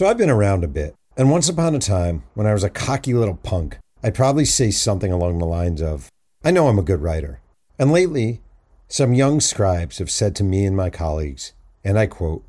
So 0.00 0.06
I've 0.06 0.16
been 0.16 0.30
around 0.30 0.64
a 0.64 0.66
bit, 0.66 0.94
and 1.14 1.30
once 1.30 1.50
upon 1.50 1.74
a 1.74 1.78
time, 1.78 2.22
when 2.32 2.46
I 2.46 2.54
was 2.54 2.64
a 2.64 2.70
cocky 2.70 3.12
little 3.12 3.34
punk, 3.34 3.76
I'd 4.02 4.14
probably 4.14 4.46
say 4.46 4.70
something 4.70 5.12
along 5.12 5.36
the 5.36 5.44
lines 5.44 5.82
of, 5.82 6.08
I 6.42 6.50
know 6.50 6.68
I'm 6.68 6.78
a 6.78 6.82
good 6.82 7.02
writer. 7.02 7.42
And 7.78 7.92
lately, 7.92 8.40
some 8.88 9.12
young 9.12 9.40
scribes 9.40 9.98
have 9.98 10.10
said 10.10 10.34
to 10.36 10.42
me 10.42 10.64
and 10.64 10.74
my 10.74 10.88
colleagues, 10.88 11.52
and 11.84 11.98
I 11.98 12.06
quote, 12.06 12.42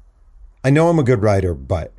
I 0.64 0.70
know 0.70 0.88
I'm 0.88 0.98
a 0.98 1.04
good 1.04 1.22
writer, 1.22 1.54
but. 1.54 1.92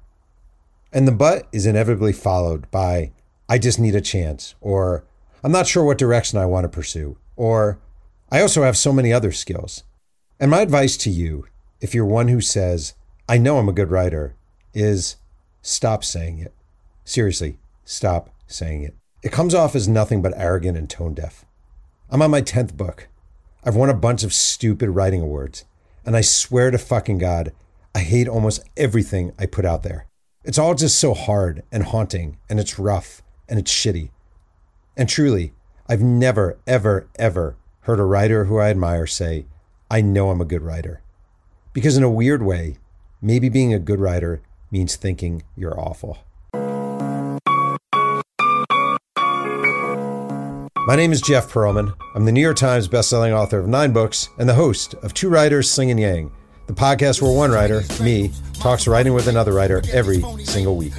And 0.90 1.06
the 1.06 1.12
but 1.12 1.48
is 1.52 1.66
inevitably 1.66 2.14
followed 2.14 2.70
by, 2.70 3.12
I 3.46 3.58
just 3.58 3.78
need 3.78 3.94
a 3.94 4.00
chance, 4.00 4.54
or 4.62 5.04
I'm 5.44 5.52
not 5.52 5.66
sure 5.66 5.84
what 5.84 5.98
direction 5.98 6.38
I 6.38 6.46
want 6.46 6.64
to 6.64 6.70
pursue, 6.70 7.18
or 7.36 7.78
I 8.30 8.40
also 8.40 8.62
have 8.62 8.78
so 8.78 8.90
many 8.90 9.12
other 9.12 9.32
skills. 9.32 9.84
And 10.40 10.50
my 10.50 10.62
advice 10.62 10.96
to 10.96 11.10
you, 11.10 11.44
if 11.82 11.94
you're 11.94 12.06
one 12.06 12.28
who 12.28 12.40
says, 12.40 12.94
I 13.28 13.36
know 13.36 13.58
I'm 13.58 13.68
a 13.68 13.74
good 13.74 13.90
writer, 13.90 14.34
is 14.72 15.16
stop 15.62 16.04
saying 16.04 16.38
it. 16.38 16.52
Seriously, 17.04 17.58
stop 17.84 18.30
saying 18.46 18.82
it. 18.82 18.94
It 19.22 19.32
comes 19.32 19.54
off 19.54 19.74
as 19.74 19.88
nothing 19.88 20.20
but 20.20 20.34
arrogant 20.36 20.76
and 20.76 20.90
tone 20.90 21.14
deaf. 21.14 21.44
I'm 22.10 22.20
on 22.20 22.30
my 22.30 22.42
10th 22.42 22.76
book. 22.76 23.08
I've 23.64 23.76
won 23.76 23.88
a 23.88 23.94
bunch 23.94 24.24
of 24.24 24.34
stupid 24.34 24.90
writing 24.90 25.22
awards. 25.22 25.64
And 26.04 26.16
I 26.16 26.20
swear 26.20 26.70
to 26.70 26.78
fucking 26.78 27.18
God, 27.18 27.52
I 27.94 28.00
hate 28.00 28.28
almost 28.28 28.68
everything 28.76 29.32
I 29.38 29.46
put 29.46 29.64
out 29.64 29.84
there. 29.84 30.06
It's 30.44 30.58
all 30.58 30.74
just 30.74 30.98
so 30.98 31.14
hard 31.14 31.62
and 31.70 31.84
haunting, 31.84 32.38
and 32.50 32.58
it's 32.58 32.78
rough 32.78 33.22
and 33.48 33.58
it's 33.60 33.72
shitty. 33.72 34.10
And 34.96 35.08
truly, 35.08 35.52
I've 35.88 36.02
never, 36.02 36.58
ever, 36.66 37.08
ever 37.16 37.56
heard 37.82 38.00
a 38.00 38.04
writer 38.04 38.46
who 38.46 38.58
I 38.58 38.70
admire 38.70 39.06
say, 39.06 39.46
I 39.90 40.00
know 40.00 40.30
I'm 40.30 40.40
a 40.40 40.46
good 40.46 40.62
writer. 40.62 41.02
Because 41.72 41.96
in 41.96 42.02
a 42.02 42.10
weird 42.10 42.42
way, 42.42 42.78
maybe 43.20 43.48
being 43.48 43.72
a 43.72 43.78
good 43.78 44.00
writer 44.00 44.42
means 44.72 44.96
thinking 44.96 45.44
you're 45.54 45.78
awful. 45.78 46.18
My 50.84 50.96
name 50.96 51.12
is 51.12 51.20
Jeff 51.20 51.52
Pearlman. 51.52 51.94
I'm 52.16 52.24
the 52.24 52.32
New 52.32 52.40
York 52.40 52.56
Times 52.56 52.88
bestselling 52.88 53.32
author 53.32 53.60
of 53.60 53.68
nine 53.68 53.92
books 53.92 54.30
and 54.38 54.48
the 54.48 54.54
host 54.54 54.94
of 54.94 55.14
Two 55.14 55.28
Writers 55.28 55.70
Slinging 55.70 55.98
Yang, 55.98 56.32
the 56.66 56.72
podcast 56.72 57.20
where 57.20 57.32
one 57.32 57.50
writer, 57.50 57.82
me, 58.02 58.30
talks 58.54 58.86
writing 58.86 59.14
with 59.14 59.26
another 59.26 59.52
writer 59.52 59.82
every 59.92 60.22
single 60.44 60.76
week. 60.76 60.92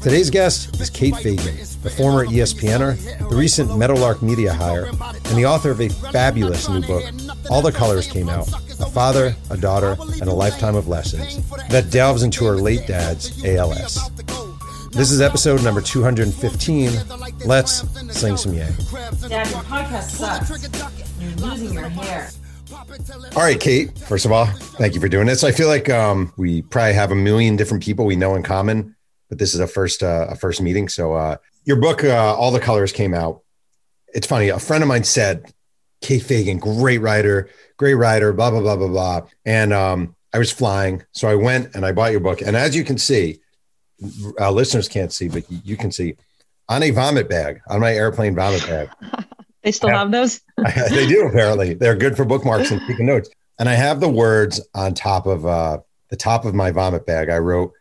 Today's 0.00 0.30
guest 0.30 0.80
is 0.80 0.88
Kate 0.90 1.16
Fagan, 1.16 1.56
the 1.82 1.90
former 1.90 2.26
ESPNer, 2.26 3.28
the 3.28 3.36
recent 3.36 3.76
Meadowlark 3.76 4.22
media 4.22 4.52
hire, 4.52 4.84
and 4.86 5.36
the 5.36 5.44
author 5.46 5.70
of 5.70 5.80
a 5.80 5.88
fabulous 5.88 6.68
new 6.68 6.80
book, 6.82 7.04
All 7.50 7.62
the 7.62 7.72
Colors 7.72 8.06
Came 8.06 8.28
Out 8.28 8.48
A 8.80 8.86
Father, 8.86 9.34
a 9.50 9.56
Daughter, 9.56 9.96
and 10.20 10.28
a 10.28 10.32
Lifetime 10.32 10.76
of 10.76 10.86
Lessons, 10.86 11.48
that 11.68 11.90
delves 11.90 12.22
into 12.22 12.44
her 12.44 12.56
late 12.56 12.86
dad's 12.86 13.44
ALS. 13.44 13.98
This 14.90 15.10
is 15.10 15.20
episode 15.20 15.64
number 15.64 15.80
215. 15.80 16.92
Let's 17.44 17.82
sing 18.16 18.36
some 18.36 18.54
yang. 18.54 18.72
Dad, 19.28 19.50
your 19.50 19.62
podcast 19.62 20.10
sucks. 20.10 20.68
You're 21.20 21.32
losing 21.32 21.74
your 21.74 21.88
hair. 21.88 22.30
All 23.36 23.42
right, 23.42 23.58
Kate. 23.58 23.98
First 23.98 24.24
of 24.24 24.32
all, 24.32 24.46
thank 24.46 24.94
you 24.94 25.00
for 25.00 25.08
doing 25.08 25.26
this. 25.26 25.42
I 25.42 25.50
feel 25.50 25.66
like 25.68 25.90
um, 25.90 26.32
we 26.36 26.62
probably 26.62 26.94
have 26.94 27.10
a 27.10 27.16
million 27.16 27.56
different 27.56 27.82
people 27.82 28.04
we 28.04 28.16
know 28.16 28.34
in 28.34 28.42
common, 28.42 28.94
but 29.28 29.38
this 29.38 29.54
is 29.54 29.60
a 29.60 29.66
first 29.66 30.02
uh, 30.02 30.28
a 30.30 30.36
first 30.36 30.60
meeting. 30.60 30.88
So 30.88 31.14
uh, 31.14 31.36
your 31.64 31.76
book, 31.76 32.04
uh, 32.04 32.36
All 32.36 32.52
the 32.52 32.60
Colors, 32.60 32.92
came 32.92 33.12
out. 33.12 33.42
It's 34.14 34.26
funny. 34.26 34.48
A 34.50 34.60
friend 34.60 34.82
of 34.82 34.88
mine 34.88 35.04
said, 35.04 35.52
"Kate 36.02 36.22
Fagan, 36.22 36.58
great 36.58 36.98
writer, 36.98 37.50
great 37.76 37.94
writer." 37.94 38.32
Blah 38.32 38.50
blah 38.50 38.60
blah 38.60 38.76
blah 38.76 38.88
blah. 38.88 39.20
And 39.44 39.72
um, 39.72 40.14
I 40.32 40.38
was 40.38 40.52
flying, 40.52 41.02
so 41.12 41.28
I 41.28 41.34
went 41.34 41.74
and 41.74 41.84
I 41.84 41.92
bought 41.92 42.12
your 42.12 42.20
book. 42.20 42.42
And 42.42 42.56
as 42.56 42.76
you 42.76 42.84
can 42.84 42.98
see, 42.98 43.40
uh, 44.38 44.50
listeners 44.52 44.88
can't 44.88 45.12
see, 45.12 45.28
but 45.28 45.44
you 45.48 45.76
can 45.76 45.90
see 45.90 46.16
on 46.68 46.82
a 46.82 46.90
vomit 46.90 47.28
bag, 47.28 47.60
on 47.68 47.80
my 47.80 47.92
airplane 47.92 48.34
vomit 48.34 48.64
bag. 48.66 48.88
they 49.64 49.72
still 49.72 49.90
have, 49.90 49.98
have 49.98 50.10
those? 50.12 50.40
they 50.90 51.06
do, 51.06 51.26
apparently. 51.26 51.74
They're 51.74 51.96
good 51.96 52.16
for 52.16 52.24
bookmarks 52.24 52.70
and 52.70 52.80
taking 52.86 53.06
notes. 53.06 53.30
And 53.58 53.68
I 53.68 53.74
have 53.74 54.00
the 54.00 54.08
words 54.08 54.60
on 54.74 54.94
top 54.94 55.26
of 55.26 55.46
uh, 55.46 55.78
the 56.10 56.16
top 56.16 56.44
of 56.44 56.54
my 56.54 56.70
vomit 56.70 57.06
bag. 57.06 57.30
I 57.30 57.38
wrote, 57.38 57.72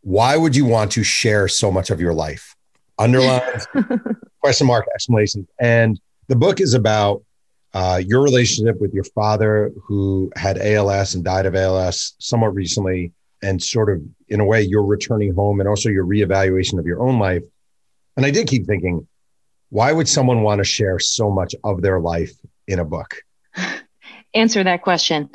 Why 0.00 0.36
would 0.36 0.56
you 0.56 0.64
want 0.64 0.92
to 0.92 1.04
share 1.04 1.46
so 1.46 1.70
much 1.70 1.90
of 1.90 2.00
your 2.00 2.14
life? 2.14 2.56
Underlines, 2.98 3.66
question 4.40 4.66
mark, 4.66 4.86
exclamation. 4.94 5.46
And 5.60 6.00
the 6.28 6.36
book 6.36 6.60
is 6.60 6.74
about 6.74 7.22
uh, 7.74 8.02
your 8.04 8.22
relationship 8.22 8.80
with 8.80 8.92
your 8.92 9.04
father 9.04 9.72
who 9.84 10.32
had 10.36 10.58
ALS 10.58 11.14
and 11.14 11.24
died 11.24 11.46
of 11.46 11.54
ALS 11.54 12.14
somewhat 12.18 12.54
recently 12.54 13.12
and 13.42 13.62
sort 13.62 13.90
of 13.90 14.02
in 14.28 14.40
a 14.40 14.44
way 14.44 14.62
you're 14.62 14.84
returning 14.84 15.34
home 15.34 15.60
and 15.60 15.68
also 15.68 15.88
your 15.88 16.04
reevaluation 16.04 16.78
of 16.78 16.86
your 16.86 17.00
own 17.00 17.18
life 17.18 17.42
and 18.16 18.26
i 18.26 18.30
did 18.30 18.46
keep 18.46 18.66
thinking 18.66 19.06
why 19.70 19.92
would 19.92 20.08
someone 20.08 20.42
want 20.42 20.58
to 20.58 20.64
share 20.64 20.98
so 20.98 21.30
much 21.30 21.54
of 21.64 21.82
their 21.82 22.00
life 22.00 22.32
in 22.66 22.78
a 22.78 22.84
book 22.84 23.22
answer 24.34 24.62
that 24.62 24.82
question 24.82 25.28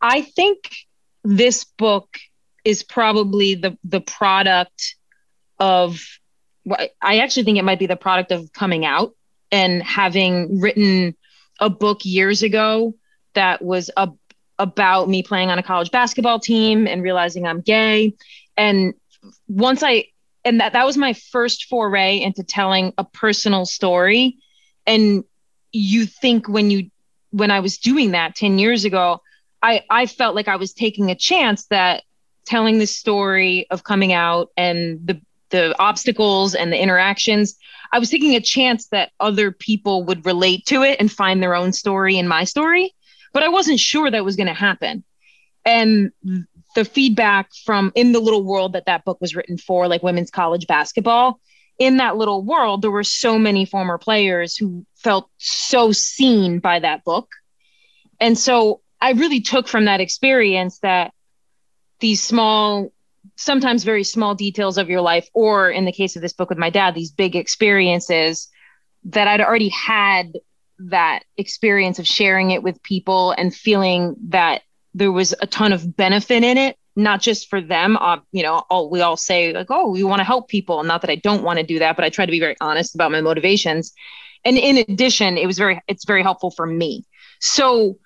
i 0.00 0.22
think 0.22 0.70
this 1.24 1.64
book 1.64 2.18
is 2.64 2.82
probably 2.82 3.54
the 3.54 3.76
the 3.84 4.00
product 4.00 4.96
of 5.58 6.00
i 7.00 7.18
actually 7.18 7.44
think 7.44 7.58
it 7.58 7.64
might 7.64 7.78
be 7.78 7.86
the 7.86 7.96
product 7.96 8.32
of 8.32 8.52
coming 8.52 8.84
out 8.84 9.14
and 9.50 9.82
having 9.82 10.60
written 10.60 11.14
a 11.60 11.68
book 11.68 12.04
years 12.04 12.42
ago 12.42 12.94
that 13.34 13.62
was 13.62 13.90
a 13.96 14.08
about 14.62 15.08
me 15.08 15.22
playing 15.22 15.50
on 15.50 15.58
a 15.58 15.62
college 15.62 15.90
basketball 15.90 16.38
team 16.38 16.86
and 16.86 17.02
realizing 17.02 17.46
I'm 17.46 17.60
gay. 17.60 18.14
And 18.56 18.94
once 19.48 19.82
I, 19.82 20.06
and 20.44 20.60
that, 20.60 20.72
that 20.72 20.86
was 20.86 20.96
my 20.96 21.12
first 21.12 21.66
foray 21.66 22.20
into 22.20 22.42
telling 22.42 22.92
a 22.98 23.04
personal 23.04 23.64
story. 23.64 24.38
And 24.86 25.24
you 25.72 26.06
think 26.06 26.48
when 26.48 26.70
you, 26.70 26.90
when 27.30 27.50
I 27.50 27.60
was 27.60 27.78
doing 27.78 28.12
that 28.12 28.34
10 28.34 28.58
years 28.58 28.84
ago, 28.84 29.22
I, 29.62 29.84
I 29.88 30.06
felt 30.06 30.34
like 30.34 30.48
I 30.48 30.56
was 30.56 30.72
taking 30.72 31.10
a 31.10 31.14
chance 31.14 31.66
that 31.66 32.02
telling 32.44 32.78
the 32.78 32.86
story 32.86 33.66
of 33.70 33.84
coming 33.84 34.12
out 34.12 34.50
and 34.56 34.98
the, 35.06 35.20
the 35.50 35.74
obstacles 35.78 36.54
and 36.54 36.72
the 36.72 36.80
interactions, 36.80 37.56
I 37.92 37.98
was 37.98 38.10
taking 38.10 38.34
a 38.34 38.40
chance 38.40 38.88
that 38.88 39.12
other 39.20 39.52
people 39.52 40.04
would 40.04 40.26
relate 40.26 40.66
to 40.66 40.82
it 40.82 40.98
and 40.98 41.10
find 41.10 41.42
their 41.42 41.54
own 41.54 41.72
story 41.72 42.18
in 42.18 42.26
my 42.26 42.44
story 42.44 42.92
but 43.32 43.42
I 43.42 43.48
wasn't 43.48 43.80
sure 43.80 44.10
that 44.10 44.24
was 44.24 44.36
going 44.36 44.46
to 44.46 44.54
happen. 44.54 45.04
And 45.64 46.10
the 46.74 46.84
feedback 46.84 47.50
from 47.64 47.92
in 47.94 48.12
the 48.12 48.20
little 48.20 48.42
world 48.42 48.72
that 48.72 48.86
that 48.86 49.04
book 49.04 49.20
was 49.20 49.36
written 49.36 49.58
for, 49.58 49.88
like 49.88 50.02
women's 50.02 50.30
college 50.30 50.66
basketball, 50.66 51.38
in 51.78 51.96
that 51.98 52.16
little 52.16 52.42
world, 52.42 52.82
there 52.82 52.90
were 52.90 53.04
so 53.04 53.38
many 53.38 53.64
former 53.64 53.98
players 53.98 54.56
who 54.56 54.86
felt 54.96 55.28
so 55.38 55.92
seen 55.92 56.58
by 56.58 56.78
that 56.78 57.04
book. 57.04 57.28
And 58.20 58.38
so 58.38 58.80
I 59.00 59.12
really 59.12 59.40
took 59.40 59.66
from 59.66 59.86
that 59.86 60.00
experience 60.00 60.78
that 60.80 61.12
these 62.00 62.22
small, 62.22 62.92
sometimes 63.36 63.84
very 63.84 64.04
small 64.04 64.34
details 64.34 64.78
of 64.78 64.88
your 64.88 65.00
life, 65.00 65.28
or 65.34 65.70
in 65.70 65.84
the 65.84 65.92
case 65.92 66.14
of 66.14 66.22
this 66.22 66.32
book 66.32 66.48
with 66.48 66.58
my 66.58 66.70
dad, 66.70 66.94
these 66.94 67.10
big 67.10 67.34
experiences 67.34 68.48
that 69.04 69.26
I'd 69.26 69.40
already 69.40 69.70
had 69.70 70.32
that 70.78 71.24
experience 71.36 71.98
of 71.98 72.06
sharing 72.06 72.50
it 72.50 72.62
with 72.62 72.82
people 72.82 73.32
and 73.32 73.54
feeling 73.54 74.14
that 74.28 74.62
there 74.94 75.12
was 75.12 75.34
a 75.40 75.46
ton 75.46 75.72
of 75.72 75.96
benefit 75.96 76.42
in 76.42 76.58
it 76.58 76.76
not 76.94 77.20
just 77.20 77.48
for 77.48 77.60
them 77.60 77.96
uh, 77.96 78.18
you 78.32 78.42
know 78.42 78.62
all, 78.68 78.90
we 78.90 79.00
all 79.00 79.16
say 79.16 79.52
like 79.52 79.68
oh 79.70 79.90
we 79.90 80.04
want 80.04 80.20
to 80.20 80.24
help 80.24 80.48
people. 80.48 80.78
And 80.78 80.88
not 80.88 81.00
that 81.02 81.10
i 81.10 81.16
don't 81.16 81.42
want 81.42 81.58
to 81.58 81.64
do 81.64 81.78
that 81.78 81.96
but 81.96 82.04
i 82.04 82.10
try 82.10 82.26
to 82.26 82.32
be 82.32 82.40
very 82.40 82.56
honest 82.60 82.94
about 82.94 83.12
my 83.12 83.20
motivations. 83.20 83.92
And 84.44 84.58
in 84.58 84.78
addition 84.78 85.38
it 85.38 85.46
was 85.46 85.58
very 85.58 85.80
it's 85.88 86.04
very 86.04 86.22
helpful 86.22 86.50
for 86.50 86.66
me. 86.66 87.04
So 87.40 87.98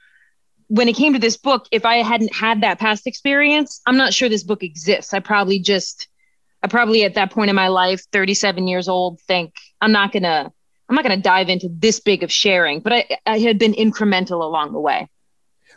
when 0.69 0.89
it 0.89 0.97
came 0.97 1.13
to 1.13 1.19
this 1.19 1.37
book 1.37 1.67
if 1.71 1.85
i 1.85 1.97
hadn't 1.97 2.35
had 2.35 2.63
that 2.63 2.79
past 2.79 3.07
experience 3.07 3.81
i'm 3.87 3.97
not 3.97 4.15
sure 4.15 4.29
this 4.29 4.45
book 4.45 4.63
exists. 4.63 5.15
I 5.15 5.21
probably 5.21 5.59
just 5.59 6.09
i 6.63 6.69
probably 6.69 7.05
at 7.05 7.15
that 7.15 7.31
point 7.33 7.51
in 7.51 7.57
my 7.57 7.69
life 7.69 8.03
37 8.13 8.69
years 8.69 8.89
old 8.89 9.21
think 9.23 9.55
i'm 9.81 9.93
not 9.93 10.13
gonna 10.13 10.53
I'm 10.89 10.95
not 10.95 11.03
to 11.03 11.17
dive 11.17 11.49
into 11.49 11.69
this 11.69 11.99
big 11.99 12.23
of 12.23 12.31
sharing, 12.31 12.79
but 12.79 12.93
I, 12.93 13.19
I 13.27 13.39
had 13.41 13.59
been 13.59 13.73
incremental 13.73 14.43
along 14.43 14.73
the 14.73 14.79
way. 14.79 15.09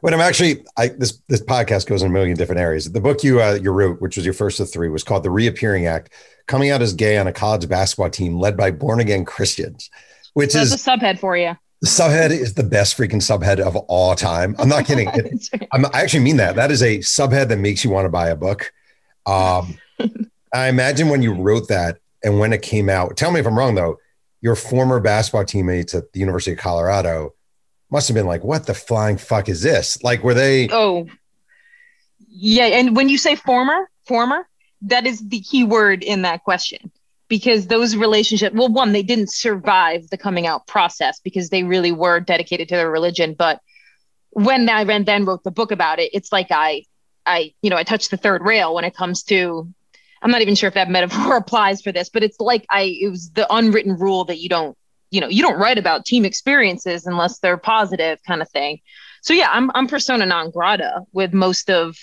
When 0.01 0.13
I'm 0.13 0.22
actually, 0.22 0.63
I, 0.78 0.90
this 0.90 1.22
this 1.28 1.42
podcast 1.42 1.88
goes 1.88 2.01
in 2.01 2.07
a 2.07 2.12
million 2.12 2.38
different 2.38 2.62
areas. 2.62 2.92
The 2.92 3.01
book 3.01 3.24
you 3.24 3.42
uh, 3.42 3.60
you 3.62 3.72
wrote, 3.72 4.01
which 4.01 4.16
was 4.16 4.25
your 4.25 4.34
first 4.34 4.60
of 4.60 4.72
three, 4.72 4.90
was 4.90 5.04
called 5.04 5.24
"The 5.24 5.30
Reappearing 5.30 5.86
Act: 5.86 6.12
Coming 6.48 6.72
Out 6.72 6.81
as 6.81 6.94
Gay 6.94 7.18
on 7.18 7.28
a 7.28 7.34
College 7.34 7.68
Basketball 7.68 8.10
Team 8.10 8.40
Led 8.40 8.56
by 8.57 8.72
Born 8.72 9.00
Again 9.00 9.25
Christians," 9.25 9.90
which 10.34 10.54
That's 10.54 10.74
is 10.74 10.88
a 10.88 10.90
subhead 10.90 11.19
for 11.19 11.36
you. 11.38 11.56
The 11.81 11.88
subhead 11.88 12.31
is 12.31 12.56
the 12.56 12.63
best 12.63 12.98
freaking 12.98 13.22
subhead 13.22 13.60
of 13.60 13.75
all 13.75 14.16
time. 14.16 14.56
I'm 14.60 14.69
not 14.69 14.86
kidding. 14.86 15.10
It, 15.13 15.50
I'm, 15.72 15.86
I 15.88 16.02
actually 16.02 16.24
mean 16.24 16.38
that. 16.38 16.56
That 16.56 16.72
is 16.72 16.81
a 16.81 17.00
subhead 17.00 17.48
that 17.50 17.57
makes 17.57 17.84
you 17.84 17.90
want 17.90 18.06
to 18.06 18.10
buy 18.10 18.30
a 18.30 18.36
book. 18.36 18.74
Um, 19.25 19.78
I 20.54 20.68
imagine 20.68 21.10
when 21.10 21.22
you 21.22 21.34
wrote 21.34 21.68
that 21.69 22.00
and 22.24 22.40
when 22.40 22.52
it 22.52 22.62
came 22.62 22.90
out. 22.90 23.16
Tell 23.16 23.31
me 23.31 23.40
if 23.40 23.45
I'm 23.45 23.57
wrong 23.57 23.75
though 23.75 23.98
your 24.42 24.56
former 24.56 25.00
basketball 25.00 25.45
teammates 25.45 25.94
at 25.94 26.12
the 26.13 26.19
University 26.19 26.54
of 26.54 26.57
Colorado 26.57 27.34
must 27.92 28.08
have 28.08 28.16
been 28.16 28.28
like, 28.28 28.44
what 28.44 28.66
the 28.66 28.74
flying 28.74 29.18
fuck 29.18 29.50
is 29.50 29.62
this? 29.62 30.02
Like, 30.04 30.24
were 30.24 30.34
they? 30.34 30.70
Oh, 30.72 31.08
yeah. 32.28 32.66
And 32.66 32.96
when 32.96 33.10
you 33.10 33.18
say 33.18 33.36
former, 33.36 33.90
former, 34.08 34.48
that 34.82 35.06
is 35.06 35.28
the 35.28 35.42
key 35.42 35.64
word 35.64 36.04
in 36.04 36.22
that 36.22 36.44
question 36.44 36.92
because 37.28 37.68
those 37.68 37.96
relationships 37.96 38.56
well 38.56 38.70
one 38.70 38.92
they 38.92 39.04
didn't 39.04 39.32
survive 39.32 40.10
the 40.10 40.18
coming 40.18 40.48
out 40.48 40.68
process 40.68 41.20
because 41.22 41.50
they 41.50 41.64
really 41.64 41.92
were 41.92 42.20
dedicated 42.20 42.68
to 42.68 42.76
their 42.76 42.90
religion 42.90 43.36
but 43.38 43.62
when 44.32 44.68
i 44.68 44.84
then 44.84 45.26
wrote 45.26 45.44
the 45.44 45.52
book 45.52 45.72
about 45.72 46.00
it 46.00 46.10
it's 46.14 46.32
like 46.32 46.48
i 46.52 46.84
i 47.26 47.54
you 47.62 47.70
know 47.70 47.78
i 47.78 47.84
touched 47.84 48.12
the 48.12 48.18
third 48.18 48.42
rail 48.42 48.74
when 48.74 48.84
it 48.84 48.96
comes 48.96 49.24
to 49.24 49.72
i'm 50.22 50.32
not 50.32 50.42
even 50.42 50.56
sure 50.56 50.68
if 50.68 50.74
that 50.74 50.90
metaphor 50.90 51.38
applies 51.38 51.82
for 51.82 51.92
this 51.92 52.10
but 52.10 52.24
it's 52.24 52.40
like 52.40 52.66
i 52.70 52.84
it 53.02 53.10
was 53.10 53.30
the 53.32 53.48
unwritten 53.54 53.96
rule 53.96 54.26
that 54.26 54.40
you 54.40 54.50
don't 54.50 54.78
you 55.12 55.22
know 55.22 55.28
you 55.28 55.42
don't 55.42 55.60
write 55.60 55.78
about 55.78 56.06
team 56.06 56.26
experiences 56.26 57.06
unless 57.06 57.40
they're 57.40 57.58
positive 57.58 58.20
kind 58.28 58.42
of 58.42 58.50
thing 58.50 58.80
so 59.22 59.34
yeah 59.34 59.50
i'm 59.52 59.72
i'm 59.76 59.88
persona 59.88 60.26
non 60.26 60.52
grata 60.52 61.02
with 61.14 61.34
most 61.34 61.70
of 61.70 61.96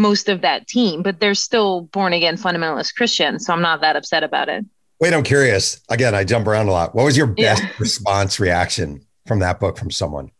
most 0.00 0.28
of 0.28 0.40
that 0.40 0.66
team, 0.66 1.02
but 1.02 1.20
they're 1.20 1.34
still 1.34 1.82
born 1.82 2.12
again 2.12 2.36
fundamentalist 2.36 2.94
Christians. 2.94 3.46
So 3.46 3.52
I'm 3.52 3.62
not 3.62 3.80
that 3.80 3.96
upset 3.96 4.24
about 4.24 4.48
it. 4.48 4.64
Wait, 5.00 5.14
I'm 5.14 5.22
curious. 5.22 5.80
Again, 5.88 6.14
I 6.14 6.24
jump 6.24 6.46
around 6.46 6.68
a 6.68 6.72
lot. 6.72 6.94
What 6.94 7.04
was 7.04 7.16
your 7.16 7.26
best 7.26 7.62
yeah. 7.62 7.70
response 7.78 8.38
reaction 8.38 9.06
from 9.26 9.38
that 9.40 9.60
book 9.60 9.78
from 9.78 9.90
someone? 9.90 10.30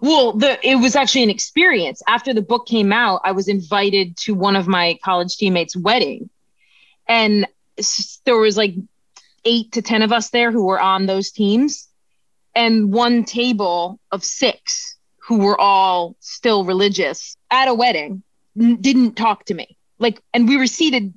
Well, 0.00 0.32
the 0.32 0.58
it 0.66 0.76
was 0.76 0.96
actually 0.96 1.22
an 1.22 1.30
experience. 1.30 2.02
After 2.08 2.34
the 2.34 2.42
book 2.42 2.66
came 2.66 2.92
out, 2.92 3.20
I 3.24 3.32
was 3.32 3.48
invited 3.48 4.16
to 4.18 4.34
one 4.34 4.56
of 4.56 4.66
my 4.66 4.98
college 5.04 5.36
teammates' 5.36 5.76
wedding. 5.76 6.28
And 7.08 7.46
there 8.24 8.36
was 8.36 8.56
like 8.56 8.74
8 9.44 9.72
to 9.72 9.82
10 9.82 10.02
of 10.02 10.12
us 10.12 10.30
there 10.30 10.50
who 10.50 10.64
were 10.64 10.80
on 10.80 11.06
those 11.06 11.30
teams 11.30 11.88
and 12.54 12.92
one 12.92 13.24
table 13.24 13.98
of 14.10 14.24
6 14.24 14.98
who 15.26 15.38
were 15.38 15.60
all 15.60 16.16
still 16.20 16.64
religious 16.64 17.36
at 17.50 17.68
a 17.68 17.74
wedding 17.74 18.22
didn't 18.56 19.14
talk 19.14 19.44
to 19.46 19.54
me. 19.54 19.76
Like, 19.98 20.20
and 20.34 20.48
we 20.48 20.56
were 20.56 20.66
seated 20.66 21.14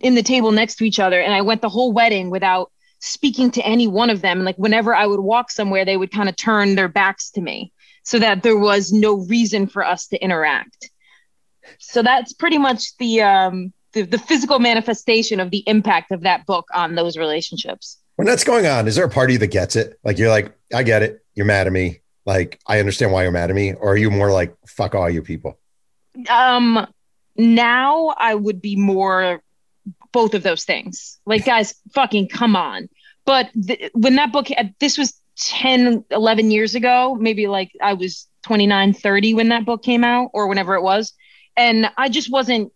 in 0.00 0.14
the 0.14 0.22
table 0.22 0.50
next 0.50 0.76
to 0.76 0.84
each 0.84 0.98
other, 0.98 1.20
and 1.20 1.34
I 1.34 1.42
went 1.42 1.60
the 1.60 1.68
whole 1.68 1.92
wedding 1.92 2.30
without 2.30 2.72
speaking 3.00 3.50
to 3.52 3.62
any 3.62 3.86
one 3.86 4.10
of 4.10 4.22
them. 4.22 4.38
And 4.38 4.46
like, 4.46 4.56
whenever 4.56 4.94
I 4.94 5.06
would 5.06 5.20
walk 5.20 5.50
somewhere, 5.50 5.84
they 5.84 5.96
would 5.96 6.10
kind 6.10 6.28
of 6.28 6.36
turn 6.36 6.74
their 6.74 6.88
backs 6.88 7.30
to 7.32 7.40
me 7.40 7.72
so 8.02 8.18
that 8.18 8.42
there 8.42 8.56
was 8.56 8.92
no 8.92 9.14
reason 9.14 9.66
for 9.66 9.84
us 9.84 10.06
to 10.08 10.22
interact. 10.22 10.90
So 11.78 12.02
that's 12.02 12.32
pretty 12.32 12.58
much 12.58 12.96
the 12.98 13.22
um, 13.22 13.72
the, 13.94 14.02
the 14.02 14.18
physical 14.18 14.58
manifestation 14.58 15.40
of 15.40 15.50
the 15.50 15.62
impact 15.66 16.10
of 16.10 16.22
that 16.22 16.44
book 16.46 16.68
on 16.74 16.94
those 16.94 17.16
relationships. 17.16 17.98
When 18.16 18.26
that's 18.26 18.44
going 18.44 18.66
on, 18.66 18.86
is 18.86 18.96
there 18.96 19.04
a 19.04 19.10
party 19.10 19.36
that 19.38 19.48
gets 19.48 19.76
it? 19.76 19.98
Like 20.04 20.18
you're 20.18 20.28
like, 20.28 20.52
I 20.72 20.82
get 20.82 21.02
it. 21.02 21.24
You're 21.34 21.46
mad 21.46 21.66
at 21.66 21.72
me. 21.72 22.00
Like 22.26 22.60
I 22.66 22.78
understand 22.78 23.12
why 23.12 23.22
you're 23.22 23.32
mad 23.32 23.50
at 23.50 23.56
me. 23.56 23.74
Or 23.74 23.92
are 23.92 23.96
you 23.96 24.10
more 24.10 24.30
like, 24.30 24.54
fuck 24.66 24.94
all 24.94 25.08
you 25.08 25.22
people? 25.22 25.58
Um, 26.28 26.86
now 27.36 28.14
I 28.16 28.34
would 28.34 28.60
be 28.60 28.76
more 28.76 29.42
both 30.12 30.34
of 30.34 30.42
those 30.42 30.64
things. 30.64 31.18
Like, 31.26 31.44
guys, 31.44 31.74
fucking 31.92 32.28
come 32.28 32.54
on. 32.54 32.88
But 33.24 33.50
th- 33.66 33.90
when 33.94 34.16
that 34.16 34.32
book, 34.32 34.46
this 34.78 34.96
was 34.96 35.20
10, 35.38 36.04
11 36.10 36.50
years 36.50 36.74
ago, 36.74 37.16
maybe 37.18 37.48
like 37.48 37.72
I 37.82 37.94
was 37.94 38.28
29, 38.42 38.94
30 38.94 39.34
when 39.34 39.48
that 39.48 39.64
book 39.64 39.82
came 39.82 40.04
out 40.04 40.30
or 40.32 40.46
whenever 40.46 40.74
it 40.74 40.82
was. 40.82 41.12
And 41.56 41.90
I 41.96 42.08
just 42.08 42.30
wasn't 42.30 42.72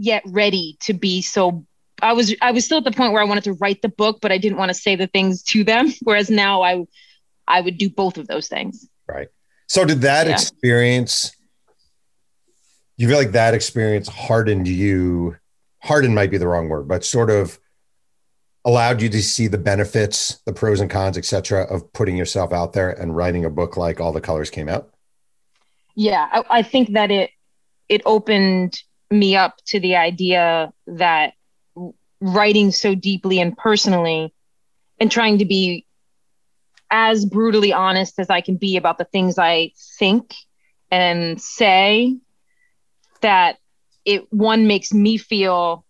yet 0.00 0.22
ready 0.26 0.78
to 0.80 0.94
be 0.94 1.20
so 1.20 1.64
I 2.02 2.14
was 2.14 2.34
I 2.40 2.52
was 2.52 2.64
still 2.64 2.78
at 2.78 2.84
the 2.84 2.92
point 2.92 3.12
where 3.12 3.20
I 3.20 3.26
wanted 3.26 3.44
to 3.44 3.52
write 3.52 3.82
the 3.82 3.90
book, 3.90 4.20
but 4.22 4.32
I 4.32 4.38
didn't 4.38 4.56
want 4.56 4.70
to 4.70 4.74
say 4.74 4.96
the 4.96 5.06
things 5.06 5.42
to 5.44 5.64
them. 5.64 5.92
Whereas 6.02 6.30
now 6.30 6.62
I 6.62 6.86
I 7.46 7.60
would 7.60 7.76
do 7.76 7.90
both 7.90 8.16
of 8.16 8.26
those 8.26 8.48
things. 8.48 8.88
Right. 9.06 9.28
So 9.66 9.84
did 9.84 10.00
that 10.00 10.26
yeah. 10.26 10.32
experience 10.32 11.36
you 12.96 13.08
feel 13.08 13.16
like 13.16 13.32
that 13.32 13.54
experience 13.54 14.08
hardened 14.08 14.68
you 14.68 15.36
hardened 15.82 16.14
might 16.14 16.30
be 16.30 16.36
the 16.36 16.46
wrong 16.46 16.68
word 16.68 16.86
but 16.86 17.02
sort 17.02 17.30
of 17.30 17.58
allowed 18.66 19.00
you 19.00 19.08
to 19.08 19.22
see 19.22 19.46
the 19.46 19.56
benefits 19.56 20.38
the 20.44 20.52
pros 20.52 20.80
and 20.80 20.90
cons 20.90 21.16
etc 21.16 21.62
of 21.62 21.90
putting 21.94 22.14
yourself 22.14 22.52
out 22.52 22.74
there 22.74 22.90
and 22.90 23.16
writing 23.16 23.46
a 23.46 23.50
book 23.50 23.78
like 23.78 24.00
all 24.00 24.12
the 24.12 24.20
colors 24.20 24.50
came 24.50 24.68
out 24.68 24.90
yeah 25.94 26.28
I, 26.30 26.58
I 26.58 26.62
think 26.62 26.92
that 26.92 27.10
it 27.10 27.30
it 27.88 28.02
opened 28.04 28.82
me 29.10 29.36
up 29.36 29.56
to 29.66 29.80
the 29.80 29.96
idea 29.96 30.72
that 30.86 31.34
writing 32.20 32.70
so 32.70 32.94
deeply 32.94 33.40
and 33.40 33.56
personally 33.56 34.32
and 34.98 35.10
trying 35.10 35.38
to 35.38 35.44
be 35.44 35.86
as 36.90 37.24
brutally 37.24 37.72
honest 37.72 38.18
as 38.18 38.30
I 38.30 38.40
can 38.40 38.56
be 38.56 38.76
about 38.76 38.98
the 38.98 39.04
things 39.04 39.38
I 39.38 39.72
think 39.98 40.34
and 40.90 41.40
say 41.40 42.16
that 43.20 43.58
it 44.04 44.32
one 44.32 44.66
makes 44.66 44.92
me 44.92 45.16
feel 45.18 45.84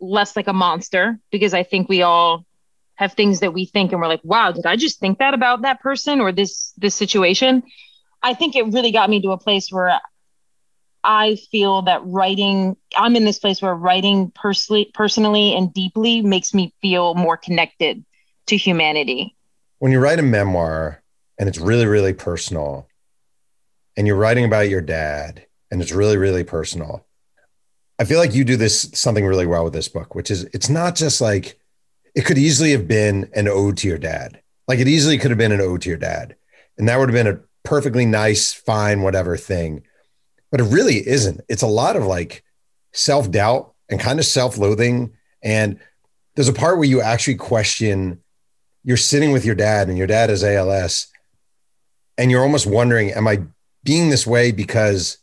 less 0.00 0.36
like 0.36 0.46
a 0.46 0.52
monster 0.52 1.18
because 1.30 1.54
I 1.54 1.62
think 1.62 1.88
we 1.88 2.02
all 2.02 2.44
have 2.94 3.12
things 3.12 3.40
that 3.40 3.52
we 3.52 3.66
think 3.66 3.92
and 3.92 4.00
we're 4.00 4.08
like, 4.08 4.24
wow, 4.24 4.52
did 4.52 4.66
I 4.66 4.76
just 4.76 5.00
think 5.00 5.18
that 5.18 5.34
about 5.34 5.62
that 5.62 5.80
person 5.80 6.20
or 6.20 6.32
this 6.32 6.72
this 6.78 6.94
situation? 6.94 7.62
I 8.22 8.34
think 8.34 8.56
it 8.56 8.66
really 8.66 8.90
got 8.90 9.10
me 9.10 9.20
to 9.22 9.30
a 9.30 9.38
place 9.38 9.70
where 9.70 10.00
I 11.06 11.36
feel 11.50 11.82
that 11.82 12.04
writing, 12.04 12.76
I'm 12.96 13.16
in 13.16 13.24
this 13.24 13.38
place 13.38 13.62
where 13.62 13.74
writing 13.74 14.32
personally, 14.34 14.90
personally 14.92 15.54
and 15.54 15.72
deeply 15.72 16.20
makes 16.20 16.52
me 16.52 16.74
feel 16.82 17.14
more 17.14 17.36
connected 17.36 18.04
to 18.48 18.56
humanity. 18.56 19.36
When 19.78 19.92
you 19.92 20.00
write 20.00 20.18
a 20.18 20.22
memoir 20.22 21.02
and 21.38 21.48
it's 21.48 21.58
really, 21.58 21.86
really 21.86 22.12
personal, 22.12 22.88
and 23.96 24.06
you're 24.06 24.16
writing 24.16 24.44
about 24.44 24.68
your 24.68 24.80
dad, 24.80 25.46
and 25.70 25.80
it's 25.80 25.92
really, 25.92 26.16
really 26.16 26.44
personal. 26.44 27.06
I 27.98 28.04
feel 28.04 28.18
like 28.18 28.34
you 28.34 28.44
do 28.44 28.56
this 28.56 28.90
something 28.92 29.24
really 29.24 29.46
well 29.46 29.64
with 29.64 29.72
this 29.72 29.88
book, 29.88 30.14
which 30.14 30.30
is 30.30 30.44
it's 30.52 30.68
not 30.68 30.96
just 30.96 31.20
like 31.20 31.58
it 32.14 32.24
could 32.24 32.38
easily 32.38 32.72
have 32.72 32.88
been 32.88 33.30
an 33.34 33.48
ode 33.48 33.78
to 33.78 33.88
your 33.88 33.98
dad. 33.98 34.40
Like 34.68 34.80
it 34.80 34.88
easily 34.88 35.18
could 35.18 35.30
have 35.30 35.38
been 35.38 35.52
an 35.52 35.60
ode 35.60 35.82
to 35.82 35.88
your 35.88 35.98
dad. 35.98 36.36
And 36.76 36.88
that 36.88 36.98
would 36.98 37.08
have 37.08 37.14
been 37.14 37.34
a 37.34 37.40
perfectly 37.62 38.04
nice, 38.04 38.52
fine, 38.52 39.02
whatever 39.02 39.36
thing. 39.36 39.82
But 40.50 40.60
it 40.60 40.64
really 40.64 41.06
isn't. 41.06 41.40
It's 41.48 41.62
a 41.62 41.66
lot 41.66 41.96
of 41.96 42.04
like 42.04 42.44
self 42.92 43.30
doubt 43.30 43.74
and 43.88 44.00
kind 44.00 44.18
of 44.18 44.24
self 44.24 44.58
loathing. 44.58 45.12
And 45.42 45.78
there's 46.34 46.48
a 46.48 46.52
part 46.52 46.78
where 46.78 46.88
you 46.88 47.00
actually 47.00 47.36
question 47.36 48.22
you're 48.84 48.96
sitting 48.96 49.32
with 49.32 49.44
your 49.44 49.54
dad 49.54 49.88
and 49.88 49.98
your 49.98 50.06
dad 50.06 50.30
is 50.30 50.44
ALS. 50.44 51.08
And 52.18 52.30
you're 52.30 52.42
almost 52.42 52.66
wondering, 52.66 53.10
am 53.10 53.26
I 53.26 53.42
being 53.84 54.10
this 54.10 54.26
way 54.26 54.52
because 54.52 55.18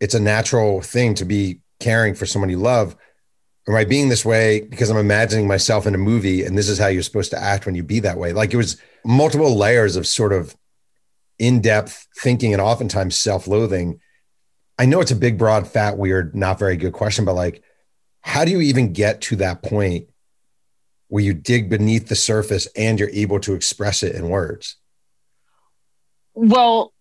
it's 0.00 0.14
a 0.14 0.20
natural 0.20 0.80
thing 0.80 1.14
to 1.14 1.24
be 1.24 1.60
caring 1.80 2.14
for 2.14 2.26
someone 2.26 2.50
you 2.50 2.58
love. 2.58 2.96
Am 3.68 3.74
I 3.74 3.84
being 3.84 4.08
this 4.08 4.24
way 4.24 4.60
because 4.60 4.90
I'm 4.90 4.96
imagining 4.96 5.48
myself 5.48 5.86
in 5.86 5.94
a 5.94 5.98
movie 5.98 6.44
and 6.44 6.56
this 6.56 6.68
is 6.68 6.78
how 6.78 6.86
you're 6.86 7.02
supposed 7.02 7.30
to 7.32 7.42
act 7.42 7.66
when 7.66 7.74
you 7.74 7.82
be 7.82 8.00
that 8.00 8.18
way? 8.18 8.32
Like 8.32 8.52
it 8.52 8.56
was 8.56 8.80
multiple 9.04 9.56
layers 9.56 9.96
of 9.96 10.06
sort 10.06 10.32
of 10.32 10.56
in 11.38 11.60
depth 11.60 12.06
thinking 12.16 12.52
and 12.52 12.62
oftentimes 12.62 13.16
self 13.16 13.46
loathing. 13.46 14.00
I 14.78 14.86
know 14.86 15.00
it's 15.00 15.10
a 15.10 15.16
big, 15.16 15.38
broad, 15.38 15.66
fat, 15.66 15.96
weird, 15.96 16.34
not 16.34 16.58
very 16.58 16.76
good 16.76 16.92
question, 16.92 17.24
but 17.24 17.34
like, 17.34 17.62
how 18.20 18.44
do 18.44 18.50
you 18.50 18.60
even 18.60 18.92
get 18.92 19.20
to 19.22 19.36
that 19.36 19.62
point 19.62 20.08
where 21.08 21.22
you 21.22 21.32
dig 21.32 21.70
beneath 21.70 22.08
the 22.08 22.16
surface 22.16 22.66
and 22.76 22.98
you're 22.98 23.10
able 23.10 23.40
to 23.40 23.54
express 23.54 24.02
it 24.02 24.14
in 24.14 24.28
words? 24.28 24.76
Well, 26.34 26.92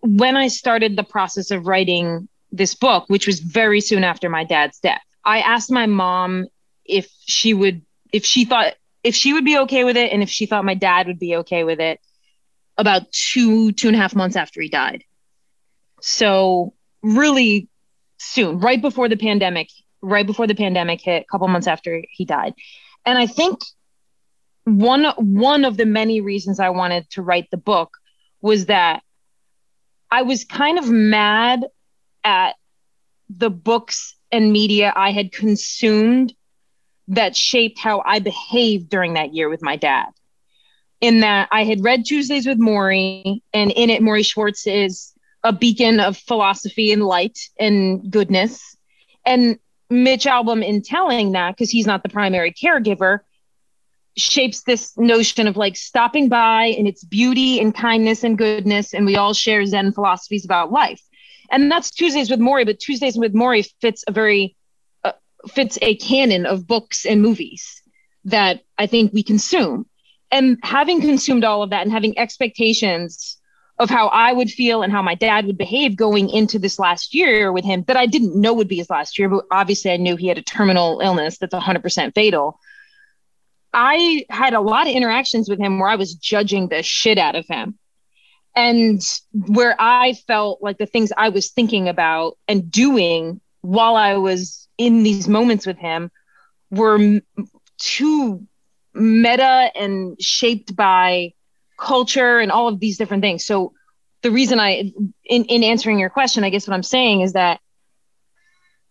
when 0.00 0.36
I 0.36 0.48
started 0.48 0.96
the 0.96 1.04
process 1.04 1.50
of 1.50 1.66
writing 1.66 2.28
this 2.52 2.74
book, 2.74 3.04
which 3.08 3.26
was 3.26 3.40
very 3.40 3.80
soon 3.80 4.04
after 4.04 4.28
my 4.28 4.44
dad's 4.44 4.78
death, 4.80 5.00
I 5.24 5.40
asked 5.40 5.70
my 5.70 5.86
mom 5.86 6.46
if 6.84 7.08
she 7.26 7.54
would, 7.54 7.82
if 8.12 8.26
she 8.26 8.44
thought, 8.44 8.74
if 9.02 9.14
she 9.14 9.32
would 9.32 9.44
be 9.44 9.58
okay 9.60 9.84
with 9.84 9.96
it 9.96 10.12
and 10.12 10.22
if 10.22 10.28
she 10.28 10.44
thought 10.44 10.64
my 10.64 10.74
dad 10.74 11.06
would 11.06 11.18
be 11.18 11.36
okay 11.36 11.64
with 11.64 11.80
it 11.80 12.00
about 12.76 13.10
two, 13.12 13.72
two 13.72 13.88
and 13.88 13.96
a 13.96 14.00
half 14.00 14.14
months 14.14 14.36
after 14.36 14.60
he 14.60 14.68
died. 14.68 15.04
So, 16.06 16.74
really 17.02 17.70
soon, 18.18 18.58
right 18.58 18.80
before 18.80 19.08
the 19.08 19.16
pandemic, 19.16 19.70
right 20.02 20.26
before 20.26 20.46
the 20.46 20.54
pandemic 20.54 21.00
hit, 21.00 21.22
a 21.22 21.26
couple 21.32 21.48
months 21.48 21.66
after 21.66 22.02
he 22.10 22.26
died. 22.26 22.52
And 23.06 23.16
I 23.16 23.26
think 23.26 23.60
one 24.64 25.06
one 25.16 25.64
of 25.64 25.78
the 25.78 25.86
many 25.86 26.20
reasons 26.20 26.60
I 26.60 26.68
wanted 26.68 27.08
to 27.12 27.22
write 27.22 27.50
the 27.50 27.56
book 27.56 27.96
was 28.42 28.66
that 28.66 29.02
I 30.10 30.22
was 30.22 30.44
kind 30.44 30.78
of 30.78 30.90
mad 30.90 31.64
at 32.22 32.56
the 33.30 33.48
books 33.48 34.14
and 34.30 34.52
media 34.52 34.92
I 34.94 35.10
had 35.10 35.32
consumed 35.32 36.34
that 37.08 37.34
shaped 37.34 37.78
how 37.78 38.02
I 38.04 38.18
behaved 38.18 38.90
during 38.90 39.14
that 39.14 39.32
year 39.32 39.48
with 39.48 39.62
my 39.62 39.76
dad. 39.76 40.08
In 41.00 41.20
that 41.20 41.48
I 41.50 41.64
had 41.64 41.82
read 41.82 42.04
Tuesdays 42.04 42.46
with 42.46 42.58
Morrie, 42.58 43.40
and 43.54 43.70
in 43.70 43.88
it, 43.88 44.02
Morrie 44.02 44.26
Schwartz 44.26 44.66
is 44.66 45.13
a 45.44 45.52
beacon 45.52 46.00
of 46.00 46.16
philosophy 46.16 46.92
and 46.92 47.04
light 47.04 47.38
and 47.58 48.10
goodness. 48.10 48.76
And 49.24 49.58
Mitch 49.90 50.24
Albom, 50.24 50.64
in 50.64 50.82
telling 50.82 51.32
that, 51.32 51.52
because 51.52 51.70
he's 51.70 51.86
not 51.86 52.02
the 52.02 52.08
primary 52.08 52.52
caregiver, 52.52 53.20
shapes 54.16 54.62
this 54.62 54.96
notion 54.96 55.46
of 55.46 55.56
like 55.56 55.76
stopping 55.76 56.28
by 56.28 56.66
and 56.66 56.88
its 56.88 57.04
beauty 57.04 57.60
and 57.60 57.74
kindness 57.74 58.24
and 58.24 58.38
goodness 58.38 58.94
and 58.94 59.06
we 59.06 59.16
all 59.16 59.34
share 59.34 59.66
zen 59.66 59.90
philosophies 59.90 60.44
about 60.44 60.70
life 60.70 61.02
and 61.50 61.68
that's 61.68 61.90
tuesdays 61.90 62.30
with 62.30 62.38
morrie 62.38 62.64
but 62.64 62.78
tuesdays 62.78 63.16
with 63.16 63.34
morrie 63.34 63.68
fits 63.80 64.04
a 64.06 64.12
very 64.12 64.54
uh, 65.02 65.10
fits 65.48 65.76
a 65.82 65.96
canon 65.96 66.46
of 66.46 66.64
books 66.64 67.04
and 67.04 67.22
movies 67.22 67.82
that 68.24 68.62
I 68.78 68.86
think 68.86 69.12
we 69.12 69.22
consume. 69.22 69.86
And 70.30 70.58
having 70.62 71.00
consumed 71.00 71.44
all 71.44 71.62
of 71.62 71.70
that 71.70 71.82
and 71.82 71.92
having 71.92 72.18
expectations 72.18 73.38
of 73.78 73.90
how 73.90 74.06
I 74.08 74.32
would 74.32 74.50
feel 74.50 74.82
and 74.82 74.92
how 74.92 75.02
my 75.02 75.14
dad 75.14 75.46
would 75.46 75.58
behave 75.58 75.96
going 75.96 76.30
into 76.30 76.58
this 76.58 76.78
last 76.78 77.14
year 77.14 77.50
with 77.50 77.64
him 77.64 77.82
that 77.88 77.96
I 77.96 78.06
didn't 78.06 78.40
know 78.40 78.52
would 78.54 78.68
be 78.68 78.76
his 78.76 78.90
last 78.90 79.18
year, 79.18 79.28
but 79.28 79.44
obviously 79.50 79.90
I 79.90 79.96
knew 79.96 80.16
he 80.16 80.28
had 80.28 80.38
a 80.38 80.42
terminal 80.42 81.00
illness 81.00 81.38
that's 81.38 81.54
100% 81.54 82.14
fatal. 82.14 82.60
I 83.72 84.24
had 84.30 84.54
a 84.54 84.60
lot 84.60 84.86
of 84.86 84.94
interactions 84.94 85.48
with 85.48 85.58
him 85.58 85.80
where 85.80 85.88
I 85.88 85.96
was 85.96 86.14
judging 86.14 86.68
the 86.68 86.82
shit 86.82 87.18
out 87.18 87.34
of 87.34 87.46
him. 87.48 87.78
And 88.54 89.02
where 89.32 89.74
I 89.80 90.12
felt 90.12 90.62
like 90.62 90.78
the 90.78 90.86
things 90.86 91.12
I 91.16 91.30
was 91.30 91.50
thinking 91.50 91.88
about 91.88 92.38
and 92.46 92.70
doing 92.70 93.40
while 93.62 93.96
I 93.96 94.14
was 94.14 94.68
in 94.78 95.02
these 95.02 95.26
moments 95.26 95.66
with 95.66 95.78
him 95.78 96.12
were 96.70 97.20
too 97.78 98.46
meta 98.94 99.72
and 99.74 100.20
shaped 100.22 100.76
by 100.76 101.32
culture 101.76 102.38
and 102.38 102.50
all 102.52 102.68
of 102.68 102.80
these 102.80 102.98
different 102.98 103.22
things. 103.22 103.44
So 103.44 103.72
the 104.22 104.30
reason 104.30 104.58
I 104.60 104.92
in, 105.24 105.44
in 105.44 105.62
answering 105.62 105.98
your 105.98 106.10
question, 106.10 106.44
I 106.44 106.50
guess 106.50 106.66
what 106.66 106.74
I'm 106.74 106.82
saying 106.82 107.20
is 107.20 107.34
that 107.34 107.60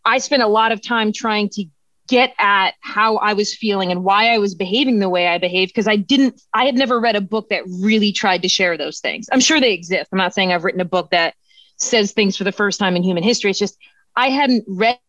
I 0.06 0.18
spent 0.20 0.44
a 0.44 0.48
lot 0.48 0.72
of 0.72 0.82
time 0.82 1.12
trying 1.14 1.50
to 1.50 1.66
get 2.08 2.34
at 2.38 2.74
how 2.82 3.18
I 3.18 3.34
was 3.34 3.56
feeling 3.56 3.92
and 3.92 4.04
why 4.04 4.34
I 4.34 4.38
was 4.38 4.56
behaving 4.56 5.00
the 5.00 5.10
way 5.10 5.28
I 5.28 5.38
behaved 5.38 5.70
because 5.70 5.88
I 5.88 5.96
didn't 5.96 6.42
I 6.54 6.66
had 6.66 6.76
never 6.76 7.00
read 7.00 7.16
a 7.16 7.22
book 7.22 7.50
that 7.50 7.64
really 7.82 8.12
tried 8.12 8.42
to 8.42 8.50
share 8.50 8.78
those 8.78 9.00
things. 9.00 9.28
I'm 9.32 9.40
sure 9.40 9.60
they 9.60 9.74
exist. 9.74 10.10
I'm 10.12 10.18
not 10.18 10.34
saying 10.34 10.52
I've 10.52 10.64
written 10.64 10.82
a 10.82 10.86
book 10.86 11.12
that 11.12 11.36
says 11.78 12.12
things 12.12 12.38
for 12.38 12.44
the 12.44 12.52
first 12.52 12.80
time 12.80 12.96
in 12.96 13.04
human 13.04 13.24
history. 13.24 13.50
It's 13.50 13.60
just 13.60 13.78
I 14.16 14.30
hadn't 14.30 14.66
read 14.68 15.00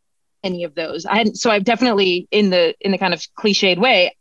any 0.43 0.65
of 0.65 0.75
those. 0.75 1.05
I 1.05 1.17
hadn't 1.17 1.37
so 1.37 1.51
I've 1.51 1.65
definitely 1.65 2.29
in 2.31 2.51
the 2.51 2.75
in 2.81 2.93
the 2.93 2.99
kind 2.99 3.13
of 3.13 3.23
cliched 3.39 3.79
way 3.79 4.17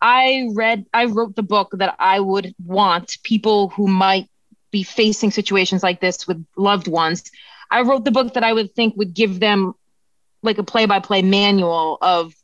I 0.00 0.48
read, 0.52 0.86
I 0.92 1.06
wrote 1.06 1.36
the 1.36 1.42
book 1.42 1.70
that 1.72 1.96
I 1.98 2.20
would 2.20 2.54
want 2.64 3.18
people 3.22 3.70
who 3.70 3.86
might 3.88 4.28
be 4.70 4.82
facing 4.82 5.30
situations 5.30 5.82
like 5.82 6.00
this 6.00 6.26
with 6.26 6.44
loved 6.56 6.88
ones. 6.88 7.30
I 7.70 7.82
wrote 7.82 8.04
the 8.04 8.10
book 8.10 8.34
that 8.34 8.44
I 8.44 8.52
would 8.52 8.74
think 8.74 8.96
would 8.96 9.14
give 9.14 9.40
them 9.40 9.74
like 10.42 10.58
a 10.58 10.62
play 10.62 10.86
by 10.86 11.00
play 11.00 11.22
manual 11.22 11.98
of 12.02 12.34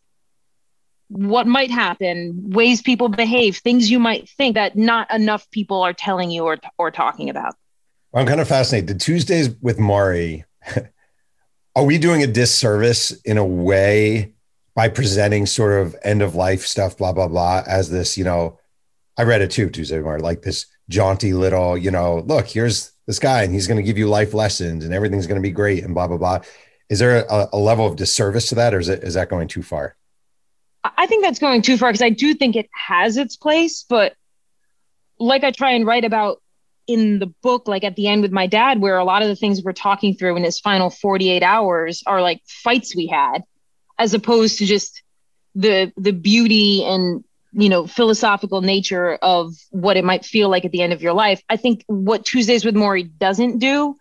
what 1.09 1.47
might 1.47 1.71
happen, 1.71 2.51
ways 2.51 2.81
people 2.81 3.09
behave, 3.09 3.59
things 3.59 3.91
you 3.91 3.99
might 3.99 4.29
think 4.31 4.55
that 4.55 4.77
not 4.77 5.13
enough 5.13 5.51
people 5.51 5.83
are 5.83 5.93
telling 5.93 6.31
you 6.31 6.45
or, 6.45 6.59
or 6.79 6.91
talking 6.91 7.29
about. 7.29 7.55
I'm 8.15 8.27
kind 8.27 8.41
of 8.41 8.49
fascinated. 8.49 8.89
The 8.89 8.99
Tuesdays 8.99 9.51
with 9.61 9.79
Morrie, 9.79 10.45
are 11.77 11.85
we 11.85 11.99
doing 11.99 12.23
a 12.23 12.27
disservice 12.27 13.11
in 13.23 13.37
a 13.37 13.45
way 13.45 14.33
by 14.75 14.89
presenting 14.89 15.47
sort 15.47 15.81
of 15.81 15.97
end 16.03 16.23
of 16.23 16.35
life 16.35 16.63
stuff, 16.63 16.97
blah, 16.97 17.13
blah, 17.13 17.29
blah, 17.29 17.63
as 17.67 17.91
this, 17.91 18.17
you 18.17 18.25
know, 18.25 18.59
I 19.19 19.25
read 19.25 19.43
it 19.43 19.51
too, 19.51 19.69
Tuesday 19.69 19.99
morning, 19.99 20.25
like 20.25 20.43
this 20.43 20.67
jaunty 20.89 21.35
little, 21.35 21.77
you 21.77 21.91
know, 21.91 22.21
look, 22.27 22.47
here's 22.47 22.93
this 23.07 23.19
guy 23.19 23.43
and 23.43 23.53
he's 23.53 23.67
going 23.67 23.77
to 23.77 23.83
give 23.83 23.99
you 23.99 24.09
life 24.09 24.33
lessons 24.33 24.85
and 24.85 24.95
everything's 24.95 25.27
going 25.27 25.41
to 25.41 25.47
be 25.47 25.51
great 25.53 25.85
and 25.85 25.95
blah, 25.95 26.07
blah, 26.07 26.17
blah. 26.17 26.41
Is 26.89 26.99
there 26.99 27.25
a, 27.29 27.49
a 27.53 27.59
level 27.59 27.87
of 27.87 27.97
disservice 27.97 28.49
to 28.49 28.55
that 28.57 28.75
or 28.75 28.79
is 28.79 28.89
it, 28.89 29.03
is 29.03 29.15
that 29.15 29.29
going 29.29 29.49
too 29.49 29.63
far? 29.63 29.97
I 30.85 31.07
think 31.07 31.23
that's 31.23 31.39
going 31.39 31.63
too 31.63 31.77
far 31.77 31.91
because 31.91 32.03
I 32.03 32.11
do 32.11 32.35
think 32.35 32.57
it 32.57 32.69
has 32.73 33.17
its 33.17 33.37
place, 33.37 33.85
but 33.89 34.15
like 35.19 35.45
I 35.45 35.51
try 35.51 35.73
and 35.73 35.87
write 35.87 36.05
about 36.05 36.43
in 36.89 37.21
the 37.21 37.33
book, 37.43 37.69
like 37.69 37.85
at 37.85 37.95
the 37.95 38.09
end 38.09 38.23
with 38.23 38.33
my 38.33 38.47
dad, 38.47 38.81
where 38.81 38.99
a 38.99 39.05
lot 39.05 39.23
of 39.23 39.29
the 39.29 39.37
things 39.37 39.63
we're 39.63 39.73
talking 39.73 40.15
through 40.15 40.37
in 40.37 40.43
his 40.43 40.59
final 40.59 40.91
48 40.91 41.43
hours 41.43 42.03
are 42.07 42.21
like 42.21 42.41
fights 42.47 42.97
we 42.97 43.07
had 43.07 43.45
as 44.03 44.15
opposed 44.15 44.59
to 44.59 44.67
just 44.67 45.03
the 45.55 45.93
the 45.97 46.13
beauty 46.13 46.85
and 46.85 47.23
you 47.53 47.69
know 47.69 47.87
philosophical 47.87 48.61
nature 48.61 49.15
of 49.23 49.55
what 49.71 49.97
it 49.97 50.05
might 50.05 50.25
feel 50.25 50.49
like 50.49 50.65
at 50.65 50.73
the 50.73 50.83
end 50.83 50.93
of 50.93 51.03
your 51.03 51.13
life. 51.13 51.41
I 51.49 51.57
think 51.57 51.85
what 51.87 52.25
tuesdays 52.25 52.65
with 52.65 52.75
morrie 52.75 53.09
doesn't 53.19 53.59
do 53.59 53.97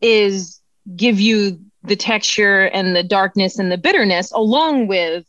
is 0.00 0.60
give 0.96 1.20
you 1.20 1.60
the 1.84 1.94
texture 1.94 2.64
and 2.64 2.96
the 2.96 3.04
darkness 3.04 3.58
and 3.60 3.70
the 3.70 3.78
bitterness 3.78 4.32
along 4.32 4.88
with 4.88 5.24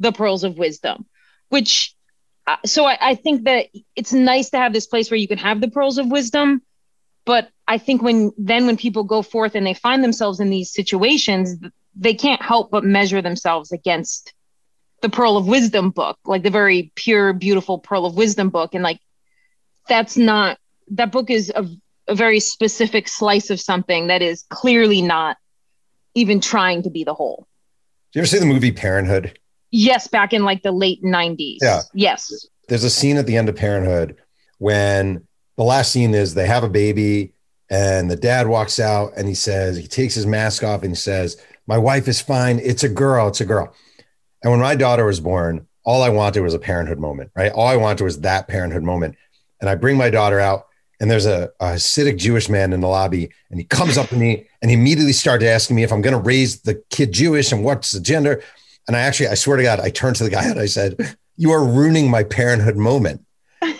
the 0.00 0.12
pearls 0.12 0.42
of 0.44 0.58
wisdom 0.58 1.06
which 1.48 1.94
uh, 2.46 2.56
so 2.64 2.84
I, 2.84 2.98
I 3.00 3.14
think 3.14 3.44
that 3.44 3.66
it's 3.94 4.12
nice 4.12 4.50
to 4.50 4.58
have 4.58 4.72
this 4.72 4.86
place 4.86 5.10
where 5.10 5.18
you 5.18 5.28
can 5.28 5.38
have 5.38 5.60
the 5.60 5.70
pearls 5.70 5.98
of 5.98 6.10
wisdom 6.10 6.62
but 7.24 7.48
i 7.66 7.78
think 7.78 8.02
when 8.02 8.32
then 8.38 8.66
when 8.66 8.76
people 8.76 9.04
go 9.04 9.22
forth 9.22 9.54
and 9.54 9.66
they 9.66 9.74
find 9.74 10.02
themselves 10.02 10.40
in 10.40 10.50
these 10.50 10.72
situations 10.72 11.56
they 11.98 12.14
can't 12.14 12.40
help 12.40 12.70
but 12.70 12.84
measure 12.84 13.20
themselves 13.20 13.72
against 13.72 14.32
the 15.02 15.08
Pearl 15.08 15.36
of 15.36 15.46
Wisdom 15.46 15.90
book, 15.90 16.18
like 16.24 16.42
the 16.42 16.50
very 16.50 16.92
pure, 16.94 17.32
beautiful 17.32 17.78
Pearl 17.78 18.06
of 18.06 18.16
Wisdom 18.16 18.50
book. 18.50 18.74
And 18.74 18.82
like, 18.82 19.00
that's 19.88 20.16
not, 20.16 20.58
that 20.92 21.12
book 21.12 21.30
is 21.30 21.52
a, 21.54 21.66
a 22.06 22.14
very 22.14 22.40
specific 22.40 23.08
slice 23.08 23.50
of 23.50 23.60
something 23.60 24.08
that 24.08 24.22
is 24.22 24.44
clearly 24.48 25.02
not 25.02 25.36
even 26.14 26.40
trying 26.40 26.82
to 26.82 26.90
be 26.90 27.04
the 27.04 27.14
whole. 27.14 27.46
Do 28.12 28.18
you 28.18 28.22
ever 28.22 28.26
see 28.26 28.38
the 28.38 28.46
movie 28.46 28.72
Parenthood? 28.72 29.38
Yes, 29.70 30.08
back 30.08 30.32
in 30.32 30.44
like 30.44 30.62
the 30.62 30.72
late 30.72 31.02
90s. 31.02 31.58
Yeah. 31.60 31.82
Yes. 31.92 32.46
There's 32.68 32.84
a 32.84 32.90
scene 32.90 33.18
at 33.18 33.26
the 33.26 33.36
end 33.36 33.48
of 33.48 33.56
Parenthood 33.56 34.16
when 34.58 35.26
the 35.56 35.64
last 35.64 35.92
scene 35.92 36.14
is 36.14 36.34
they 36.34 36.46
have 36.46 36.64
a 36.64 36.68
baby 36.68 37.34
and 37.70 38.10
the 38.10 38.16
dad 38.16 38.46
walks 38.46 38.80
out 38.80 39.12
and 39.16 39.28
he 39.28 39.34
says, 39.34 39.76
he 39.76 39.86
takes 39.86 40.14
his 40.14 40.26
mask 40.26 40.64
off 40.64 40.82
and 40.82 40.90
he 40.90 40.96
says, 40.96 41.40
my 41.68 41.78
wife 41.78 42.08
is 42.08 42.20
fine. 42.20 42.58
It's 42.58 42.82
a 42.82 42.88
girl. 42.88 43.28
It's 43.28 43.42
a 43.42 43.44
girl. 43.44 43.72
And 44.42 44.50
when 44.50 44.60
my 44.60 44.74
daughter 44.74 45.04
was 45.04 45.20
born, 45.20 45.66
all 45.84 46.02
I 46.02 46.08
wanted 46.08 46.40
was 46.40 46.54
a 46.54 46.58
parenthood 46.58 46.98
moment, 46.98 47.30
right? 47.36 47.52
All 47.52 47.66
I 47.66 47.76
wanted 47.76 48.02
was 48.04 48.20
that 48.22 48.48
parenthood 48.48 48.82
moment. 48.82 49.16
And 49.60 49.68
I 49.68 49.74
bring 49.74 49.96
my 49.96 50.08
daughter 50.10 50.40
out, 50.40 50.66
and 50.98 51.10
there's 51.10 51.26
a, 51.26 51.50
a 51.60 51.74
Hasidic 51.74 52.16
Jewish 52.16 52.48
man 52.48 52.72
in 52.72 52.80
the 52.80 52.88
lobby, 52.88 53.30
and 53.50 53.60
he 53.60 53.64
comes 53.64 53.98
up 53.98 54.08
to 54.08 54.16
me 54.16 54.46
and 54.62 54.70
he 54.70 54.76
immediately 54.76 55.12
started 55.12 55.46
asking 55.46 55.76
me 55.76 55.82
if 55.82 55.92
I'm 55.92 56.00
going 56.00 56.16
to 56.16 56.20
raise 56.20 56.62
the 56.62 56.82
kid 56.90 57.12
Jewish 57.12 57.52
and 57.52 57.62
what's 57.62 57.92
the 57.92 58.00
gender. 58.00 58.42
And 58.86 58.96
I 58.96 59.00
actually, 59.00 59.28
I 59.28 59.34
swear 59.34 59.58
to 59.58 59.62
God, 59.62 59.78
I 59.78 59.90
turned 59.90 60.16
to 60.16 60.24
the 60.24 60.30
guy 60.30 60.44
and 60.44 60.58
I 60.58 60.66
said, 60.66 61.16
You 61.36 61.52
are 61.52 61.64
ruining 61.64 62.10
my 62.10 62.24
parenthood 62.24 62.76
moment. 62.76 63.24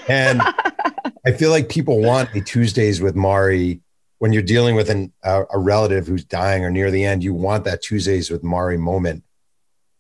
And 0.09 0.43
I 1.27 1.33
feel 1.37 1.51
like 1.51 1.69
people 1.69 2.01
want 2.01 2.35
a 2.35 2.41
Tuesdays 2.41 3.01
with 3.01 3.17
Morrie 3.17 3.81
when 4.19 4.33
you're 4.33 4.43
dealing 4.43 4.75
with 4.75 4.91
an, 4.91 5.13
a, 5.23 5.45
a, 5.51 5.59
relative 5.59 6.07
who's 6.07 6.25
dying 6.25 6.65
or 6.65 6.71
near 6.71 6.91
the 6.91 7.05
end, 7.05 7.23
you 7.23 7.33
want 7.33 7.65
that 7.65 7.83
Tuesdays 7.83 8.31
with 8.31 8.43
Morrie 8.43 8.79
moment. 8.79 9.25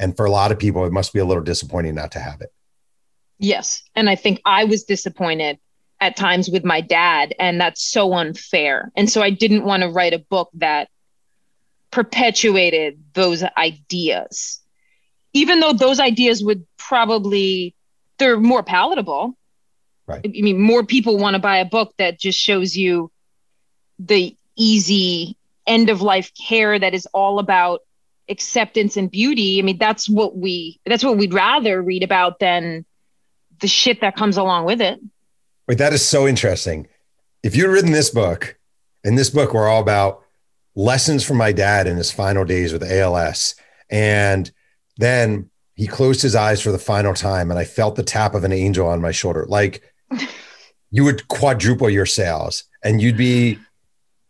And 0.00 0.16
for 0.16 0.26
a 0.26 0.30
lot 0.30 0.52
of 0.52 0.58
people, 0.58 0.84
it 0.84 0.92
must 0.92 1.12
be 1.12 1.20
a 1.20 1.24
little 1.24 1.42
disappointing 1.42 1.94
not 1.94 2.12
to 2.12 2.20
have 2.20 2.40
it. 2.40 2.52
Yes. 3.38 3.82
And 3.94 4.10
I 4.10 4.16
think 4.16 4.40
I 4.44 4.64
was 4.64 4.84
disappointed 4.84 5.58
at 6.00 6.16
times 6.16 6.48
with 6.48 6.64
my 6.64 6.80
dad, 6.80 7.34
and 7.38 7.60
that's 7.60 7.82
so 7.82 8.12
unfair. 8.12 8.92
And 8.96 9.10
so 9.10 9.22
I 9.22 9.30
didn't 9.30 9.64
want 9.64 9.82
to 9.82 9.88
write 9.88 10.12
a 10.12 10.18
book 10.18 10.50
that 10.54 10.88
perpetuated 11.90 13.02
those 13.14 13.42
ideas, 13.56 14.60
even 15.32 15.60
though 15.60 15.72
those 15.72 15.98
ideas 15.98 16.42
would 16.44 16.66
probably, 16.76 17.74
they're 18.18 18.38
more 18.38 18.62
palatable. 18.62 19.36
Right. 20.06 20.20
I 20.24 20.40
mean, 20.40 20.60
more 20.60 20.84
people 20.84 21.18
want 21.18 21.34
to 21.34 21.40
buy 21.40 21.58
a 21.58 21.64
book 21.64 21.92
that 21.98 22.18
just 22.18 22.38
shows 22.38 22.76
you 22.76 23.10
the 23.98 24.36
easy 24.56 25.36
end 25.66 25.90
of 25.90 26.02
life 26.02 26.32
care 26.34 26.78
that 26.78 26.94
is 26.94 27.06
all 27.12 27.38
about 27.38 27.80
acceptance 28.30 28.96
and 28.96 29.10
beauty 29.10 29.58
i 29.58 29.62
mean 29.62 29.78
that's 29.78 30.08
what 30.08 30.36
we 30.36 30.78
that's 30.84 31.02
what 31.02 31.16
we'd 31.16 31.32
rather 31.32 31.80
read 31.82 32.02
about 32.02 32.38
than 32.40 32.84
the 33.60 33.68
shit 33.68 34.00
that 34.00 34.16
comes 34.16 34.36
along 34.36 34.64
with 34.64 34.80
it. 34.80 35.00
Wait 35.66 35.78
that 35.78 35.92
is 35.92 36.06
so 36.06 36.26
interesting. 36.26 36.88
If 37.42 37.54
you'd 37.54 37.70
written 37.70 37.92
this 37.92 38.10
book 38.10 38.58
and 39.04 39.16
this 39.16 39.30
book 39.30 39.54
were 39.54 39.68
all 39.68 39.80
about 39.80 40.22
lessons 40.74 41.24
from 41.24 41.36
my 41.36 41.52
dad 41.52 41.86
in 41.86 41.96
his 41.96 42.10
final 42.10 42.44
days 42.44 42.72
with 42.72 42.82
als 42.82 43.54
and 43.90 44.50
then 44.96 45.50
he 45.74 45.86
closed 45.86 46.22
his 46.22 46.34
eyes 46.34 46.60
for 46.60 46.70
the 46.70 46.78
final 46.78 47.14
time 47.14 47.50
and 47.50 47.58
i 47.58 47.64
felt 47.64 47.96
the 47.96 48.02
tap 48.02 48.32
of 48.32 48.44
an 48.44 48.52
angel 48.52 48.86
on 48.86 49.00
my 49.00 49.10
shoulder 49.10 49.44
like 49.48 49.82
you 50.92 51.02
would 51.02 51.26
quadruple 51.26 51.90
your 51.90 52.06
sales 52.06 52.62
and 52.84 53.02
you'd 53.02 53.16
be 53.16 53.58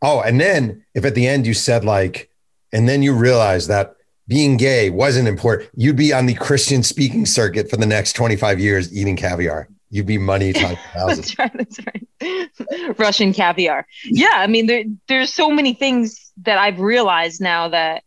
Oh, 0.02 0.20
and 0.20 0.40
then 0.40 0.84
if 0.94 1.04
at 1.04 1.14
the 1.14 1.26
end 1.26 1.46
you 1.46 1.54
said 1.54 1.84
like, 1.84 2.30
and 2.72 2.88
then 2.88 3.02
you 3.02 3.14
realize 3.14 3.66
that 3.66 3.96
being 4.26 4.56
gay 4.56 4.90
wasn't 4.90 5.26
important, 5.26 5.70
you'd 5.74 5.96
be 5.96 6.12
on 6.12 6.26
the 6.26 6.34
Christian 6.34 6.82
speaking 6.82 7.26
circuit 7.26 7.70
for 7.70 7.76
the 7.76 7.86
next 7.86 8.12
25 8.12 8.60
years 8.60 8.94
eating 8.94 9.16
caviar. 9.16 9.68
You'd 9.90 10.06
be 10.06 10.18
money 10.18 10.52
times 10.54 10.78
thousands. 10.92 11.34
that's 11.34 11.78
right. 11.78 12.08
That's 12.20 12.60
right. 12.60 12.98
Russian 12.98 13.32
caviar. 13.32 13.86
Yeah. 14.04 14.34
I 14.34 14.46
mean, 14.46 14.66
there, 14.66 14.84
there's 15.08 15.32
so 15.32 15.50
many 15.50 15.72
things 15.72 16.30
that 16.42 16.58
I've 16.58 16.78
realized 16.78 17.40
now 17.40 17.68
that 17.68 18.04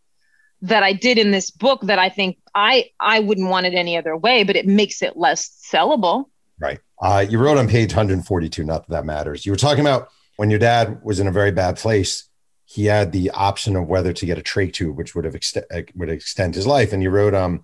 that 0.64 0.84
I 0.84 0.94
did 0.94 1.18
in 1.18 1.32
this 1.32 1.50
book 1.50 1.82
that 1.82 1.98
I 1.98 2.10
think 2.10 2.38
I 2.54 2.92
I 3.00 3.20
wouldn't 3.20 3.50
want 3.50 3.66
it 3.66 3.74
any 3.74 3.98
other 3.98 4.16
way, 4.16 4.44
but 4.44 4.56
it 4.56 4.68
makes 4.68 5.02
it 5.02 5.18
less 5.18 5.50
sellable. 5.74 6.26
Right. 6.60 6.80
Uh, 7.02 7.26
you 7.28 7.40
wrote 7.40 7.58
on 7.58 7.68
page 7.68 7.94
142, 7.94 8.64
not 8.64 8.88
that 8.88 8.92
that 8.94 9.06
matters. 9.06 9.44
You 9.44 9.52
were 9.52 9.58
talking 9.58 9.82
about 9.82 10.10
when 10.38 10.50
your 10.50 10.60
dad 10.60 11.02
was 11.04 11.20
in 11.20 11.28
a 11.28 11.32
very 11.32 11.52
bad 11.52 11.78
place, 11.78 12.30
he 12.66 12.86
had 12.86 13.12
the 13.12 13.30
option 13.32 13.76
of 13.76 13.88
whether 13.88 14.14
to 14.14 14.26
get 14.26 14.38
a 14.38 14.42
trach 14.42 14.74
tube, 14.74 14.98
which 14.98 15.14
would 15.14 15.26
have 15.26 15.34
ext- 15.34 15.64
uh, 15.72 15.82
would 15.96 16.10
extend 16.10 16.56
his 16.56 16.66
life. 16.66 16.94
And 16.94 17.04
you 17.04 17.10
wrote, 17.10 17.36
um, 17.36 17.64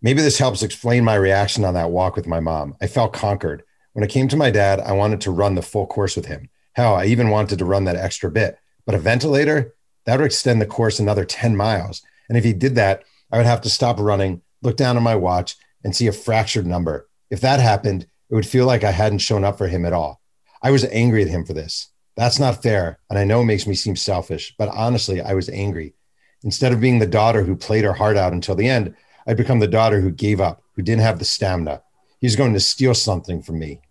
maybe 0.00 0.22
this 0.22 0.38
helps 0.38 0.62
explain 0.62 1.02
my 1.02 1.16
reaction 1.16 1.64
on 1.64 1.74
that 1.74 1.90
walk 1.90 2.14
with 2.14 2.26
my 2.26 2.40
mom. 2.40 2.76
I 2.80 2.86
felt 2.86 3.12
conquered. 3.12 3.64
When 3.92 4.04
it 4.04 4.10
came 4.10 4.28
to 4.28 4.36
my 4.36 4.50
dad, 4.50 4.80
I 4.80 4.92
wanted 4.92 5.20
to 5.22 5.30
run 5.30 5.54
the 5.56 5.62
full 5.62 5.86
course 5.86 6.16
with 6.16 6.26
him. 6.26 6.48
Hell, 6.74 6.94
I 6.94 7.06
even 7.06 7.30
wanted 7.30 7.58
to 7.58 7.64
run 7.64 7.84
that 7.84 7.96
extra 7.96 8.30
bit. 8.30 8.58
But 8.86 8.94
a 8.94 8.98
ventilator, 8.98 9.74
that 10.04 10.18
would 10.18 10.26
extend 10.26 10.60
the 10.60 10.66
course 10.66 10.98
another 10.98 11.24
10 11.24 11.56
miles. 11.56 12.02
And 12.28 12.36
if 12.36 12.44
he 12.44 12.52
did 12.52 12.74
that, 12.74 13.04
I 13.32 13.36
would 13.36 13.46
have 13.46 13.62
to 13.62 13.70
stop 13.70 13.98
running, 13.98 14.42
look 14.62 14.76
down 14.76 14.96
at 14.96 15.02
my 15.02 15.16
watch, 15.16 15.56
and 15.82 15.94
see 15.94 16.06
a 16.06 16.12
fractured 16.12 16.66
number. 16.66 17.08
If 17.30 17.40
that 17.40 17.60
happened, 17.60 18.06
it 18.30 18.34
would 18.34 18.46
feel 18.46 18.66
like 18.66 18.84
I 18.84 18.90
hadn't 18.90 19.18
shown 19.18 19.44
up 19.44 19.58
for 19.58 19.66
him 19.68 19.84
at 19.84 19.92
all. 19.92 20.20
I 20.64 20.70
was 20.70 20.86
angry 20.86 21.22
at 21.22 21.28
him 21.28 21.44
for 21.44 21.52
this. 21.52 21.90
That's 22.16 22.40
not 22.40 22.62
fair. 22.62 22.98
And 23.10 23.18
I 23.18 23.24
know 23.24 23.42
it 23.42 23.44
makes 23.44 23.66
me 23.66 23.74
seem 23.74 23.96
selfish, 23.96 24.54
but 24.56 24.70
honestly, 24.70 25.20
I 25.20 25.34
was 25.34 25.50
angry. 25.50 25.94
Instead 26.42 26.72
of 26.72 26.80
being 26.80 26.98
the 26.98 27.06
daughter 27.06 27.42
who 27.42 27.54
played 27.54 27.84
her 27.84 27.92
heart 27.92 28.16
out 28.16 28.32
until 28.32 28.54
the 28.54 28.68
end, 28.68 28.94
I'd 29.26 29.36
become 29.36 29.58
the 29.58 29.68
daughter 29.68 30.00
who 30.00 30.10
gave 30.10 30.40
up, 30.40 30.62
who 30.74 30.82
didn't 30.82 31.02
have 31.02 31.18
the 31.18 31.24
stamina. 31.26 31.82
He's 32.18 32.34
going 32.34 32.54
to 32.54 32.60
steal 32.60 32.94
something 32.94 33.42
from 33.42 33.58
me. 33.58 33.82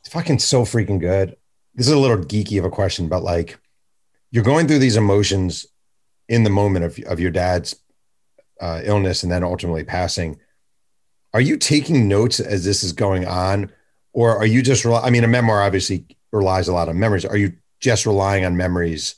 It's 0.00 0.08
fucking 0.08 0.38
so 0.38 0.62
freaking 0.62 1.00
good. 1.00 1.36
This 1.74 1.86
is 1.86 1.92
a 1.92 1.98
little 1.98 2.16
geeky 2.16 2.58
of 2.58 2.64
a 2.64 2.70
question, 2.70 3.08
but 3.08 3.22
like 3.22 3.58
you're 4.30 4.42
going 4.44 4.68
through 4.68 4.78
these 4.78 4.96
emotions 4.96 5.66
in 6.28 6.44
the 6.44 6.50
moment 6.50 6.86
of, 6.86 6.98
of 7.06 7.20
your 7.20 7.30
dad's 7.30 7.76
uh, 8.60 8.80
illness 8.84 9.22
and 9.22 9.30
then 9.30 9.44
ultimately 9.44 9.84
passing. 9.84 10.40
Are 11.34 11.40
you 11.40 11.58
taking 11.58 12.08
notes 12.08 12.40
as 12.40 12.64
this 12.64 12.82
is 12.82 12.92
going 12.92 13.26
on? 13.26 13.70
Or 14.12 14.36
are 14.36 14.46
you 14.46 14.62
just, 14.62 14.84
I 14.86 15.10
mean, 15.10 15.24
a 15.24 15.28
memoir 15.28 15.62
obviously 15.62 16.04
relies 16.32 16.68
a 16.68 16.72
lot 16.72 16.88
on 16.88 16.98
memories. 16.98 17.24
Are 17.24 17.36
you 17.36 17.52
just 17.80 18.06
relying 18.06 18.44
on 18.44 18.56
memories 18.56 19.16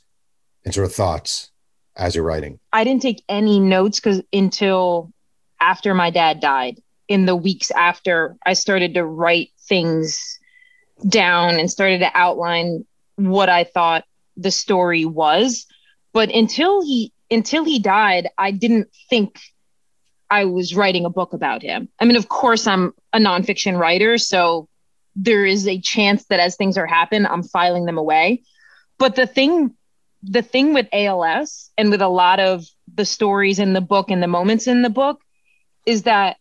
and 0.65 0.75
sort 0.75 0.87
of 0.87 0.95
thoughts 0.95 1.51
as 1.97 2.15
you're 2.15 2.25
writing? 2.25 2.59
I 2.73 2.85
didn't 2.85 3.03
take 3.03 3.23
any 3.29 3.59
notes 3.59 4.01
because 4.01 4.23
until 4.33 5.13
after 5.61 5.95
my 5.95 6.11
dad 6.11 6.41
died, 6.41 6.81
in 7.09 7.27
the 7.27 7.37
weeks 7.37 7.71
after, 7.73 8.37
I 8.47 8.55
started 8.55 8.95
to 8.95 9.05
write 9.05 9.51
things 9.69 10.39
down 11.09 11.59
and 11.59 11.71
started 11.71 11.99
to 11.99 12.11
outline 12.15 12.87
what 13.17 13.49
I 13.49 13.65
thought 13.65 14.05
the 14.37 14.51
story 14.51 15.05
was. 15.05 15.67
But 16.13 16.31
until 16.31 16.83
he 16.83 17.13
until 17.31 17.65
he 17.65 17.79
died, 17.79 18.29
I 18.39 18.51
didn't 18.51 18.89
think 19.09 19.39
I 20.31 20.45
was 20.45 20.75
writing 20.75 21.05
a 21.05 21.11
book 21.11 21.33
about 21.33 21.63
him. 21.63 21.89
I 21.99 22.05
mean, 22.05 22.17
of 22.17 22.29
course, 22.29 22.67
I'm 22.67 22.93
a 23.13 23.19
nonfiction 23.19 23.79
writer, 23.79 24.17
so 24.19 24.69
there 25.15 25.45
is 25.45 25.67
a 25.69 25.81
chance 25.81 26.25
that 26.27 26.41
as 26.41 26.57
things 26.57 26.79
are 26.79 26.87
happen, 26.87 27.27
I'm 27.27 27.43
filing 27.43 27.85
them 27.85 27.99
away. 27.99 28.43
But 28.99 29.15
the 29.15 29.27
thing, 29.27 29.75
the 30.23 30.43
thing 30.43 30.75
with 30.75 30.89
ALS 30.93 31.71
and 31.77 31.91
with 31.91 32.03
a 32.03 32.09
lot 32.09 32.41
of 32.41 32.65
the 32.95 33.05
stories 33.05 33.59
in 33.59 33.73
the 33.73 33.81
book 33.81 34.11
and 34.11 34.23
the 34.23 34.29
moments 34.29 34.67
in 34.67 34.83
the 34.83 34.91
book 34.91 35.21
is 35.87 36.05
that 36.05 36.37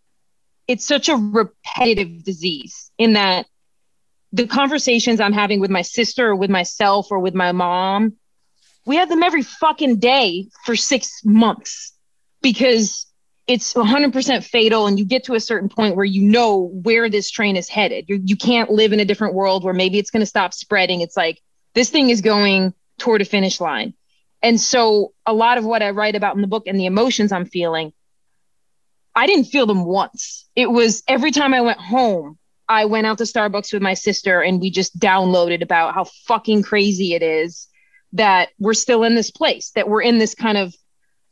it's 0.67 0.85
such 0.85 1.09
a 1.09 1.15
repetitive 1.15 2.23
disease 2.23 2.91
in 2.97 3.13
that 3.13 3.45
the 4.31 4.47
conversations 4.47 5.19
I'm 5.19 5.33
having 5.33 5.59
with 5.59 5.71
my 5.71 5.81
sister 5.81 6.29
or 6.29 6.35
with 6.35 6.49
myself 6.49 7.07
or 7.11 7.19
with 7.19 7.33
my 7.33 7.51
mom, 7.51 8.13
we 8.85 8.95
have 8.95 9.09
them 9.09 9.23
every 9.23 9.41
fucking 9.41 9.97
day 9.97 10.47
for 10.65 10.75
six 10.75 11.21
months 11.25 11.93
because 12.41 13.05
it's 13.47 13.73
100% 13.73 14.43
fatal 14.43 14.87
and 14.87 14.99
you 14.99 15.05
get 15.05 15.25
to 15.25 15.33
a 15.33 15.39
certain 15.39 15.69
point 15.69 15.95
where 15.95 16.05
you 16.05 16.21
know 16.21 16.69
where 16.83 17.09
this 17.09 17.29
train 17.29 17.55
is 17.55 17.67
headed. 17.67 18.05
You 18.07 18.35
can 18.35 18.61
not 18.61 18.69
live 18.69 18.93
in 18.93 18.99
a 18.99 19.05
different 19.05 19.33
world 19.33 19.63
where 19.63 19.73
maybe 19.73 19.97
it's 19.97 20.11
going 20.11 20.21
to 20.21 20.27
stop 20.27 20.53
spreading. 20.53 21.01
It's 21.01 21.17
like 21.17 21.41
this 21.73 21.89
thing 21.89 22.09
is 22.09 22.21
going 22.21 22.73
toward 22.97 23.21
a 23.21 23.25
finish 23.25 23.59
line. 23.59 23.93
And 24.43 24.59
so 24.59 25.13
a 25.25 25.33
lot 25.33 25.57
of 25.57 25.65
what 25.65 25.83
i 25.83 25.91
write 25.91 26.15
about 26.15 26.35
in 26.35 26.41
the 26.41 26.47
book 26.47 26.63
and 26.67 26.79
the 26.79 26.85
emotions 26.85 27.31
i'm 27.31 27.45
feeling 27.45 27.93
i 29.15 29.27
didn't 29.27 29.45
feel 29.45 29.65
them 29.65 29.85
once. 29.85 30.47
It 30.55 30.69
was 30.69 31.03
every 31.07 31.31
time 31.31 31.53
i 31.53 31.61
went 31.61 31.79
home 31.79 32.37
i 32.67 32.85
went 32.85 33.07
out 33.07 33.17
to 33.19 33.23
starbucks 33.25 33.73
with 33.73 33.81
my 33.81 33.93
sister 33.93 34.41
and 34.41 34.61
we 34.61 34.71
just 34.71 34.97
downloaded 34.99 35.61
about 35.61 35.93
how 35.93 36.05
fucking 36.27 36.63
crazy 36.63 37.13
it 37.13 37.23
is 37.23 37.67
that 38.13 38.49
we're 38.59 38.73
still 38.73 39.03
in 39.03 39.15
this 39.15 39.31
place 39.31 39.71
that 39.75 39.87
we're 39.87 40.01
in 40.01 40.17
this 40.17 40.35
kind 40.35 40.57
of 40.57 40.75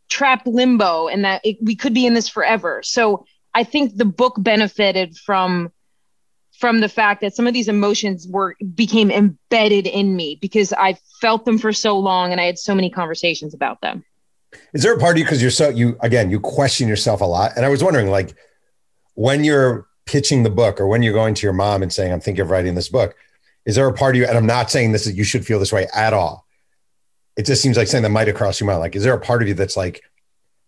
trapped 0.09 0.47
limbo 0.47 1.07
and 1.07 1.23
that 1.23 1.41
it, 1.43 1.57
we 1.61 1.75
could 1.75 1.93
be 1.93 2.05
in 2.05 2.13
this 2.13 2.27
forever. 2.27 2.81
So 2.83 3.25
I 3.53 3.63
think 3.63 3.95
the 3.95 4.05
book 4.05 4.35
benefited 4.37 5.17
from 5.17 5.71
from 6.59 6.81
the 6.81 6.89
fact 6.89 7.21
that 7.21 7.33
some 7.33 7.47
of 7.47 7.53
these 7.53 7.69
emotions 7.69 8.27
were 8.27 8.55
became 8.75 9.09
embedded 9.09 9.87
in 9.87 10.15
me 10.15 10.37
because 10.41 10.73
I 10.73 10.97
felt 11.21 11.45
them 11.45 11.57
for 11.57 11.71
so 11.71 11.97
long 11.97 12.33
and 12.33 12.41
I 12.41 12.45
had 12.45 12.59
so 12.59 12.75
many 12.75 12.89
conversations 12.89 13.53
about 13.53 13.79
them. 13.79 14.03
Is 14.73 14.83
there 14.83 14.93
a 14.93 14.99
part 14.99 15.15
of 15.15 15.19
you 15.19 15.23
because 15.23 15.41
you're 15.41 15.51
so 15.51 15.69
you 15.69 15.97
again 16.01 16.29
you 16.29 16.39
question 16.39 16.87
yourself 16.87 17.21
a 17.21 17.25
lot, 17.25 17.53
and 17.55 17.65
I 17.65 17.69
was 17.69 17.83
wondering 17.83 18.09
like 18.09 18.35
when 19.13 19.43
you're 19.43 19.87
pitching 20.05 20.43
the 20.43 20.49
book 20.49 20.81
or 20.81 20.87
when 20.87 21.03
you're 21.03 21.13
going 21.13 21.35
to 21.35 21.45
your 21.45 21.53
mom 21.53 21.83
and 21.83 21.93
saying 21.93 22.11
I'm 22.11 22.19
thinking 22.19 22.41
of 22.41 22.49
writing 22.49 22.75
this 22.75 22.89
book, 22.89 23.15
is 23.65 23.75
there 23.75 23.87
a 23.87 23.93
part 23.93 24.15
of 24.15 24.19
you? 24.19 24.27
And 24.27 24.37
I'm 24.37 24.47
not 24.47 24.71
saying 24.71 24.91
this 24.91 25.07
you 25.11 25.23
should 25.23 25.45
feel 25.45 25.59
this 25.59 25.71
way 25.71 25.87
at 25.93 26.13
all, 26.13 26.45
it 27.39 27.45
just 27.45 27.61
seems 27.61 27.77
like 27.77 27.87
something 27.87 28.03
that 28.03 28.09
might 28.09 28.27
have 28.27 28.35
crossed 28.35 28.59
your 28.59 28.67
mind. 28.67 28.81
Like, 28.81 28.97
is 28.97 29.03
there 29.03 29.13
a 29.13 29.19
part 29.19 29.41
of 29.41 29.47
you 29.47 29.53
that's 29.53 29.77
like, 29.77 30.03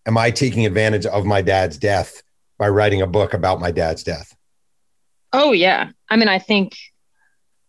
am 0.05 0.17
I 0.17 0.31
taking 0.31 0.65
advantage 0.65 1.05
of 1.05 1.25
my 1.25 1.41
dad's 1.41 1.77
death 1.77 2.23
by 2.57 2.69
writing 2.69 3.01
a 3.01 3.07
book 3.07 3.33
about 3.33 3.59
my 3.59 3.71
dad's 3.71 4.05
death? 4.05 4.33
Oh 5.33 5.51
yeah. 5.51 5.89
I 6.09 6.15
mean, 6.15 6.29
I 6.29 6.39
think 6.39 6.77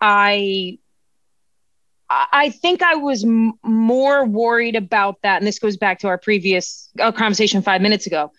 I 0.01 0.79
I 2.09 2.51
think 2.51 2.81
I 2.81 2.95
was 2.95 3.25
m- 3.25 3.55
more 3.65 4.25
worried 4.25 4.77
about 4.77 5.17
that, 5.25 5.39
and 5.39 5.47
this 5.49 5.59
goes 5.59 5.77
back 5.77 5.99
to 6.01 6.07
our 6.07 6.19
previous 6.19 6.89
uh, 7.01 7.11
conversation 7.11 7.61
five 7.61 7.83
minutes 7.83 8.07
ago. 8.07 8.31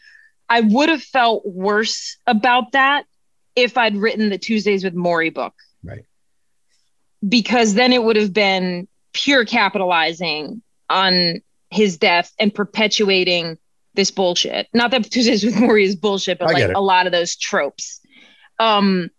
I 0.47 0.61
would 0.61 0.87
have 0.87 1.03
felt 1.03 1.45
worse 1.45 2.15
about 2.25 2.71
that 2.71 3.03
if 3.57 3.77
I'd 3.77 3.97
written 3.97 4.29
the 4.29 4.37
Tuesdays 4.37 4.85
with 4.85 4.95
Morrie 4.95 5.33
book, 5.33 5.55
right? 5.83 6.05
Because 7.27 7.73
then 7.73 7.91
it 7.91 8.01
would 8.01 8.15
have 8.15 8.31
been 8.31 8.87
pure 9.13 9.45
capitalizing 9.45 10.61
on 10.89 11.41
his 11.69 11.97
death 11.97 12.31
and 12.39 12.53
perpetuating 12.53 13.57
this 13.95 14.11
bullshit. 14.11 14.67
Not 14.73 14.91
that 14.91 15.09
Tuesdays 15.09 15.43
with 15.43 15.55
Morrie 15.55 15.85
is 15.85 15.95
bullshit, 15.95 16.39
but 16.39 16.49
I 16.49 16.53
like 16.53 16.75
a 16.75 16.81
lot 16.81 17.05
of 17.05 17.11
those 17.11 17.35
tropes. 17.35 17.99
Um, 18.59 19.09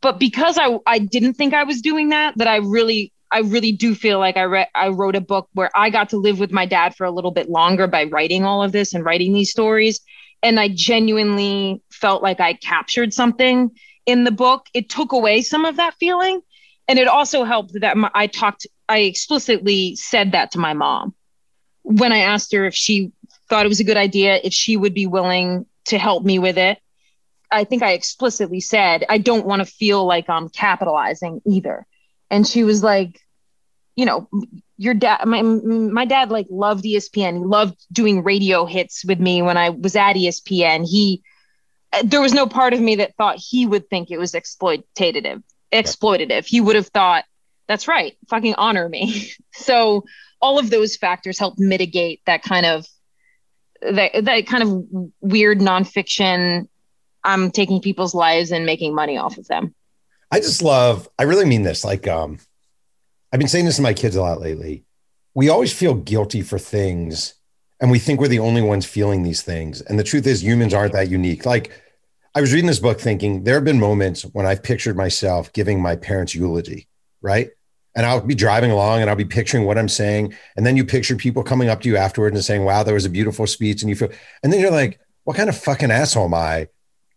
but 0.00 0.18
because 0.18 0.58
I 0.58 0.78
I 0.86 0.98
didn't 0.98 1.34
think 1.34 1.54
I 1.54 1.64
was 1.64 1.80
doing 1.82 2.08
that, 2.10 2.36
that 2.38 2.48
I 2.48 2.56
really 2.56 3.12
I 3.30 3.40
really 3.40 3.72
do 3.72 3.94
feel 3.94 4.18
like 4.18 4.36
I 4.36 4.44
read 4.44 4.68
I 4.74 4.88
wrote 4.88 5.16
a 5.16 5.20
book 5.20 5.48
where 5.52 5.70
I 5.74 5.90
got 5.90 6.08
to 6.10 6.16
live 6.16 6.40
with 6.40 6.50
my 6.50 6.66
dad 6.66 6.94
for 6.96 7.04
a 7.04 7.10
little 7.10 7.30
bit 7.30 7.48
longer 7.48 7.86
by 7.86 8.04
writing 8.04 8.44
all 8.44 8.62
of 8.62 8.72
this 8.72 8.94
and 8.94 9.04
writing 9.04 9.32
these 9.32 9.50
stories. 9.50 10.00
And 10.42 10.58
I 10.58 10.68
genuinely 10.68 11.82
felt 11.90 12.22
like 12.22 12.40
I 12.40 12.54
captured 12.54 13.12
something 13.12 13.70
in 14.06 14.24
the 14.24 14.30
book. 14.30 14.66
It 14.72 14.88
took 14.88 15.12
away 15.12 15.42
some 15.42 15.64
of 15.66 15.76
that 15.76 15.94
feeling. 15.94 16.40
And 16.90 16.98
it 16.98 17.06
also 17.06 17.44
helped 17.44 17.80
that 17.80 17.96
my, 17.96 18.10
I 18.12 18.26
talked 18.26 18.66
I 18.88 18.98
explicitly 18.98 19.94
said 19.94 20.32
that 20.32 20.50
to 20.52 20.58
my 20.58 20.72
mom 20.72 21.14
when 21.82 22.12
I 22.12 22.18
asked 22.18 22.52
her 22.52 22.66
if 22.66 22.74
she 22.74 23.12
thought 23.48 23.64
it 23.64 23.68
was 23.68 23.78
a 23.78 23.84
good 23.84 23.96
idea, 23.96 24.40
if 24.42 24.52
she 24.52 24.76
would 24.76 24.92
be 24.92 25.06
willing 25.06 25.66
to 25.84 25.98
help 25.98 26.24
me 26.24 26.40
with 26.40 26.58
it. 26.58 26.78
I 27.48 27.62
think 27.62 27.84
I 27.84 27.92
explicitly 27.92 28.58
said, 28.58 29.04
I 29.08 29.18
don't 29.18 29.46
want 29.46 29.60
to 29.60 29.66
feel 29.66 30.04
like 30.04 30.28
I'm 30.28 30.48
capitalizing 30.48 31.40
either. 31.46 31.86
And 32.28 32.44
she 32.44 32.64
was 32.64 32.82
like, 32.82 33.20
you 33.94 34.04
know, 34.04 34.28
your 34.76 34.94
dad, 34.94 35.26
my, 35.26 35.42
my 35.42 36.06
dad 36.06 36.32
like 36.32 36.48
loved 36.50 36.84
ESPN. 36.84 37.38
He 37.38 37.44
loved 37.44 37.76
doing 37.92 38.24
radio 38.24 38.66
hits 38.66 39.04
with 39.04 39.20
me 39.20 39.42
when 39.42 39.56
I 39.56 39.70
was 39.70 39.94
at 39.94 40.16
ESPN. 40.16 40.88
He, 40.90 41.22
there 42.02 42.20
was 42.20 42.34
no 42.34 42.48
part 42.48 42.72
of 42.72 42.80
me 42.80 42.96
that 42.96 43.14
thought 43.14 43.36
he 43.38 43.64
would 43.64 43.88
think 43.88 44.10
it 44.10 44.18
was 44.18 44.32
exploitative, 44.32 45.44
exploitative. 45.72 46.46
He 46.46 46.60
would 46.60 46.76
have 46.76 46.88
thought, 46.88 47.24
that's 47.68 47.86
right, 47.86 48.16
fucking 48.28 48.54
honor 48.56 48.88
me. 48.88 49.32
so 49.52 50.04
all 50.40 50.58
of 50.58 50.70
those 50.70 50.96
factors 50.96 51.38
help 51.38 51.58
mitigate 51.58 52.20
that 52.26 52.42
kind 52.42 52.66
of 52.66 52.86
that 53.82 54.24
that 54.24 54.46
kind 54.46 54.62
of 54.62 55.10
weird 55.20 55.58
nonfiction. 55.58 56.68
I'm 57.22 57.50
taking 57.50 57.80
people's 57.80 58.14
lives 58.14 58.50
and 58.50 58.64
making 58.64 58.94
money 58.94 59.18
off 59.18 59.36
of 59.38 59.46
them. 59.46 59.74
I 60.30 60.40
just 60.40 60.62
love. 60.62 61.08
I 61.18 61.24
really 61.24 61.44
mean 61.44 61.62
this. 61.62 61.84
Like, 61.84 62.06
um, 62.06 62.38
I've 63.32 63.38
been 63.38 63.48
saying 63.48 63.66
this 63.66 63.76
to 63.76 63.82
my 63.82 63.94
kids 63.94 64.16
a 64.16 64.22
lot 64.22 64.40
lately. 64.40 64.84
We 65.34 65.48
always 65.48 65.72
feel 65.72 65.94
guilty 65.94 66.42
for 66.42 66.58
things, 66.58 67.34
and 67.80 67.90
we 67.90 67.98
think 67.98 68.20
we're 68.20 68.28
the 68.28 68.38
only 68.38 68.62
ones 68.62 68.86
feeling 68.86 69.22
these 69.22 69.42
things. 69.42 69.80
And 69.80 69.98
the 69.98 70.04
truth 70.04 70.26
is, 70.26 70.42
humans 70.42 70.72
aren't 70.72 70.92
that 70.92 71.08
unique. 71.08 71.46
Like, 71.46 71.70
I 72.34 72.40
was 72.40 72.52
reading 72.52 72.68
this 72.68 72.78
book 72.78 73.00
thinking 73.00 73.44
there 73.44 73.54
have 73.54 73.64
been 73.64 73.80
moments 73.80 74.22
when 74.22 74.46
I've 74.46 74.62
pictured 74.62 74.96
myself 74.96 75.52
giving 75.52 75.82
my 75.82 75.96
parents' 75.96 76.34
eulogy, 76.34 76.88
right? 77.20 77.50
and 77.94 78.06
I'll 78.06 78.20
be 78.20 78.34
driving 78.34 78.70
along 78.70 79.00
and 79.00 79.10
I'll 79.10 79.16
be 79.16 79.24
picturing 79.24 79.64
what 79.64 79.78
I'm 79.78 79.88
saying. 79.88 80.34
And 80.56 80.64
then 80.64 80.76
you 80.76 80.84
picture 80.84 81.16
people 81.16 81.42
coming 81.42 81.68
up 81.68 81.80
to 81.82 81.88
you 81.88 81.96
afterward 81.96 82.34
and 82.34 82.44
saying, 82.44 82.64
wow, 82.64 82.82
that 82.82 82.92
was 82.92 83.04
a 83.04 83.10
beautiful 83.10 83.46
speech. 83.46 83.82
And 83.82 83.90
you 83.90 83.96
feel, 83.96 84.10
and 84.42 84.52
then 84.52 84.60
you're 84.60 84.70
like, 84.70 85.00
what 85.24 85.36
kind 85.36 85.48
of 85.48 85.58
fucking 85.58 85.90
asshole 85.90 86.26
am 86.26 86.34
I? 86.34 86.68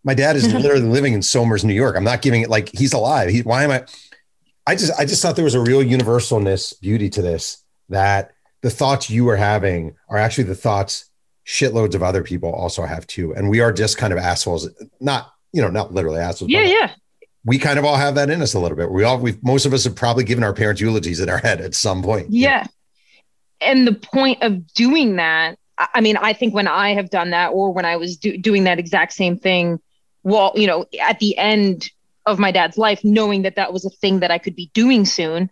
My 0.03 0.13
dad 0.13 0.35
is 0.35 0.51
literally 0.53 0.81
living 0.81 1.13
in 1.13 1.21
Somers, 1.21 1.63
New 1.63 1.73
York. 1.73 1.95
I'm 1.95 2.03
not 2.03 2.21
giving 2.21 2.41
it 2.41 2.49
like 2.49 2.69
he's 2.73 2.93
alive. 2.93 3.29
He, 3.29 3.41
why 3.41 3.63
am 3.63 3.71
I? 3.71 3.85
I 4.65 4.75
just, 4.75 4.97
I 4.99 5.05
just 5.05 5.21
thought 5.21 5.35
there 5.35 5.45
was 5.45 5.55
a 5.55 5.61
real 5.61 5.83
universalness 5.83 6.79
beauty 6.81 7.09
to 7.11 7.21
this 7.21 7.63
that 7.89 8.31
the 8.61 8.69
thoughts 8.69 9.09
you 9.09 9.27
are 9.29 9.35
having 9.35 9.95
are 10.09 10.17
actually 10.17 10.45
the 10.45 10.55
thoughts 10.55 11.09
shitloads 11.45 11.95
of 11.95 12.03
other 12.03 12.23
people 12.23 12.51
also 12.53 12.83
have 12.83 13.05
too. 13.07 13.33
And 13.33 13.49
we 13.49 13.59
are 13.59 13.71
just 13.71 13.97
kind 13.97 14.13
of 14.13 14.19
assholes, 14.19 14.69
not, 14.99 15.33
you 15.51 15.61
know, 15.61 15.69
not 15.69 15.93
literally 15.93 16.19
assholes. 16.19 16.51
Yeah, 16.51 16.61
yeah. 16.61 16.91
We 17.45 17.59
kind 17.59 17.77
of 17.77 17.83
all 17.83 17.97
have 17.97 18.15
that 18.15 18.29
in 18.29 18.41
us 18.41 18.53
a 18.53 18.59
little 18.59 18.77
bit. 18.77 18.89
We 18.89 19.03
all, 19.03 19.19
we 19.19 19.37
most 19.41 19.65
of 19.65 19.73
us 19.73 19.83
have 19.83 19.95
probably 19.95 20.23
given 20.23 20.43
our 20.43 20.53
parents 20.53 20.79
eulogies 20.79 21.19
in 21.19 21.29
our 21.29 21.39
head 21.39 21.59
at 21.59 21.75
some 21.75 22.01
point. 22.01 22.27
Yeah. 22.29 22.65
And 23.59 23.85
the 23.85 23.93
point 23.93 24.41
of 24.43 24.73
doing 24.73 25.17
that, 25.17 25.57
I 25.77 26.01
mean, 26.01 26.17
I 26.17 26.33
think 26.33 26.53
when 26.53 26.67
I 26.67 26.93
have 26.93 27.09
done 27.09 27.31
that 27.31 27.49
or 27.49 27.71
when 27.71 27.85
I 27.85 27.97
was 27.97 28.17
do- 28.17 28.37
doing 28.37 28.63
that 28.65 28.79
exact 28.79 29.13
same 29.13 29.37
thing, 29.37 29.79
well, 30.23 30.53
you 30.55 30.67
know, 30.67 30.85
at 31.01 31.19
the 31.19 31.37
end 31.37 31.89
of 32.25 32.39
my 32.39 32.51
dad's 32.51 32.77
life, 32.77 33.03
knowing 33.03 33.41
that 33.41 33.57
that 33.57 33.73
was 33.73 33.83
a 33.83 33.89
thing 33.89 34.21
that 34.21 34.31
I 34.31 34.37
could 34.37 34.55
be 34.55 34.69
doing 34.73 35.05
soon, 35.05 35.51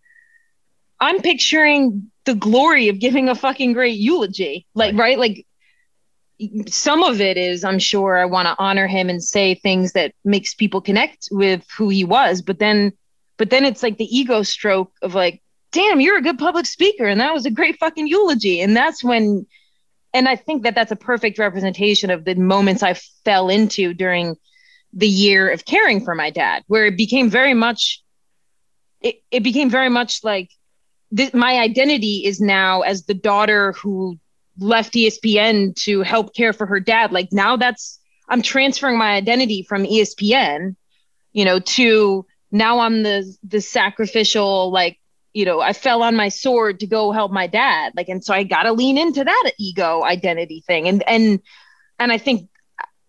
I'm 0.99 1.21
picturing 1.21 2.11
the 2.25 2.35
glory 2.35 2.87
of 2.87 2.99
giving 2.99 3.27
a 3.27 3.35
fucking 3.35 3.73
great 3.73 3.97
eulogy. 3.97 4.67
Like, 4.75 4.95
right? 4.95 5.17
Like 5.17 5.45
some 6.67 7.03
of 7.03 7.21
it 7.21 7.37
is 7.37 7.63
I'm 7.63 7.79
sure 7.79 8.17
I 8.17 8.25
want 8.25 8.47
to 8.47 8.55
honor 8.57 8.87
him 8.87 9.09
and 9.09 9.23
say 9.23 9.55
things 9.55 9.93
that 9.93 10.13
makes 10.23 10.53
people 10.53 10.81
connect 10.81 11.29
with 11.31 11.65
who 11.77 11.89
he 11.89 12.03
was, 12.03 12.41
but 12.41 12.59
then 12.59 12.93
but 13.37 13.49
then 13.49 13.65
it's 13.65 13.81
like 13.81 13.97
the 13.97 14.15
ego 14.15 14.43
stroke 14.43 14.91
of 15.01 15.15
like, 15.15 15.41
damn, 15.71 15.99
you're 15.99 16.17
a 16.17 16.21
good 16.21 16.37
public 16.37 16.65
speaker 16.65 17.05
and 17.05 17.19
that 17.19 17.33
was 17.33 17.45
a 17.45 17.51
great 17.51 17.77
fucking 17.79 18.07
eulogy. 18.07 18.61
And 18.61 18.75
that's 18.75 19.03
when 19.03 19.45
and 20.13 20.27
I 20.27 20.35
think 20.35 20.63
that 20.63 20.75
that's 20.75 20.91
a 20.91 20.97
perfect 20.97 21.39
representation 21.39 22.09
of 22.09 22.25
the 22.25 22.35
moments 22.35 22.83
I 22.83 22.95
fell 23.23 23.49
into 23.49 23.93
during 23.93 24.35
the 24.93 25.07
year 25.07 25.49
of 25.49 25.65
caring 25.65 26.03
for 26.03 26.15
my 26.15 26.29
dad, 26.29 26.63
where 26.67 26.85
it 26.85 26.97
became 26.97 27.29
very 27.29 27.53
much 27.53 28.03
it, 29.01 29.21
it 29.31 29.41
became 29.41 29.69
very 29.69 29.89
much 29.89 30.23
like 30.23 30.51
th- 31.15 31.33
my 31.33 31.59
identity 31.59 32.25
is 32.25 32.39
now 32.39 32.81
as 32.81 33.05
the 33.05 33.13
daughter 33.13 33.73
who 33.73 34.19
left 34.61 34.93
ESPN 34.93 35.75
to 35.83 36.01
help 36.01 36.35
care 36.35 36.53
for 36.53 36.65
her 36.65 36.79
dad. 36.79 37.11
Like 37.11 37.29
now 37.31 37.57
that's 37.57 37.99
I'm 38.29 38.41
transferring 38.41 38.97
my 38.97 39.11
identity 39.11 39.63
from 39.67 39.83
ESPN, 39.83 40.75
you 41.33 41.43
know, 41.43 41.59
to 41.59 42.25
now 42.51 42.79
I'm 42.79 43.03
the 43.03 43.35
the 43.43 43.61
sacrificial 43.61 44.71
like 44.71 44.99
you 45.33 45.45
know 45.45 45.59
I 45.61 45.73
fell 45.73 46.03
on 46.03 46.15
my 46.15 46.29
sword 46.29 46.79
to 46.81 46.87
go 46.87 47.11
help 47.11 47.31
my 47.31 47.47
dad. 47.47 47.93
Like 47.95 48.09
and 48.09 48.23
so 48.23 48.33
I 48.33 48.43
got 48.43 48.63
to 48.63 48.73
lean 48.73 48.97
into 48.97 49.23
that 49.23 49.51
ego 49.59 50.03
identity 50.03 50.63
thing. 50.65 50.87
And 50.87 51.03
and 51.07 51.39
and 51.99 52.11
I 52.11 52.17
think 52.17 52.49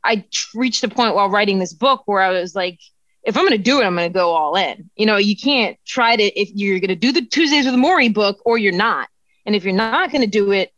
I 0.05 0.25
reached 0.55 0.83
a 0.85 0.89
point 0.89 1.15
while 1.15 1.31
writing 1.31 1.59
this 1.59 1.73
book 1.75 2.03
where 2.07 2.23
I 2.23 2.31
was 2.31 2.55
like 2.55 2.81
if 3.25 3.37
I'm 3.37 3.45
going 3.45 3.57
to 3.57 3.63
do 3.63 3.81
it 3.81 3.85
I'm 3.85 3.95
going 3.95 4.11
to 4.11 4.15
go 4.15 4.31
all 4.31 4.57
in. 4.57 4.91
You 4.97 5.07
know 5.07 5.17
you 5.17 5.37
can't 5.37 5.77
try 5.87 6.17
to 6.17 6.23
if 6.23 6.51
you're 6.55 6.81
going 6.81 6.89
to 6.89 6.97
do 6.97 7.13
the 7.13 7.25
Tuesdays 7.25 7.67
with 7.67 7.75
Morrie 7.75 8.13
book 8.13 8.41
or 8.45 8.59
you're 8.59 8.73
not. 8.73 9.09
And 9.45 9.57
if 9.57 9.65
you're 9.65 9.75
not 9.75 10.11
going 10.13 10.23
to 10.23 10.31
do 10.31 10.53
it 10.53 10.73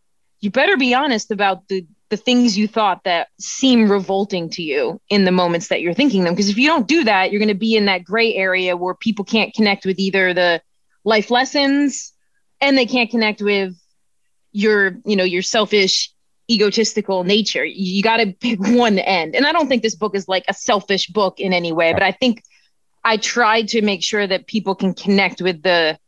you 0.45 0.51
better 0.51 0.77
be 0.77 0.95
honest 0.95 1.31
about 1.31 1.67
the 1.69 1.87
the 2.11 2.17
things 2.19 2.57
you 2.57 2.69
thought 2.69 3.03
that 3.05 3.29
seem 3.41 3.91
revolting 3.91 4.51
to 4.51 4.63
you 4.63 5.01
in 5.09 5.25
the 5.25 5.33
moments 5.33 5.69
that 5.69 5.81
you're 5.81 5.95
thinking 5.95 6.23
them. 6.23 6.35
Because 6.35 6.51
if 6.51 6.59
you 6.59 6.69
don't 6.69 6.87
do 6.87 7.05
that 7.05 7.33
you're 7.33 7.41
going 7.41 7.49
to 7.49 7.55
be 7.55 7.75
in 7.75 7.87
that 7.87 8.05
gray 8.05 8.35
area 8.35 8.77
where 8.77 8.95
people 8.95 9.25
can't 9.25 9.55
connect 9.55 9.87
with 9.87 9.99
either 9.99 10.35
the 10.35 10.63
life 11.03 11.31
lessons 11.31 12.13
and 12.61 12.77
they 12.77 12.87
can't 12.87 13.11
connect 13.11 13.41
with 13.41 13.75
your 14.53 14.99
you 15.05 15.17
know 15.17 15.25
your 15.25 15.43
selfish 15.43 16.13
egotistical 16.51 17.25
nature. 17.25 17.65
You, 17.65 18.03
got 18.03 18.19
to 18.19 18.33
pick 18.33 18.61
one 18.87 18.99
end. 18.99 19.35
And 19.35 19.47
i 19.47 19.53
don't 19.53 19.69
think 19.69 19.83
this 19.83 19.97
book 19.97 20.15
is 20.15 20.29
like 20.29 20.45
a 20.47 20.55
selfish 20.55 21.07
book 21.09 21.41
in 21.41 21.53
any 21.53 21.73
way 21.73 21.93
but 21.95 22.03
i 22.03 22.13
think 22.13 22.43
i 23.03 23.17
tried 23.17 23.69
to 23.69 23.83
make 23.83 24.03
sure 24.03 24.27
that 24.27 24.47
people 24.47 24.75
can 24.75 24.95
connect 24.95 25.41
with 25.41 25.63
the 25.63 25.99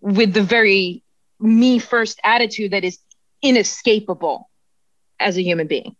with 0.00 0.34
the 0.34 0.42
very 0.42 1.02
me 1.40 1.78
first 1.78 2.20
attitude 2.24 2.72
that 2.72 2.84
is 2.84 2.98
inescapable 3.42 4.48
as 5.20 5.36
a 5.36 5.42
human 5.42 5.66
being. 5.66 5.96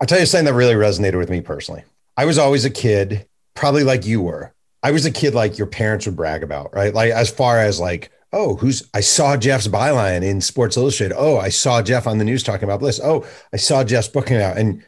I'll 0.00 0.06
tell 0.06 0.20
you 0.20 0.26
something 0.26 0.46
that 0.46 0.54
really 0.54 0.74
resonated 0.74 1.18
with 1.18 1.30
me 1.30 1.40
personally. 1.40 1.84
I 2.16 2.24
was 2.24 2.38
always 2.38 2.64
a 2.64 2.70
kid, 2.70 3.26
probably 3.54 3.84
like 3.84 4.06
you 4.06 4.22
were. 4.22 4.52
I 4.82 4.92
was 4.92 5.06
a 5.06 5.10
kid 5.10 5.34
like 5.34 5.58
your 5.58 5.66
parents 5.66 6.06
would 6.06 6.16
brag 6.16 6.42
about, 6.42 6.74
right? 6.74 6.94
Like 6.94 7.10
as 7.10 7.30
far 7.30 7.58
as 7.58 7.80
like, 7.80 8.12
oh, 8.32 8.56
who's 8.56 8.88
I 8.94 9.00
saw 9.00 9.36
Jeff's 9.36 9.68
byline 9.68 10.22
in 10.22 10.40
Sports 10.40 10.76
Illustrated. 10.76 11.16
Oh, 11.16 11.38
I 11.38 11.48
saw 11.48 11.82
Jeff 11.82 12.06
on 12.06 12.18
the 12.18 12.24
news 12.24 12.42
talking 12.42 12.64
about 12.64 12.80
this. 12.80 13.00
Oh, 13.02 13.26
I 13.52 13.56
saw 13.56 13.82
Jeff's 13.82 14.08
booking 14.08 14.36
out. 14.36 14.56
And 14.56 14.84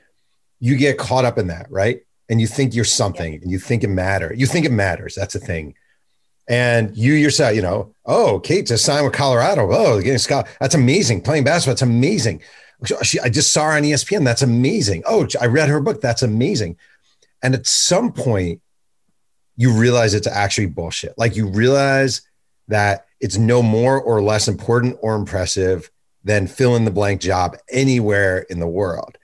you 0.61 0.77
get 0.77 0.99
caught 0.99 1.25
up 1.25 1.39
in 1.39 1.49
that, 1.49 1.67
right? 1.71 2.03
And 2.29 2.41
you 2.41 2.47
think 2.47 2.75
you're 2.75 2.85
something 2.85 3.35
and 3.35 3.51
you 3.51 3.59
think 3.59 3.83
it 3.83 3.89
matters. 3.89 4.39
You 4.39 4.47
think 4.47 4.67
it 4.67 4.73
matters. 4.73 5.15
That's 5.15 5.35
a 5.35 5.41
thing. 5.41 5.75
And 6.51 6.97
you 6.97 7.13
yourself, 7.13 7.55
you 7.55 7.63
know, 7.63 7.95
oh, 8.05 8.41
Kate 8.41 8.67
just 8.67 8.85
signed 8.85 9.05
with 9.05 9.15
Colorado. 9.15 9.71
Oh, 9.71 10.01
getting 10.01 10.19
Scott. 10.19 10.49
That's 10.61 10.75
amazing. 10.75 11.23
Playing 11.23 11.45
basketball. 11.45 11.75
That's 11.75 11.83
amazing. 11.83 12.43
She, 13.05 13.21
I 13.21 13.29
just 13.29 13.53
saw 13.53 13.67
her 13.67 13.77
on 13.77 13.85
ESPN. 13.85 14.25
That's 14.25 14.43
amazing. 14.43 15.05
Oh, 15.07 15.29
I 15.41 15.47
read 15.47 15.69
her 15.69 15.81
book. 15.81 16.01
That's 16.01 16.23
amazing. 16.23 16.77
And 17.41 17.55
at 17.55 17.69
some 17.69 18.13
point, 18.13 18.61
you 19.57 19.73
realize 19.73 20.13
it's 20.13 20.27
actually 20.27 20.67
bullshit. 20.67 21.17
Like 21.17 21.37
you 21.37 21.47
realize 21.47 22.23
that 22.67 23.07
it's 23.21 23.39
no 23.39 23.63
more 23.63 24.01
or 24.01 24.21
less 24.21 24.49
important 24.49 24.99
or 25.03 25.15
impressive 25.15 25.89
than 26.25 26.49
fill 26.49 26.75
in 26.75 26.85
the 26.85 26.91
blank 26.91 27.21
job 27.21 27.57
anywhere 27.71 28.41
in 28.51 28.59
the 28.59 28.67
world. 28.67 29.19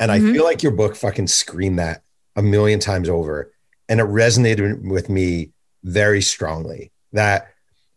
And 0.00 0.10
mm-hmm. 0.10 0.30
I 0.30 0.32
feel 0.32 0.44
like 0.44 0.64
your 0.64 0.72
book 0.72 0.96
fucking 0.96 1.28
screamed 1.28 1.78
that 1.78 2.02
a 2.34 2.42
million 2.42 2.80
times 2.80 3.08
over. 3.08 3.52
And 3.88 4.00
it 4.00 4.06
resonated 4.06 4.82
with 4.82 5.08
me 5.08 5.52
very 5.82 6.22
strongly 6.22 6.92
that 7.12 7.48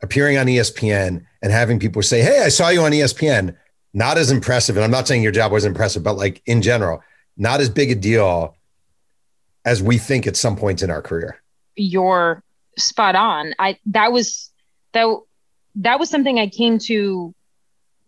appearing 0.02 0.38
on 0.38 0.48
ESPN 0.48 1.26
and 1.42 1.52
having 1.52 1.80
people 1.80 2.02
say, 2.02 2.22
Hey, 2.22 2.44
I 2.44 2.50
saw 2.50 2.70
you 2.70 2.82
on 2.82 2.92
ESPN, 2.92 3.56
not 3.94 4.18
as 4.18 4.32
impressive. 4.32 4.76
And 4.76 4.84
I'm 4.84 4.92
not 4.92 5.08
saying 5.08 5.24
your 5.24 5.32
job 5.32 5.52
was 5.52 5.66
impressive, 5.66 6.04
but 6.04 6.18
like 6.18 6.42
in 6.46 6.62
general, 6.62 7.02
not 7.38 7.62
as 7.62 7.70
big 7.70 7.92
a 7.92 7.96
deal 7.96 8.56
as 9.64 9.82
we 9.82 9.98
think 9.98 10.28
at 10.28 10.36
some 10.36 10.56
points 10.56 10.84
in 10.84 10.92
our 10.92 11.02
career. 11.02 11.42
You're 11.76 12.44
spot 12.78 13.16
on. 13.16 13.54
I 13.60 13.78
that 13.88 14.12
was 14.12 14.52
that 14.94 15.08
that 15.76 16.00
was 16.00 16.10
something 16.10 16.40
I 16.40 16.48
came 16.48 16.80
to 16.80 17.34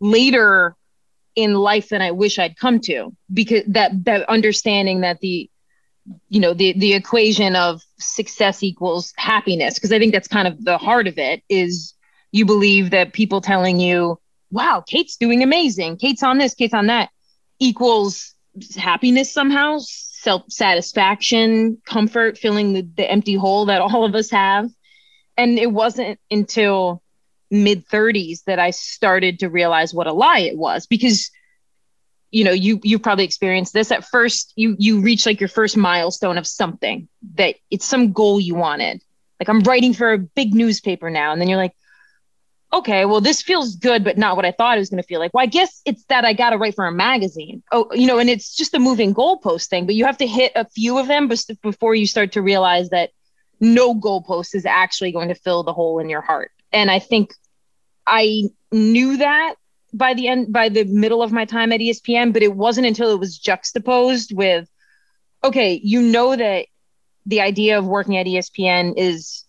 later 0.00 0.76
in 1.34 1.54
life 1.54 1.90
than 1.90 2.02
I 2.02 2.12
wish 2.12 2.38
I'd 2.38 2.56
come 2.56 2.80
to 2.80 3.14
because 3.32 3.64
that 3.68 4.04
that 4.04 4.28
understanding 4.28 5.00
that 5.02 5.20
the 5.20 5.50
you 6.28 6.40
know 6.40 6.54
the 6.54 6.72
the 6.72 6.94
equation 6.94 7.56
of 7.56 7.82
success 7.98 8.62
equals 8.62 9.12
happiness 9.16 9.74
because 9.74 9.92
i 9.92 9.98
think 9.98 10.12
that's 10.12 10.28
kind 10.28 10.48
of 10.48 10.64
the 10.64 10.78
heart 10.78 11.06
of 11.06 11.18
it 11.18 11.42
is 11.48 11.94
you 12.32 12.44
believe 12.44 12.90
that 12.90 13.12
people 13.12 13.40
telling 13.40 13.80
you 13.80 14.18
wow 14.50 14.82
kate's 14.86 15.16
doing 15.16 15.42
amazing. 15.42 15.96
Kate's 15.96 16.22
on 16.22 16.38
this 16.38 16.54
kate's 16.54 16.74
on 16.74 16.86
that 16.86 17.10
equals 17.58 18.34
happiness 18.76 19.32
somehow 19.32 19.78
self 19.80 20.42
satisfaction 20.48 21.78
comfort 21.84 22.38
filling 22.38 22.72
the, 22.72 22.82
the 22.96 23.10
empty 23.10 23.34
hole 23.34 23.66
that 23.66 23.80
all 23.80 24.04
of 24.04 24.14
us 24.14 24.30
have. 24.30 24.70
And 25.36 25.58
it 25.58 25.70
wasn't 25.70 26.18
until 26.30 27.02
mid 27.50 27.88
30s 27.88 28.44
that 28.44 28.58
i 28.58 28.70
started 28.70 29.38
to 29.38 29.48
realize 29.48 29.94
what 29.94 30.06
a 30.06 30.12
lie 30.12 30.40
it 30.40 30.58
was 30.58 30.86
because 30.86 31.30
you 32.30 32.44
know 32.44 32.52
you 32.52 32.80
you 32.82 32.98
probably 32.98 33.24
experienced 33.24 33.72
this 33.72 33.90
at 33.90 34.04
first 34.04 34.52
you 34.56 34.76
you 34.78 35.00
reach 35.00 35.26
like 35.26 35.40
your 35.40 35.48
first 35.48 35.76
milestone 35.76 36.38
of 36.38 36.46
something 36.46 37.08
that 37.34 37.56
it's 37.70 37.86
some 37.86 38.12
goal 38.12 38.40
you 38.40 38.54
wanted. 38.54 39.02
Like 39.40 39.48
i'm 39.48 39.60
writing 39.60 39.94
for 39.94 40.12
a 40.12 40.18
big 40.18 40.54
newspaper 40.54 41.10
now 41.10 41.32
and 41.32 41.40
then 41.40 41.48
you're 41.48 41.58
like 41.58 41.74
okay 42.72 43.06
well 43.06 43.20
this 43.20 43.40
feels 43.40 43.76
good 43.76 44.04
but 44.04 44.18
not 44.18 44.36
what 44.36 44.44
i 44.44 44.52
thought 44.52 44.76
it 44.76 44.80
was 44.80 44.90
going 44.90 45.02
to 45.02 45.06
feel 45.06 45.20
like. 45.20 45.32
Well 45.32 45.42
i 45.42 45.46
guess 45.46 45.80
it's 45.84 46.04
that 46.04 46.24
i 46.24 46.32
got 46.32 46.50
to 46.50 46.58
write 46.58 46.74
for 46.74 46.86
a 46.86 46.92
magazine. 46.92 47.62
Oh 47.72 47.88
you 47.92 48.06
know 48.06 48.18
and 48.18 48.28
it's 48.28 48.54
just 48.54 48.74
a 48.74 48.78
moving 48.78 49.14
goalpost 49.14 49.68
thing 49.68 49.86
but 49.86 49.94
you 49.94 50.04
have 50.04 50.18
to 50.18 50.26
hit 50.26 50.52
a 50.54 50.68
few 50.68 50.98
of 50.98 51.06
them 51.06 51.30
before 51.62 51.94
you 51.94 52.06
start 52.06 52.32
to 52.32 52.42
realize 52.42 52.90
that 52.90 53.10
no 53.60 53.94
goalpost 53.94 54.54
is 54.54 54.66
actually 54.66 55.12
going 55.12 55.28
to 55.28 55.34
fill 55.34 55.62
the 55.62 55.72
hole 55.72 55.98
in 55.98 56.08
your 56.08 56.20
heart. 56.20 56.50
And 56.72 56.90
i 56.90 56.98
think 56.98 57.32
i 58.06 58.42
knew 58.70 59.18
that 59.18 59.54
by 59.92 60.14
the 60.14 60.28
end 60.28 60.52
by 60.52 60.68
the 60.68 60.84
middle 60.84 61.22
of 61.22 61.32
my 61.32 61.44
time 61.44 61.72
at 61.72 61.80
ESPN, 61.80 62.32
but 62.32 62.42
it 62.42 62.54
wasn't 62.54 62.86
until 62.86 63.10
it 63.10 63.18
was 63.18 63.38
juxtaposed 63.38 64.34
with 64.34 64.68
okay, 65.44 65.80
you 65.82 66.02
know 66.02 66.34
that 66.34 66.66
the 67.26 67.40
idea 67.40 67.78
of 67.78 67.86
working 67.86 68.16
at 68.16 68.26
ESPN 68.26 68.94
is 68.96 69.44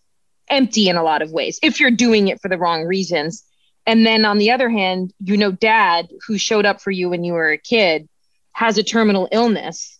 empty 0.49 0.89
in 0.89 0.97
a 0.97 1.03
lot 1.03 1.21
of 1.21 1.31
ways 1.31 1.59
if 1.61 1.79
you're 1.79 1.91
doing 1.91 2.27
it 2.27 2.41
for 2.41 2.49
the 2.49 2.57
wrong 2.57 2.85
reasons. 2.85 3.43
And 3.85 4.05
then 4.05 4.25
on 4.25 4.37
the 4.37 4.51
other 4.51 4.69
hand, 4.69 5.13
you 5.23 5.37
know 5.37 5.51
dad 5.51 6.09
who 6.27 6.37
showed 6.37 6.65
up 6.65 6.81
for 6.81 6.91
you 6.91 7.09
when 7.09 7.23
you 7.23 7.33
were 7.33 7.51
a 7.51 7.57
kid 7.57 8.07
has 8.51 8.77
a 8.77 8.83
terminal 8.83 9.27
illness. 9.31 9.99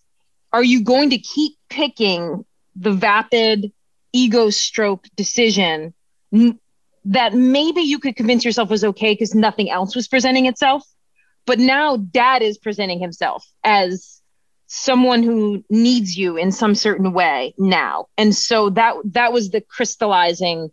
Are 0.52 0.62
you 0.62 0.84
going 0.84 1.10
to 1.10 1.18
keep 1.18 1.56
picking 1.68 2.44
the 2.76 2.92
vapid 2.92 3.72
ego 4.12 4.50
stroke 4.50 5.06
decision 5.16 5.94
that 7.04 7.34
maybe 7.34 7.80
you 7.80 7.98
could 7.98 8.16
convince 8.16 8.44
yourself 8.44 8.70
was 8.70 8.84
okay 8.84 9.12
because 9.12 9.34
nothing 9.34 9.70
else 9.70 9.96
was 9.96 10.08
presenting 10.08 10.46
itself. 10.46 10.84
But 11.46 11.58
now 11.58 11.96
dad 11.96 12.42
is 12.42 12.58
presenting 12.58 13.00
himself 13.00 13.46
as 13.64 14.20
someone 14.66 15.22
who 15.22 15.64
needs 15.68 16.16
you 16.16 16.36
in 16.36 16.52
some 16.52 16.74
certain 16.74 17.12
way 17.12 17.54
now. 17.58 18.06
And 18.16 18.34
so 18.34 18.70
that 18.70 18.94
that 19.12 19.32
was 19.32 19.50
the 19.50 19.60
crystallizing 19.60 20.70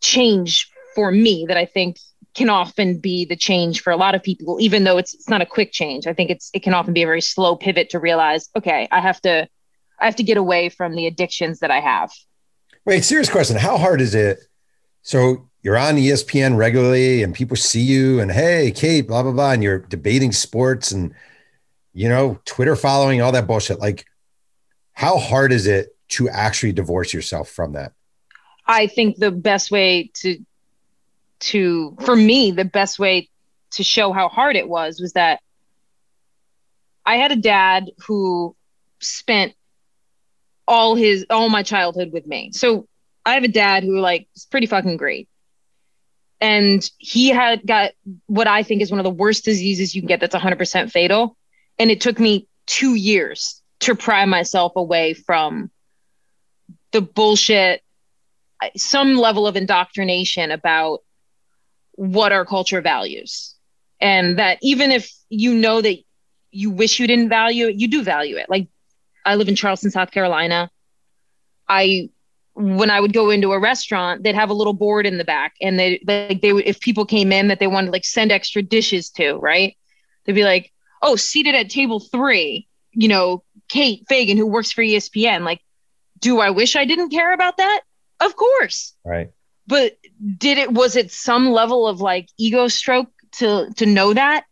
change 0.00 0.70
for 0.94 1.10
me 1.10 1.46
that 1.48 1.56
I 1.56 1.66
think 1.66 1.98
can 2.34 2.48
often 2.48 2.98
be 2.98 3.24
the 3.24 3.36
change 3.36 3.82
for 3.82 3.90
a 3.90 3.96
lot 3.96 4.14
of 4.14 4.22
people, 4.22 4.58
even 4.60 4.84
though 4.84 4.98
it's 4.98 5.14
it's 5.14 5.28
not 5.28 5.40
a 5.40 5.46
quick 5.46 5.72
change. 5.72 6.06
I 6.06 6.12
think 6.12 6.30
it's 6.30 6.50
it 6.54 6.62
can 6.62 6.74
often 6.74 6.92
be 6.92 7.02
a 7.02 7.06
very 7.06 7.20
slow 7.20 7.56
pivot 7.56 7.90
to 7.90 7.98
realize, 7.98 8.48
okay, 8.56 8.86
I 8.92 9.00
have 9.00 9.20
to 9.22 9.48
I 9.98 10.04
have 10.04 10.16
to 10.16 10.22
get 10.22 10.36
away 10.36 10.68
from 10.68 10.94
the 10.94 11.06
addictions 11.06 11.60
that 11.60 11.70
I 11.70 11.80
have. 11.80 12.12
Wait, 12.84 13.04
serious 13.04 13.28
question. 13.28 13.56
How 13.56 13.76
hard 13.76 14.00
is 14.00 14.14
it? 14.14 14.38
So 15.02 15.48
you're 15.62 15.78
on 15.78 15.96
ESPN 15.96 16.56
regularly 16.56 17.22
and 17.22 17.34
people 17.34 17.56
see 17.56 17.82
you 17.82 18.20
and 18.20 18.30
hey, 18.30 18.70
Kate, 18.70 19.06
blah, 19.06 19.22
blah, 19.22 19.32
blah, 19.32 19.52
and 19.52 19.62
you're 19.62 19.78
debating 19.78 20.32
sports 20.32 20.92
and 20.92 21.14
you 21.92 22.08
know, 22.08 22.40
Twitter 22.44 22.76
following, 22.76 23.20
all 23.20 23.32
that 23.32 23.46
bullshit. 23.46 23.80
Like, 23.80 24.06
how 24.92 25.18
hard 25.18 25.52
is 25.52 25.66
it 25.66 25.96
to 26.10 26.28
actually 26.28 26.72
divorce 26.72 27.12
yourself 27.12 27.48
from 27.48 27.72
that? 27.72 27.92
I 28.66 28.86
think 28.86 29.16
the 29.16 29.30
best 29.30 29.70
way 29.70 30.10
to 30.14 30.38
to 31.40 31.96
for 32.02 32.14
me 32.14 32.50
the 32.50 32.66
best 32.66 32.98
way 32.98 33.30
to 33.70 33.82
show 33.82 34.12
how 34.12 34.28
hard 34.28 34.56
it 34.56 34.68
was 34.68 35.00
was 35.00 35.14
that 35.14 35.40
I 37.06 37.16
had 37.16 37.32
a 37.32 37.36
dad 37.36 37.90
who 38.06 38.54
spent 39.00 39.54
all 40.68 40.94
his 40.94 41.24
all 41.30 41.48
my 41.48 41.62
childhood 41.62 42.12
with 42.12 42.26
me. 42.26 42.50
So 42.52 42.86
I 43.24 43.34
have 43.34 43.44
a 43.44 43.48
dad 43.48 43.84
who 43.84 43.98
like 43.98 44.28
is 44.34 44.46
pretty 44.46 44.66
fucking 44.66 44.96
great. 44.96 45.28
And 46.40 46.88
he 46.96 47.28
had 47.28 47.66
got 47.66 47.92
what 48.26 48.46
I 48.46 48.62
think 48.62 48.80
is 48.80 48.90
one 48.90 49.00
of 49.00 49.04
the 49.04 49.10
worst 49.10 49.44
diseases 49.44 49.94
you 49.94 50.00
can 50.00 50.08
get 50.08 50.20
that's 50.20 50.34
100% 50.34 50.90
fatal. 50.90 51.36
And 51.78 51.90
it 51.90 52.00
took 52.00 52.18
me 52.18 52.48
2 52.66 52.94
years 52.94 53.60
to 53.80 53.94
pry 53.94 54.24
myself 54.24 54.72
away 54.76 55.14
from 55.14 55.70
the 56.92 57.00
bullshit 57.00 57.82
some 58.76 59.16
level 59.16 59.46
of 59.46 59.56
indoctrination 59.56 60.50
about 60.50 61.00
what 61.92 62.32
our 62.32 62.44
culture 62.44 62.80
values 62.80 63.54
and 64.00 64.38
that 64.38 64.58
even 64.62 64.90
if 64.90 65.10
you 65.28 65.54
know 65.54 65.80
that 65.80 65.96
you 66.50 66.70
wish 66.70 66.98
you 66.98 67.06
didn't 67.06 67.28
value 67.28 67.68
it 67.68 67.76
you 67.76 67.88
do 67.88 68.02
value 68.02 68.36
it 68.36 68.48
like 68.48 68.68
i 69.24 69.34
live 69.34 69.48
in 69.48 69.54
charleston 69.54 69.90
south 69.90 70.10
carolina 70.10 70.70
i 71.68 72.08
when 72.54 72.90
i 72.90 73.00
would 73.00 73.12
go 73.12 73.30
into 73.30 73.52
a 73.52 73.58
restaurant 73.58 74.22
they'd 74.22 74.34
have 74.34 74.50
a 74.50 74.54
little 74.54 74.72
board 74.72 75.06
in 75.06 75.18
the 75.18 75.24
back 75.24 75.54
and 75.60 75.78
they 75.78 76.02
like 76.06 76.40
they 76.42 76.52
would 76.52 76.66
if 76.66 76.80
people 76.80 77.04
came 77.04 77.32
in 77.32 77.48
that 77.48 77.58
they 77.60 77.66
wanted 77.66 77.92
like 77.92 78.04
send 78.04 78.32
extra 78.32 78.62
dishes 78.62 79.10
to 79.10 79.34
right? 79.34 79.76
They'd 80.24 80.34
be 80.34 80.44
like 80.44 80.72
oh 81.02 81.16
seated 81.16 81.54
at 81.54 81.70
table 81.70 82.00
three 82.00 82.68
you 82.92 83.08
know 83.08 83.42
kate 83.68 84.04
fagan 84.08 84.36
who 84.36 84.46
works 84.46 84.72
for 84.72 84.82
espn 84.82 85.44
like 85.44 85.60
do 86.18 86.40
i 86.40 86.50
wish 86.50 86.76
i 86.76 86.84
didn't 86.84 87.10
care 87.10 87.32
about 87.32 87.56
that? 87.56 87.82
Of 88.20 88.36
course. 88.36 88.94
Right. 89.04 89.30
But 89.66 89.96
did 90.36 90.58
it 90.58 90.72
was 90.72 90.96
it 90.96 91.10
some 91.10 91.52
level 91.52 91.86
of 91.86 92.00
like 92.00 92.28
ego 92.38 92.68
stroke 92.68 93.10
to 93.38 93.72
to 93.76 93.86
know 93.86 94.12
that? 94.12 94.44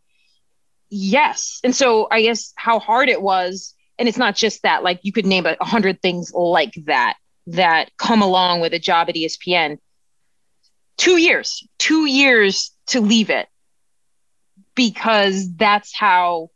Yes. 0.88 1.60
And 1.62 1.76
so 1.76 2.08
i 2.10 2.22
guess 2.22 2.52
how 2.56 2.78
hard 2.78 3.08
it 3.08 3.20
was 3.20 3.74
and 3.98 4.08
it's 4.08 4.18
not 4.18 4.36
just 4.36 4.62
that 4.62 4.82
like 4.82 5.00
you 5.02 5.12
could 5.12 5.26
name 5.26 5.44
a, 5.44 5.56
a 5.60 5.64
hundred 5.64 6.00
things 6.00 6.32
like 6.32 6.72
that 6.86 7.16
that 7.48 7.90
come 7.96 8.22
along 8.22 8.60
with 8.60 8.72
a 8.74 8.78
job 8.78 9.08
at 9.08 9.14
espn 9.14 9.78
two 10.96 11.16
years 11.16 11.66
two 11.78 12.06
years 12.06 12.72
to 12.88 13.00
leave 13.00 13.30
it. 13.30 13.48
Because 14.74 15.52
that's 15.56 15.94
how 15.94 16.50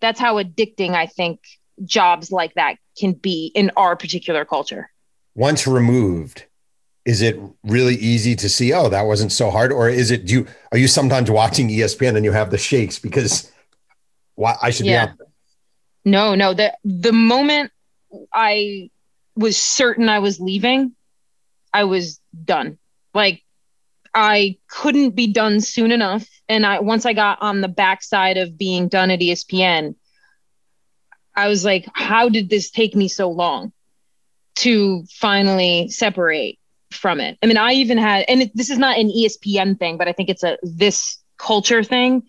that's 0.00 0.20
how 0.20 0.36
addicting 0.42 0.90
i 0.90 1.06
think 1.06 1.40
jobs 1.84 2.30
like 2.30 2.54
that 2.54 2.76
can 2.98 3.12
be 3.12 3.50
in 3.54 3.70
our 3.76 3.96
particular 3.96 4.44
culture. 4.44 4.90
Once 5.34 5.66
removed 5.66 6.44
is 7.04 7.22
it 7.22 7.38
really 7.62 7.94
easy 7.94 8.34
to 8.34 8.48
see 8.48 8.72
oh 8.72 8.88
that 8.88 9.02
wasn't 9.02 9.32
so 9.32 9.50
hard? 9.50 9.72
Or 9.72 9.88
is 9.88 10.10
it 10.10 10.26
do 10.26 10.34
you 10.34 10.46
are 10.72 10.78
you 10.78 10.88
sometimes 10.88 11.30
watching 11.30 11.68
espn 11.68 12.16
and 12.16 12.24
you 12.24 12.32
have 12.32 12.50
the 12.50 12.58
shakes 12.58 12.98
because 12.98 13.50
why 14.34 14.56
i 14.62 14.70
should 14.70 14.86
yeah. 14.86 15.06
be 15.06 15.12
out 15.12 15.18
no 16.04 16.34
no 16.34 16.54
the 16.54 16.76
the 16.84 17.12
moment 17.12 17.72
i 18.32 18.90
was 19.36 19.56
certain 19.56 20.08
i 20.08 20.18
was 20.18 20.40
leaving 20.40 20.92
i 21.72 21.84
was 21.84 22.20
done 22.44 22.78
like 23.14 23.42
i 24.14 24.56
couldn't 24.68 25.10
be 25.10 25.26
done 25.32 25.60
soon 25.60 25.92
enough 25.92 26.26
and 26.48 26.64
i 26.64 26.80
once 26.80 27.04
i 27.06 27.12
got 27.12 27.38
on 27.40 27.60
the 27.60 27.68
backside 27.68 28.36
of 28.36 28.58
being 28.58 28.88
done 28.88 29.10
at 29.10 29.20
espn 29.20 29.94
i 31.34 31.48
was 31.48 31.64
like 31.64 31.86
how 31.94 32.28
did 32.28 32.48
this 32.48 32.70
take 32.70 32.94
me 32.94 33.08
so 33.08 33.30
long 33.30 33.72
to 34.56 35.04
finally 35.10 35.88
separate 35.88 36.58
from 36.90 37.20
it. 37.20 37.38
I 37.42 37.46
mean, 37.46 37.56
I 37.56 37.72
even 37.72 37.98
had, 37.98 38.24
and 38.28 38.42
it, 38.42 38.56
this 38.56 38.70
is 38.70 38.78
not 38.78 38.98
an 38.98 39.08
ESPN 39.08 39.78
thing, 39.78 39.96
but 39.96 40.08
I 40.08 40.12
think 40.12 40.28
it's 40.28 40.42
a 40.42 40.58
this 40.62 41.18
culture 41.36 41.84
thing. 41.84 42.22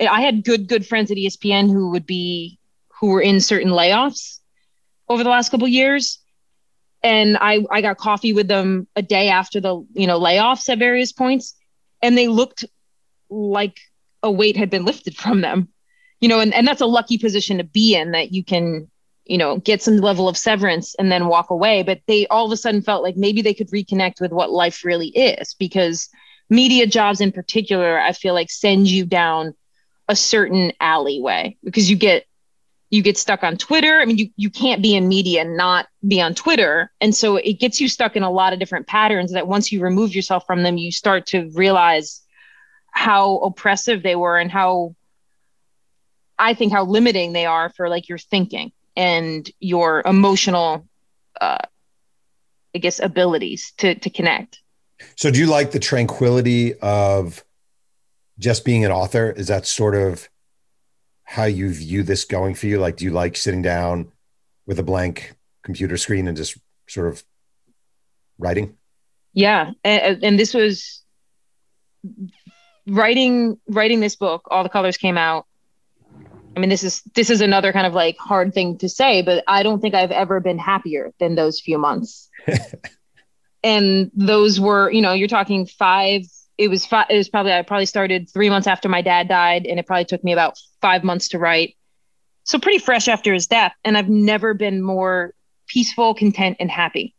I 0.00 0.22
had 0.22 0.44
good, 0.44 0.66
good 0.66 0.86
friends 0.86 1.10
at 1.10 1.16
ESPN 1.16 1.70
who 1.70 1.90
would 1.90 2.06
be, 2.06 2.58
who 3.00 3.08
were 3.08 3.20
in 3.20 3.40
certain 3.40 3.70
layoffs 3.70 4.40
over 5.08 5.22
the 5.22 5.30
last 5.30 5.50
couple 5.50 5.68
years. 5.68 6.18
And 7.04 7.36
I, 7.40 7.64
I 7.70 7.82
got 7.82 7.98
coffee 7.98 8.32
with 8.32 8.48
them 8.48 8.88
a 8.96 9.02
day 9.02 9.28
after 9.28 9.60
the, 9.60 9.86
you 9.92 10.06
know, 10.06 10.18
layoffs 10.18 10.68
at 10.68 10.78
various 10.78 11.12
points. 11.12 11.54
And 12.02 12.18
they 12.18 12.26
looked 12.28 12.64
like 13.30 13.78
a 14.22 14.30
weight 14.30 14.56
had 14.56 14.70
been 14.70 14.84
lifted 14.84 15.16
from 15.16 15.42
them, 15.42 15.68
you 16.20 16.28
know, 16.28 16.40
and, 16.40 16.52
and 16.52 16.66
that's 16.66 16.80
a 16.80 16.86
lucky 16.86 17.18
position 17.18 17.58
to 17.58 17.64
be 17.64 17.94
in 17.94 18.12
that 18.12 18.32
you 18.32 18.42
can 18.42 18.90
you 19.26 19.38
know, 19.38 19.58
get 19.58 19.82
some 19.82 19.96
level 19.98 20.28
of 20.28 20.36
severance 20.36 20.94
and 20.96 21.10
then 21.10 21.28
walk 21.28 21.50
away. 21.50 21.82
But 21.82 22.00
they 22.06 22.26
all 22.26 22.46
of 22.46 22.52
a 22.52 22.56
sudden 22.56 22.82
felt 22.82 23.02
like 23.02 23.16
maybe 23.16 23.42
they 23.42 23.54
could 23.54 23.70
reconnect 23.70 24.20
with 24.20 24.32
what 24.32 24.50
life 24.50 24.84
really 24.84 25.08
is 25.08 25.54
because 25.54 26.08
media 26.50 26.86
jobs 26.86 27.20
in 27.20 27.32
particular, 27.32 27.98
I 27.98 28.12
feel 28.12 28.34
like 28.34 28.50
send 28.50 28.88
you 28.88 29.06
down 29.06 29.54
a 30.08 30.16
certain 30.16 30.72
alleyway 30.80 31.56
because 31.64 31.88
you 31.88 31.96
get 31.96 32.26
you 32.94 33.02
get 33.02 33.18
stuck 33.18 33.42
on 33.42 33.56
Twitter. 33.56 34.00
I 34.00 34.04
mean, 34.04 34.18
you 34.18 34.30
you 34.36 34.50
can't 34.50 34.82
be 34.82 34.94
in 34.94 35.08
media 35.08 35.42
and 35.42 35.56
not 35.56 35.86
be 36.06 36.20
on 36.20 36.34
Twitter. 36.34 36.92
And 37.00 37.14
so 37.14 37.36
it 37.36 37.54
gets 37.54 37.80
you 37.80 37.88
stuck 37.88 38.16
in 38.16 38.22
a 38.22 38.30
lot 38.30 38.52
of 38.52 38.58
different 38.58 38.86
patterns 38.86 39.32
that 39.32 39.46
once 39.46 39.72
you 39.72 39.80
remove 39.80 40.14
yourself 40.14 40.44
from 40.46 40.62
them, 40.62 40.78
you 40.78 40.92
start 40.92 41.26
to 41.26 41.50
realize 41.54 42.22
how 42.92 43.38
oppressive 43.38 44.02
they 44.02 44.14
were 44.14 44.38
and 44.38 44.50
how 44.50 44.94
I 46.38 46.54
think 46.54 46.72
how 46.72 46.84
limiting 46.84 47.32
they 47.32 47.46
are 47.46 47.68
for 47.70 47.88
like 47.88 48.08
your 48.08 48.18
thinking 48.18 48.72
and 48.96 49.50
your 49.60 50.02
emotional 50.04 50.86
uh, 51.40 51.58
i 52.74 52.78
guess 52.78 53.00
abilities 53.00 53.72
to 53.78 53.94
to 53.96 54.10
connect 54.10 54.60
so 55.16 55.30
do 55.30 55.38
you 55.38 55.46
like 55.46 55.72
the 55.72 55.78
tranquility 55.78 56.74
of 56.78 57.44
just 58.38 58.64
being 58.64 58.84
an 58.84 58.90
author 58.90 59.30
is 59.30 59.48
that 59.48 59.66
sort 59.66 59.94
of 59.94 60.28
how 61.24 61.44
you 61.44 61.72
view 61.72 62.02
this 62.02 62.24
going 62.24 62.54
for 62.54 62.66
you 62.66 62.78
like 62.78 62.96
do 62.96 63.04
you 63.04 63.10
like 63.10 63.36
sitting 63.36 63.62
down 63.62 64.10
with 64.66 64.78
a 64.78 64.82
blank 64.82 65.34
computer 65.62 65.96
screen 65.96 66.28
and 66.28 66.36
just 66.36 66.56
sort 66.86 67.08
of 67.08 67.24
writing 68.38 68.76
yeah 69.32 69.72
and, 69.82 70.22
and 70.22 70.38
this 70.38 70.54
was 70.54 71.02
writing 72.86 73.58
writing 73.68 74.00
this 74.00 74.16
book 74.16 74.46
all 74.50 74.62
the 74.62 74.68
colors 74.68 74.96
came 74.96 75.16
out 75.16 75.46
I 76.56 76.60
mean, 76.60 76.70
this 76.70 76.84
is 76.84 77.02
this 77.14 77.30
is 77.30 77.40
another 77.40 77.72
kind 77.72 77.86
of 77.86 77.94
like 77.94 78.16
hard 78.18 78.54
thing 78.54 78.78
to 78.78 78.88
say, 78.88 79.22
but 79.22 79.42
I 79.46 79.62
don't 79.62 79.80
think 79.80 79.94
I've 79.94 80.12
ever 80.12 80.40
been 80.40 80.58
happier 80.58 81.12
than 81.18 81.34
those 81.34 81.60
few 81.60 81.78
months. 81.78 82.28
and 83.64 84.10
those 84.14 84.60
were, 84.60 84.90
you 84.90 85.02
know, 85.02 85.12
you're 85.12 85.28
talking 85.28 85.66
five. 85.66 86.22
It 86.56 86.68
was 86.68 86.86
five. 86.86 87.06
It 87.10 87.16
was 87.16 87.28
probably 87.28 87.52
I 87.52 87.62
probably 87.62 87.86
started 87.86 88.30
three 88.30 88.50
months 88.50 88.66
after 88.66 88.88
my 88.88 89.02
dad 89.02 89.28
died, 89.28 89.66
and 89.66 89.78
it 89.78 89.86
probably 89.86 90.04
took 90.04 90.22
me 90.22 90.32
about 90.32 90.58
five 90.80 91.04
months 91.04 91.28
to 91.28 91.38
write. 91.38 91.76
So 92.44 92.58
pretty 92.58 92.78
fresh 92.78 93.08
after 93.08 93.32
his 93.32 93.46
death, 93.46 93.72
and 93.84 93.96
I've 93.96 94.08
never 94.08 94.54
been 94.54 94.82
more 94.82 95.34
peaceful, 95.66 96.14
content, 96.14 96.58
and 96.60 96.70
happy 96.70 97.14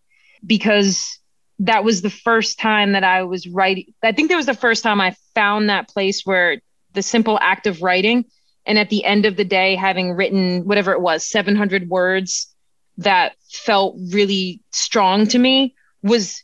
because 0.45 1.19
that 1.59 1.83
was 1.83 2.01
the 2.01 2.09
first 2.09 2.59
time 2.59 2.93
that 2.93 3.03
I 3.03 3.23
was 3.23 3.47
writing. 3.47 3.93
I 4.03 4.11
think 4.11 4.29
that 4.29 4.35
was 4.35 4.45
the 4.45 4.53
first 4.53 4.83
time 4.83 5.01
I 5.01 5.15
found 5.33 5.69
that 5.69 5.89
place 5.89 6.21
where 6.25 6.61
the 6.93 7.01
simple 7.01 7.37
act 7.41 7.67
of 7.67 7.81
writing 7.81 8.25
and 8.65 8.77
at 8.77 8.89
the 8.89 9.05
end 9.05 9.25
of 9.25 9.35
the 9.35 9.45
day 9.45 9.75
having 9.75 10.13
written 10.13 10.65
whatever 10.65 10.91
it 10.91 11.01
was 11.01 11.25
700 11.25 11.89
words 11.89 12.53
that 12.97 13.35
felt 13.49 13.97
really 14.11 14.61
strong 14.71 15.27
to 15.27 15.39
me 15.39 15.75
was 16.01 16.43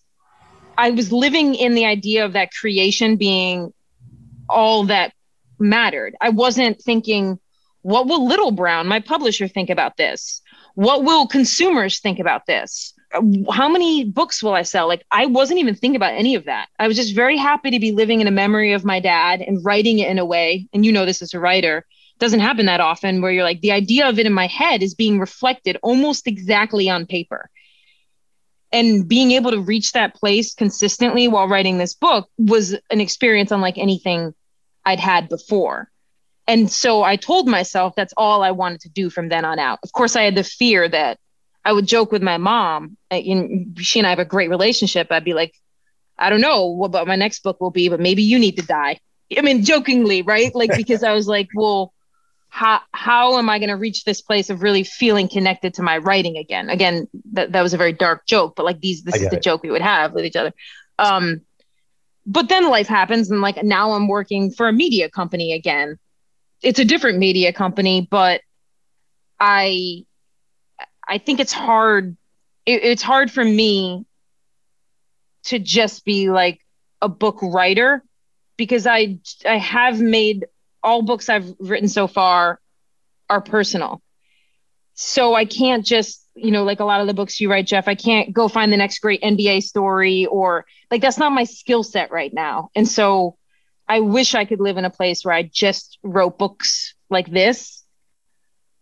i 0.85 0.89
was 0.91 1.11
living 1.11 1.55
in 1.55 1.75
the 1.75 1.85
idea 1.85 2.25
of 2.25 2.33
that 2.33 2.51
creation 2.59 3.15
being 3.15 3.73
all 4.49 4.83
that 4.85 5.13
mattered. 5.61 6.15
I 6.19 6.29
wasn't 6.29 6.81
thinking 6.81 7.39
what 7.83 8.07
will 8.07 8.27
little 8.27 8.51
brown 8.51 8.87
my 8.87 8.99
publisher 8.99 9.47
think 9.47 9.69
about 9.69 9.97
this? 9.97 10.41
What 10.75 11.03
will 11.03 11.27
consumers 11.27 11.99
think 11.99 12.19
about 12.19 12.45
this? 12.45 12.93
How 13.51 13.67
many 13.67 14.05
books 14.05 14.41
will 14.43 14.53
i 14.53 14.61
sell? 14.61 14.87
Like 14.87 15.03
i 15.11 15.25
wasn't 15.25 15.59
even 15.59 15.75
thinking 15.75 15.95
about 15.95 16.13
any 16.13 16.35
of 16.35 16.45
that. 16.45 16.67
I 16.79 16.87
was 16.87 16.97
just 16.97 17.15
very 17.15 17.37
happy 17.37 17.71
to 17.71 17.79
be 17.79 17.91
living 17.91 18.21
in 18.21 18.27
a 18.27 18.31
memory 18.31 18.73
of 18.73 18.85
my 18.85 18.99
dad 18.99 19.41
and 19.41 19.63
writing 19.63 19.99
it 19.99 20.09
in 20.09 20.19
a 20.19 20.25
way 20.25 20.67
and 20.73 20.85
you 20.85 20.91
know 20.91 21.05
this 21.05 21.21
as 21.21 21.33
a 21.33 21.39
writer 21.39 21.85
doesn't 22.19 22.39
happen 22.39 22.67
that 22.67 22.79
often 22.79 23.21
where 23.21 23.31
you're 23.31 23.43
like 23.43 23.61
the 23.61 23.71
idea 23.71 24.07
of 24.07 24.19
it 24.19 24.27
in 24.27 24.33
my 24.33 24.47
head 24.47 24.83
is 24.83 24.93
being 24.93 25.19
reflected 25.19 25.77
almost 25.81 26.27
exactly 26.27 26.87
on 26.89 27.07
paper 27.07 27.49
and 28.71 29.07
being 29.07 29.31
able 29.31 29.51
to 29.51 29.61
reach 29.61 29.91
that 29.91 30.15
place 30.15 30.53
consistently 30.53 31.27
while 31.27 31.47
writing 31.47 31.77
this 31.77 31.93
book 31.93 32.29
was 32.37 32.73
an 32.89 33.01
experience 33.01 33.51
unlike 33.51 33.77
anything 33.77 34.33
I'd 34.85 34.99
had 34.99 35.29
before. 35.29 35.89
And 36.47 36.71
so 36.71 37.03
I 37.03 37.15
told 37.15 37.47
myself 37.47 37.93
that's 37.95 38.13
all 38.17 38.43
I 38.43 38.51
wanted 38.51 38.81
to 38.81 38.89
do 38.89 39.09
from 39.09 39.29
then 39.29 39.45
on 39.45 39.59
out. 39.59 39.79
Of 39.83 39.91
course, 39.91 40.15
I 40.15 40.23
had 40.23 40.35
the 40.35 40.43
fear 40.43 40.87
that 40.89 41.19
I 41.63 41.73
would 41.73 41.87
joke 41.87 42.11
with 42.11 42.23
my 42.23 42.37
mom. 42.37 42.97
Uh, 43.11 43.15
and 43.15 43.77
she 43.79 43.99
and 43.99 44.07
I 44.07 44.09
have 44.09 44.19
a 44.19 44.25
great 44.25 44.49
relationship. 44.49 45.07
I'd 45.11 45.23
be 45.23 45.33
like, 45.33 45.53
I 46.17 46.29
don't 46.29 46.41
know 46.41 46.65
what 46.65 47.07
my 47.07 47.15
next 47.15 47.43
book 47.43 47.61
will 47.61 47.71
be, 47.71 47.89
but 47.89 47.99
maybe 47.99 48.23
you 48.23 48.39
need 48.39 48.57
to 48.57 48.65
die. 48.65 48.99
I 49.35 49.41
mean, 49.41 49.63
jokingly, 49.63 50.23
right? 50.23 50.53
Like, 50.53 50.75
because 50.75 51.03
I 51.03 51.13
was 51.13 51.27
like, 51.27 51.47
well, 51.55 51.93
how 52.51 52.81
how 52.91 53.37
am 53.37 53.49
I 53.49 53.59
going 53.59 53.69
to 53.69 53.77
reach 53.77 54.03
this 54.03 54.21
place 54.21 54.49
of 54.49 54.61
really 54.61 54.83
feeling 54.83 55.29
connected 55.29 55.73
to 55.75 55.83
my 55.83 55.97
writing 55.97 56.35
again? 56.37 56.69
Again, 56.69 57.07
that 57.31 57.53
that 57.53 57.61
was 57.61 57.73
a 57.73 57.77
very 57.77 57.93
dark 57.93 58.27
joke, 58.27 58.55
but 58.57 58.65
like 58.65 58.81
these, 58.81 59.03
this 59.03 59.15
is 59.15 59.29
the 59.29 59.37
it. 59.37 59.41
joke 59.41 59.63
we 59.63 59.71
would 59.71 59.81
have 59.81 60.11
with 60.11 60.25
each 60.25 60.35
other. 60.35 60.51
Um, 60.99 61.41
but 62.25 62.49
then 62.49 62.69
life 62.69 62.87
happens, 62.87 63.31
and 63.31 63.39
like 63.39 63.63
now 63.63 63.93
I'm 63.93 64.09
working 64.09 64.51
for 64.51 64.67
a 64.67 64.73
media 64.73 65.09
company 65.09 65.53
again. 65.53 65.97
It's 66.61 66.77
a 66.77 66.83
different 66.85 67.19
media 67.19 67.53
company, 67.53 68.05
but 68.11 68.41
I 69.39 70.05
I 71.07 71.19
think 71.19 71.39
it's 71.39 71.53
hard. 71.53 72.17
It, 72.65 72.83
it's 72.83 73.01
hard 73.01 73.31
for 73.31 73.45
me 73.45 74.05
to 75.45 75.57
just 75.57 76.03
be 76.03 76.29
like 76.29 76.59
a 77.01 77.07
book 77.07 77.39
writer 77.41 78.03
because 78.57 78.85
I 78.85 79.19
I 79.47 79.57
have 79.57 80.01
made 80.01 80.47
all 80.83 81.01
books 81.01 81.29
I've 81.29 81.53
written 81.59 81.87
so 81.87 82.07
far 82.07 82.59
are 83.29 83.41
personal. 83.41 84.01
So 84.93 85.33
I 85.33 85.45
can't 85.45 85.85
just, 85.85 86.25
you 86.35 86.51
know, 86.51 86.63
like 86.63 86.79
a 86.79 86.85
lot 86.85 87.01
of 87.01 87.07
the 87.07 87.13
books 87.13 87.39
you 87.39 87.49
write, 87.49 87.67
Jeff, 87.67 87.87
I 87.87 87.95
can't 87.95 88.33
go 88.33 88.47
find 88.47 88.71
the 88.71 88.77
next 88.77 88.99
great 88.99 89.21
NBA 89.21 89.63
story 89.63 90.25
or 90.25 90.65
like 90.89 91.01
that's 91.01 91.17
not 91.17 91.31
my 91.31 91.45
skill 91.45 91.83
set 91.83 92.11
right 92.11 92.33
now. 92.33 92.69
And 92.75 92.87
so 92.87 93.37
I 93.87 94.01
wish 94.01 94.35
I 94.35 94.45
could 94.45 94.59
live 94.59 94.77
in 94.77 94.85
a 94.85 94.89
place 94.89 95.25
where 95.25 95.33
I 95.33 95.43
just 95.43 95.97
wrote 96.03 96.37
books 96.37 96.93
like 97.09 97.29
this. 97.29 97.83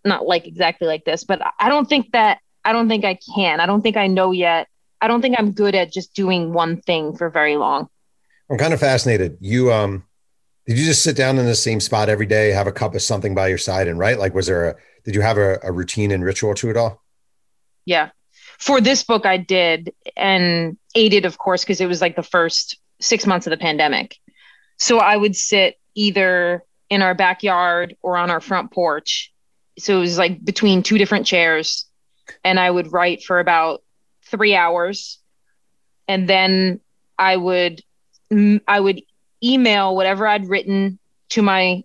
Not 0.03 0.25
like 0.25 0.47
exactly 0.47 0.87
like 0.87 1.05
this, 1.05 1.23
but 1.23 1.41
I 1.59 1.69
don't 1.69 1.87
think 1.87 2.11
that 2.11 2.39
I 2.63 2.73
don't 2.73 2.87
think 2.87 3.05
I 3.05 3.15
can. 3.15 3.59
I 3.59 3.65
don't 3.65 3.81
think 3.81 3.97
I 3.97 4.07
know 4.07 4.31
yet. 4.31 4.67
I 5.01 5.07
don't 5.07 5.21
think 5.21 5.35
I'm 5.37 5.51
good 5.51 5.75
at 5.75 5.91
just 5.91 6.13
doing 6.13 6.53
one 6.53 6.81
thing 6.81 7.15
for 7.15 7.29
very 7.29 7.57
long. 7.57 7.89
I'm 8.49 8.57
kind 8.57 8.73
of 8.73 8.79
fascinated. 8.79 9.37
You 9.39 9.71
um 9.71 10.03
did 10.69 10.77
you 10.77 10.85
just 10.85 11.01
sit 11.01 11.15
down 11.15 11.39
in 11.39 11.47
the 11.47 11.55
same 11.55 11.79
spot 11.79 12.09
every 12.09 12.27
day, 12.27 12.51
have 12.51 12.67
a 12.67 12.71
cup 12.71 12.93
of 12.93 13.01
something 13.01 13.33
by 13.33 13.47
your 13.47 13.57
side 13.57 13.87
and 13.87 13.97
write? 13.97 14.19
Like, 14.19 14.35
was 14.35 14.45
there 14.45 14.69
a, 14.69 14.75
did 15.03 15.15
you 15.15 15.21
have 15.21 15.39
a, 15.39 15.57
a 15.63 15.71
routine 15.71 16.11
and 16.11 16.23
ritual 16.23 16.53
to 16.53 16.69
it 16.69 16.77
all? 16.77 17.03
Yeah. 17.85 18.11
For 18.59 18.79
this 18.79 19.01
book, 19.01 19.25
I 19.25 19.37
did 19.37 19.91
and 20.15 20.77
aided, 20.93 21.25
of 21.25 21.39
course, 21.39 21.63
because 21.63 21.81
it 21.81 21.87
was 21.87 22.01
like 22.01 22.15
the 22.15 22.21
first 22.21 22.77
six 23.01 23.25
months 23.25 23.47
of 23.47 23.51
the 23.51 23.57
pandemic. 23.57 24.15
So 24.77 24.99
I 24.99 25.17
would 25.17 25.35
sit 25.35 25.79
either 25.95 26.63
in 26.91 27.01
our 27.01 27.15
backyard 27.15 27.95
or 28.03 28.15
on 28.15 28.29
our 28.29 28.39
front 28.39 28.71
porch. 28.71 29.33
So 29.79 29.97
it 29.97 30.01
was 30.01 30.19
like 30.19 30.45
between 30.45 30.83
two 30.83 30.99
different 30.99 31.25
chairs. 31.25 31.87
And 32.43 32.59
I 32.59 32.69
would 32.69 32.93
write 32.93 33.23
for 33.23 33.39
about 33.39 33.81
three 34.27 34.53
hours. 34.53 35.17
And 36.07 36.29
then 36.29 36.79
I 37.17 37.37
would 37.37 37.81
mm, 38.31 38.61
I 38.67 38.79
would 38.79 39.01
email 39.43 39.95
whatever 39.95 40.27
I'd 40.27 40.47
written 40.47 40.99
to 41.29 41.41
my, 41.41 41.83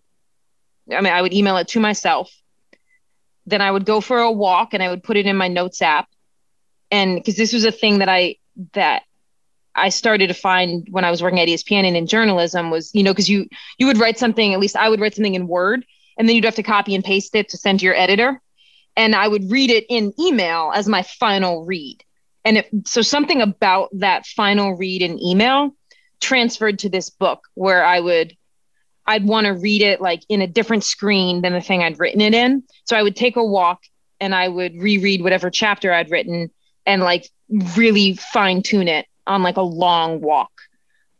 I 0.90 1.00
mean, 1.00 1.12
I 1.12 1.22
would 1.22 1.32
email 1.32 1.56
it 1.56 1.68
to 1.68 1.80
myself. 1.80 2.32
Then 3.46 3.60
I 3.60 3.70
would 3.70 3.84
go 3.84 4.00
for 4.00 4.18
a 4.18 4.32
walk 4.32 4.74
and 4.74 4.82
I 4.82 4.88
would 4.88 5.02
put 5.02 5.16
it 5.16 5.26
in 5.26 5.36
my 5.36 5.48
notes 5.48 5.82
app. 5.82 6.08
And 6.90 7.16
because 7.16 7.36
this 7.36 7.52
was 7.52 7.64
a 7.64 7.72
thing 7.72 7.98
that 7.98 8.08
I, 8.08 8.36
that 8.72 9.02
I 9.74 9.88
started 9.88 10.28
to 10.28 10.34
find 10.34 10.86
when 10.90 11.04
I 11.04 11.10
was 11.10 11.22
working 11.22 11.40
at 11.40 11.48
ESPN 11.48 11.84
and 11.84 11.96
in 11.96 12.06
journalism 12.06 12.70
was, 12.70 12.94
you 12.94 13.02
know, 13.02 13.12
because 13.12 13.28
you, 13.28 13.46
you 13.78 13.86
would 13.86 13.98
write 13.98 14.18
something, 14.18 14.54
at 14.54 14.60
least 14.60 14.76
I 14.76 14.88
would 14.88 15.00
write 15.00 15.14
something 15.14 15.34
in 15.34 15.48
Word 15.48 15.84
and 16.16 16.28
then 16.28 16.36
you'd 16.36 16.44
have 16.44 16.54
to 16.56 16.62
copy 16.62 16.94
and 16.94 17.04
paste 17.04 17.34
it 17.34 17.48
to 17.50 17.58
send 17.58 17.80
to 17.80 17.86
your 17.86 17.96
editor. 17.96 18.40
And 18.96 19.14
I 19.14 19.26
would 19.26 19.50
read 19.50 19.70
it 19.70 19.84
in 19.88 20.14
email 20.18 20.70
as 20.74 20.88
my 20.88 21.02
final 21.02 21.64
read. 21.64 22.04
And 22.44 22.58
it, 22.58 22.68
so 22.84 23.02
something 23.02 23.40
about 23.40 23.88
that 23.94 24.26
final 24.26 24.76
read 24.76 25.02
in 25.02 25.20
email 25.20 25.74
transferred 26.20 26.78
to 26.80 26.88
this 26.88 27.10
book 27.10 27.48
where 27.54 27.84
I 27.84 28.00
would 28.00 28.36
I'd 29.06 29.26
want 29.26 29.46
to 29.46 29.52
read 29.52 29.82
it 29.82 30.00
like 30.00 30.22
in 30.28 30.40
a 30.40 30.46
different 30.46 30.84
screen 30.84 31.42
than 31.42 31.52
the 31.52 31.60
thing 31.60 31.82
I'd 31.82 31.98
written 31.98 32.20
it 32.20 32.34
in. 32.34 32.62
So 32.84 32.96
I 32.96 33.02
would 33.02 33.16
take 33.16 33.36
a 33.36 33.44
walk 33.44 33.82
and 34.20 34.34
I 34.34 34.48
would 34.48 34.80
reread 34.80 35.22
whatever 35.22 35.50
chapter 35.50 35.92
I'd 35.92 36.10
written 36.10 36.50
and 36.86 37.02
like 37.02 37.28
really 37.76 38.14
fine 38.14 38.62
tune 38.62 38.88
it 38.88 39.06
on 39.26 39.42
like 39.42 39.56
a 39.56 39.62
long 39.62 40.20
walk 40.20 40.50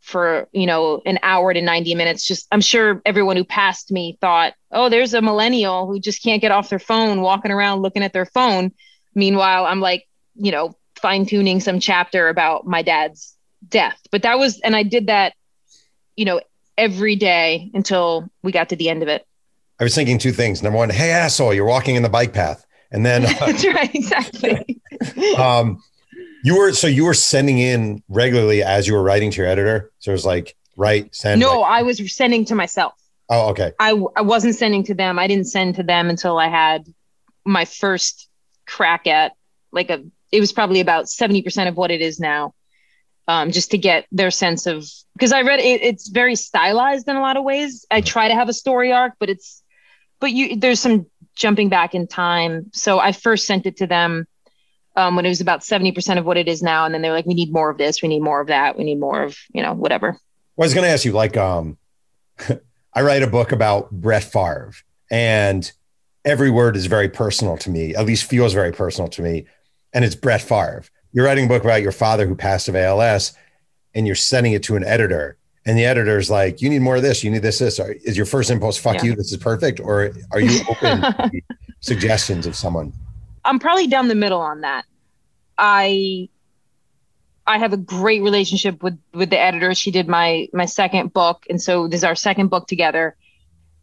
for, 0.01 0.47
you 0.51 0.65
know, 0.65 1.01
an 1.05 1.19
hour 1.23 1.53
to 1.53 1.61
90 1.61 1.95
minutes. 1.95 2.25
Just 2.27 2.47
I'm 2.51 2.61
sure 2.61 3.01
everyone 3.05 3.37
who 3.37 3.43
passed 3.43 3.91
me 3.91 4.17
thought, 4.21 4.53
"Oh, 4.71 4.89
there's 4.89 5.13
a 5.13 5.21
millennial 5.21 5.87
who 5.87 5.99
just 5.99 6.23
can't 6.23 6.41
get 6.41 6.51
off 6.51 6.69
their 6.69 6.79
phone 6.79 7.21
walking 7.21 7.51
around 7.51 7.81
looking 7.81 8.03
at 8.03 8.13
their 8.13 8.25
phone." 8.25 8.71
Meanwhile, 9.15 9.65
I'm 9.65 9.79
like, 9.79 10.07
you 10.35 10.51
know, 10.51 10.75
fine 10.95 11.25
tuning 11.25 11.59
some 11.59 11.79
chapter 11.79 12.29
about 12.29 12.67
my 12.67 12.81
dad's 12.81 13.34
death. 13.69 13.99
But 14.11 14.23
that 14.23 14.37
was, 14.37 14.59
and 14.61 14.75
I 14.75 14.83
did 14.83 15.07
that, 15.07 15.33
you 16.15 16.25
know, 16.25 16.41
every 16.77 17.15
day 17.15 17.71
until 17.73 18.29
we 18.43 18.51
got 18.51 18.69
to 18.69 18.75
the 18.75 18.89
end 18.89 19.03
of 19.03 19.09
it. 19.09 19.25
I 19.79 19.83
was 19.83 19.95
thinking 19.95 20.17
two 20.17 20.31
things. 20.31 20.63
Number 20.63 20.77
one, 20.77 20.89
hey 20.89 21.11
asshole, 21.11 21.53
you're 21.53 21.65
walking 21.65 21.95
in 21.95 22.03
the 22.03 22.09
bike 22.09 22.33
path, 22.33 22.65
and 22.91 23.05
then 23.05 23.25
uh, 23.25 23.33
that's 23.39 23.65
right, 23.65 23.93
exactly. 23.93 24.81
um, 25.37 25.81
you 26.43 26.57
were 26.57 26.71
so 26.71 26.87
you 26.87 27.05
were 27.05 27.13
sending 27.13 27.59
in 27.59 28.01
regularly 28.07 28.63
as 28.63 28.87
you 28.87 28.93
were 28.93 29.03
writing 29.03 29.31
to 29.31 29.37
your 29.37 29.47
editor. 29.47 29.91
So 29.99 30.11
it 30.11 30.13
was 30.13 30.25
like 30.25 30.55
write, 30.77 31.13
send. 31.13 31.41
No, 31.41 31.61
I 31.61 31.81
was 31.81 32.15
sending 32.15 32.45
to 32.45 32.55
myself. 32.55 32.93
Oh, 33.29 33.49
okay. 33.49 33.73
I 33.79 34.01
I 34.15 34.21
wasn't 34.21 34.55
sending 34.55 34.83
to 34.85 34.93
them. 34.93 35.19
I 35.19 35.27
didn't 35.27 35.47
send 35.47 35.75
to 35.75 35.83
them 35.83 36.09
until 36.09 36.37
I 36.37 36.47
had 36.47 36.85
my 37.45 37.65
first 37.65 38.29
crack 38.65 39.07
at 39.07 39.33
like 39.71 39.89
a. 39.89 40.03
It 40.31 40.39
was 40.39 40.53
probably 40.53 40.79
about 40.79 41.09
seventy 41.09 41.41
percent 41.41 41.67
of 41.67 41.75
what 41.75 41.91
it 41.91 42.01
is 42.01 42.19
now 42.19 42.53
um, 43.27 43.51
just 43.51 43.71
to 43.71 43.77
get 43.77 44.05
their 44.11 44.31
sense 44.31 44.67
of 44.67 44.87
because 45.13 45.31
I 45.31 45.41
read 45.41 45.59
it, 45.59 45.81
it's 45.81 46.09
very 46.09 46.35
stylized 46.35 47.07
in 47.07 47.15
a 47.15 47.21
lot 47.21 47.37
of 47.37 47.43
ways. 47.43 47.85
I 47.89 48.01
try 48.01 48.27
to 48.27 48.35
have 48.35 48.49
a 48.49 48.53
story 48.53 48.91
arc, 48.91 49.13
but 49.19 49.29
it's 49.29 49.63
but 50.19 50.31
you 50.31 50.55
there's 50.57 50.79
some 50.79 51.07
jumping 51.35 51.69
back 51.69 51.95
in 51.95 52.07
time. 52.07 52.69
So 52.73 52.99
I 52.99 53.11
first 53.11 53.45
sent 53.45 53.65
it 53.65 53.77
to 53.77 53.87
them 53.87 54.27
um, 54.95 55.15
when 55.15 55.25
it 55.25 55.29
was 55.29 55.41
about 55.41 55.61
70% 55.61 56.17
of 56.17 56.25
what 56.25 56.37
it 56.37 56.47
is 56.47 56.63
now. 56.63 56.85
And 56.85 56.93
then 56.93 57.01
they're 57.01 57.11
like, 57.11 57.25
we 57.25 57.33
need 57.33 57.51
more 57.51 57.69
of 57.69 57.77
this, 57.77 58.01
we 58.01 58.07
need 58.07 58.21
more 58.21 58.39
of 58.39 58.47
that, 58.47 58.77
we 58.77 58.85
need 58.85 58.99
more 58.99 59.23
of, 59.23 59.37
you 59.53 59.61
know, 59.61 59.73
whatever. 59.73 60.17
Well, 60.55 60.63
I 60.63 60.67
was 60.67 60.73
gonna 60.73 60.87
ask 60.87 61.03
you, 61.03 61.11
like, 61.11 61.35
um, 61.35 61.77
I 62.93 63.01
write 63.01 63.23
a 63.23 63.27
book 63.27 63.51
about 63.51 63.91
Brett 63.91 64.23
Favre, 64.23 64.71
and 65.11 65.69
every 66.23 66.49
word 66.49 66.77
is 66.77 66.85
very 66.85 67.09
personal 67.09 67.57
to 67.57 67.69
me, 67.69 67.93
at 67.93 68.05
least 68.05 68.23
feels 68.23 68.53
very 68.53 68.71
personal 68.71 69.09
to 69.09 69.21
me. 69.21 69.45
And 69.93 70.05
it's 70.05 70.15
Brett 70.15 70.41
Favre 70.41 70.83
you're 71.15 71.25
writing 71.25 71.45
a 71.45 71.47
book 71.47 71.63
about 71.63 71.81
your 71.81 71.93
father 71.93 72.27
who 72.27 72.35
passed 72.35 72.67
of 72.67 72.75
ALS 72.75 73.33
and 73.93 74.05
you're 74.05 74.17
sending 74.17 74.51
it 74.51 74.63
to 74.63 74.75
an 74.75 74.83
editor 74.83 75.37
and 75.65 75.77
the 75.77 75.85
editor's 75.85 76.29
like, 76.29 76.61
you 76.61 76.69
need 76.69 76.81
more 76.81 76.97
of 76.97 77.01
this, 77.01 77.23
you 77.23 77.31
need 77.31 77.41
this, 77.41 77.59
this. 77.59 77.79
Is 77.79 78.17
your 78.17 78.25
first 78.25 78.51
impulse, 78.51 78.77
fuck 78.77 78.95
yeah. 78.95 79.03
you, 79.05 79.15
this 79.15 79.31
is 79.31 79.37
perfect? 79.37 79.79
Or 79.79 80.11
are 80.31 80.39
you 80.41 80.61
open 80.69 81.01
to 81.01 81.41
suggestions 81.79 82.45
of 82.45 82.55
someone? 82.55 82.91
I'm 83.45 83.59
probably 83.59 83.87
down 83.87 84.09
the 84.09 84.15
middle 84.15 84.41
on 84.41 84.61
that. 84.61 84.85
I 85.57 86.27
I 87.47 87.59
have 87.59 87.73
a 87.73 87.77
great 87.77 88.21
relationship 88.21 88.83
with 88.83 88.99
with 89.13 89.29
the 89.29 89.39
editor. 89.39 89.73
She 89.73 89.91
did 89.91 90.09
my 90.09 90.49
my 90.51 90.65
second 90.65 91.13
book, 91.13 91.45
and 91.49 91.61
so 91.61 91.87
this 91.87 91.99
is 91.99 92.03
our 92.03 92.15
second 92.15 92.49
book 92.49 92.67
together. 92.67 93.15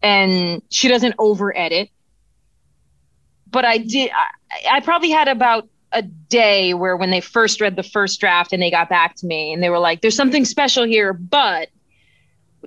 And 0.03 0.63
she 0.69 0.89
doesn't 0.89 1.15
over 1.19 1.57
edit, 1.57 1.89
but 3.51 3.65
I 3.65 3.79
did. 3.79 4.11
I, 4.11 4.77
I 4.77 4.81
probably 4.81 5.11
had 5.11 5.29
about 5.29 5.69
a 5.93 6.03
day 6.03 6.75
where 6.75 6.97
when 6.97 7.11
they 7.11 7.21
first 7.21 7.61
read 7.61 7.77
the 7.77 7.83
first 7.83 8.21
draft 8.21 8.53
and 8.53 8.63
they 8.63 8.71
got 8.71 8.89
back 8.89 9.15
to 9.17 9.27
me 9.27 9.53
and 9.53 9.63
they 9.63 9.69
were 9.69 9.79
like, 9.79 10.01
there's 10.01 10.17
something 10.17 10.45
special 10.45 10.85
here, 10.85 11.13
but 11.13 11.69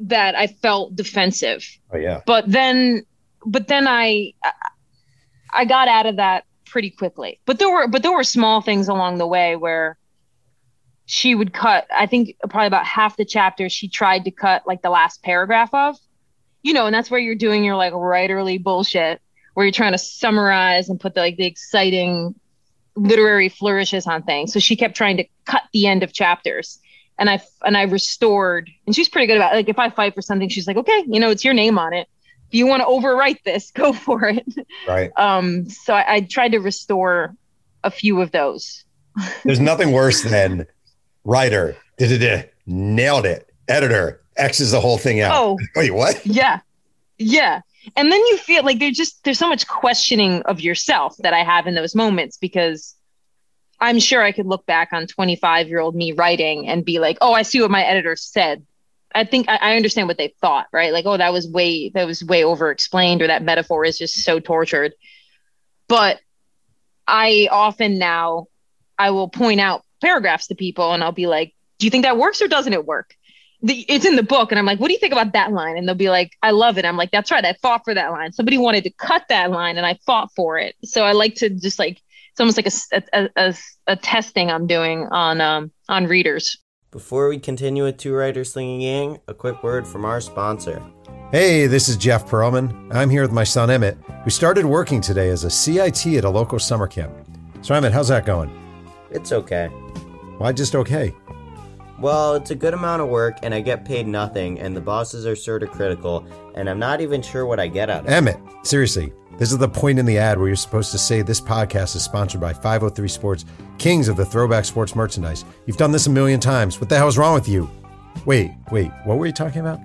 that 0.01 0.35
I 0.35 0.47
felt 0.47 0.95
defensive. 0.95 1.65
Oh 1.91 1.97
yeah. 1.97 2.21
But 2.25 2.49
then, 2.49 3.05
but 3.45 3.67
then 3.67 3.87
I, 3.87 4.33
I 5.53 5.65
got 5.65 5.87
out 5.87 6.05
of 6.05 6.17
that 6.17 6.45
pretty 6.65 6.89
quickly. 6.89 7.39
But 7.45 7.59
there 7.59 7.69
were, 7.69 7.87
but 7.87 8.03
there 8.03 8.13
were 8.13 8.23
small 8.23 8.61
things 8.61 8.87
along 8.87 9.17
the 9.17 9.27
way 9.27 9.55
where 9.55 9.97
she 11.05 11.35
would 11.35 11.53
cut. 11.53 11.87
I 11.95 12.07
think 12.07 12.35
probably 12.49 12.67
about 12.67 12.85
half 12.85 13.17
the 13.17 13.25
chapter 13.25 13.69
she 13.69 13.87
tried 13.87 14.25
to 14.25 14.31
cut 14.31 14.63
like 14.67 14.81
the 14.81 14.89
last 14.89 15.23
paragraph 15.23 15.73
of, 15.73 15.97
you 16.61 16.73
know, 16.73 16.85
and 16.85 16.93
that's 16.93 17.09
where 17.09 17.19
you're 17.19 17.35
doing 17.35 17.63
your 17.63 17.75
like 17.75 17.93
writerly 17.93 18.61
bullshit 18.61 19.21
where 19.53 19.65
you're 19.65 19.71
trying 19.71 19.93
to 19.93 19.97
summarize 19.97 20.89
and 20.89 20.99
put 20.99 21.13
the, 21.15 21.21
like 21.21 21.37
the 21.37 21.45
exciting 21.45 22.35
literary 22.95 23.49
flourishes 23.49 24.07
on 24.07 24.23
things. 24.23 24.53
So 24.53 24.59
she 24.59 24.75
kept 24.75 24.95
trying 24.95 25.17
to 25.17 25.25
cut 25.45 25.63
the 25.73 25.87
end 25.87 26.03
of 26.03 26.13
chapters. 26.13 26.79
And 27.17 27.29
I 27.29 27.41
and 27.63 27.77
I 27.77 27.83
restored, 27.83 28.69
and 28.85 28.93
she's 28.93 29.07
pretty 29.07 29.27
good 29.27 29.37
about 29.37 29.53
it. 29.53 29.55
like 29.55 29.69
if 29.69 29.79
I 29.79 29.89
fight 29.89 30.13
for 30.13 30.21
something, 30.21 30.49
she's 30.49 30.67
like, 30.67 30.75
okay, 30.75 31.05
you 31.07 31.19
know, 31.19 31.29
it's 31.29 31.45
your 31.45 31.53
name 31.53 31.79
on 31.79 31.93
it. 31.93 32.09
If 32.49 32.55
you 32.55 32.67
want 32.67 32.81
to 32.81 32.87
overwrite 32.87 33.43
this, 33.43 33.71
go 33.75 33.93
for 33.93 34.27
it. 34.27 34.45
Right. 34.85 35.11
Um. 35.15 35.69
So 35.69 35.93
I, 35.93 36.15
I 36.15 36.19
tried 36.21 36.51
to 36.51 36.59
restore 36.59 37.33
a 37.85 37.91
few 37.91 38.21
of 38.21 38.31
those. 38.31 38.83
There's 39.45 39.61
nothing 39.61 39.93
worse 39.93 40.23
than 40.23 40.67
writer, 41.23 41.77
nailed 42.65 43.25
it, 43.25 43.49
editor, 43.69 44.21
X's 44.37 44.71
the 44.71 44.81
whole 44.81 44.97
thing 44.97 45.21
out. 45.21 45.35
Oh, 45.35 45.57
wait, 45.75 45.91
what? 45.91 46.25
Yeah. 46.25 46.59
Yeah. 47.17 47.61
And 47.95 48.11
then 48.11 48.19
you 48.19 48.37
feel 48.37 48.63
like 48.63 48.79
there's 48.79 48.97
just 48.97 49.23
there's 49.23 49.39
so 49.39 49.49
much 49.49 49.67
questioning 49.67 50.41
of 50.43 50.61
yourself 50.61 51.15
that 51.19 51.33
I 51.33 51.43
have 51.43 51.67
in 51.67 51.75
those 51.75 51.95
moments 51.95 52.37
because 52.37 52.95
I'm 53.79 53.99
sure 53.99 54.23
I 54.23 54.31
could 54.31 54.45
look 54.45 54.65
back 54.65 54.89
on 54.93 55.07
25 55.07 55.67
year 55.67 55.79
old 55.79 55.95
me 55.95 56.11
writing 56.13 56.67
and 56.67 56.85
be 56.85 56.99
like, 56.99 57.17
oh, 57.21 57.33
I 57.33 57.41
see 57.41 57.61
what 57.61 57.71
my 57.71 57.83
editor 57.83 58.15
said. 58.15 58.65
I 59.13 59.23
think 59.23 59.47
I, 59.47 59.55
I 59.57 59.75
understand 59.75 60.07
what 60.07 60.17
they 60.17 60.33
thought, 60.41 60.67
right? 60.71 60.91
Like, 60.91 61.05
oh, 61.05 61.17
that 61.17 61.33
was 61.33 61.47
way 61.47 61.89
that 61.89 62.05
was 62.05 62.23
way 62.23 62.43
over 62.43 62.71
explained, 62.71 63.21
or 63.21 63.27
that 63.27 63.43
metaphor 63.43 63.85
is 63.85 63.97
just 63.97 64.15
so 64.23 64.39
tortured. 64.39 64.93
But 65.87 66.19
I 67.07 67.47
often 67.51 67.97
now 67.97 68.47
I 68.97 69.11
will 69.11 69.29
point 69.29 69.59
out 69.59 69.83
paragraphs 70.01 70.47
to 70.47 70.55
people 70.55 70.91
and 70.93 71.03
I'll 71.03 71.11
be 71.11 71.27
like, 71.27 71.53
do 71.77 71.85
you 71.85 71.91
think 71.91 72.03
that 72.03 72.17
works 72.17 72.41
or 72.41 72.47
doesn't 72.47 72.73
it 72.73 72.85
work? 72.85 73.15
The, 73.65 73.83
it's 73.89 74.05
in 74.05 74.15
the 74.15 74.23
book 74.23 74.51
and 74.51 74.59
I'm 74.59 74.65
like, 74.65 74.79
what 74.79 74.89
do 74.89 74.93
you 74.93 74.99
think 74.99 75.11
about 75.11 75.33
that 75.33 75.51
line? 75.51 75.75
And 75.75 75.87
they'll 75.87 75.95
be 75.95 76.09
like, 76.09 76.33
I 76.43 76.51
love 76.51 76.77
it. 76.77 76.85
I'm 76.85 76.97
like, 76.97 77.09
that's 77.09 77.31
right. 77.31 77.43
I 77.43 77.55
fought 77.61 77.81
for 77.83 77.95
that 77.95 78.11
line. 78.11 78.31
Somebody 78.31 78.59
wanted 78.59 78.83
to 78.83 78.91
cut 78.91 79.23
that 79.29 79.49
line 79.49 79.77
and 79.77 79.87
I 79.87 79.97
fought 80.05 80.29
for 80.35 80.59
it. 80.59 80.75
So 80.83 81.03
I 81.03 81.13
like 81.13 81.33
to 81.35 81.49
just 81.49 81.79
like, 81.79 81.99
it's 82.31 82.39
almost 82.39 82.57
like 82.57 82.67
a, 82.67 83.03
a, 83.13 83.29
a, 83.35 83.55
a 83.87 83.95
testing 83.95 84.51
I'm 84.51 84.67
doing 84.67 85.07
on, 85.09 85.41
um, 85.41 85.71
on 85.89 86.05
readers. 86.05 86.57
Before 86.91 87.27
we 87.27 87.39
continue 87.39 87.83
with 87.83 87.97
Two 87.97 88.13
Writers 88.13 88.53
Slinging 88.53 88.81
Yang, 88.81 89.19
a 89.27 89.33
quick 89.33 89.63
word 89.63 89.87
from 89.87 90.05
our 90.05 90.21
sponsor. 90.21 90.81
Hey, 91.31 91.65
this 91.65 91.89
is 91.89 91.97
Jeff 91.97 92.27
Pearlman. 92.27 92.93
I'm 92.95 93.09
here 93.09 93.23
with 93.23 93.31
my 93.31 93.43
son 93.43 93.71
Emmett, 93.71 93.97
who 94.23 94.29
started 94.29 94.65
working 94.65 95.01
today 95.01 95.29
as 95.29 95.43
a 95.43 95.49
CIT 95.49 96.05
at 96.05 96.23
a 96.23 96.29
local 96.29 96.59
summer 96.59 96.87
camp. 96.87 97.13
So, 97.63 97.73
Emmett, 97.73 97.93
how's 97.93 98.09
that 98.09 98.25
going? 98.25 98.51
It's 99.09 99.31
okay. 99.31 99.67
Why 100.37 100.51
just 100.51 100.75
okay? 100.75 101.15
Well, 101.97 102.35
it's 102.35 102.51
a 102.51 102.55
good 102.55 102.73
amount 102.73 103.01
of 103.01 103.07
work, 103.07 103.37
and 103.41 103.53
I 103.53 103.61
get 103.61 103.85
paid 103.85 104.05
nothing, 104.05 104.59
and 104.59 104.75
the 104.75 104.81
bosses 104.81 105.25
are 105.25 105.35
sort 105.35 105.63
of 105.63 105.71
critical, 105.71 106.25
and 106.53 106.69
I'm 106.69 106.79
not 106.79 106.99
even 106.99 107.21
sure 107.21 107.45
what 107.45 107.59
I 107.59 107.67
get 107.67 107.89
out 107.89 108.01
of 108.01 108.07
it. 108.07 108.11
Emmett, 108.11 108.37
seriously, 108.63 109.13
this 109.37 109.51
is 109.51 109.57
the 109.57 109.69
point 109.69 109.97
in 109.97 110.05
the 110.05 110.17
ad 110.17 110.37
where 110.37 110.47
you're 110.47 110.57
supposed 110.57 110.91
to 110.91 110.97
say 110.97 111.21
this 111.21 111.39
podcast 111.39 111.95
is 111.95 112.03
sponsored 112.03 112.41
by 112.41 112.51
503 112.51 113.07
Sports, 113.07 113.45
kings 113.77 114.09
of 114.09 114.17
the 114.17 114.25
throwback 114.25 114.65
sports 114.65 114.93
merchandise. 114.93 115.45
You've 115.65 115.77
done 115.77 115.93
this 115.93 116.07
a 116.07 116.09
million 116.09 116.41
times. 116.41 116.81
What 116.81 116.89
the 116.89 116.97
hell 116.97 117.07
is 117.07 117.17
wrong 117.17 117.33
with 117.33 117.47
you? 117.47 117.69
Wait, 118.25 118.51
wait, 118.71 118.91
what 119.05 119.17
were 119.17 119.25
you 119.25 119.33
talking 119.33 119.61
about? 119.61 119.79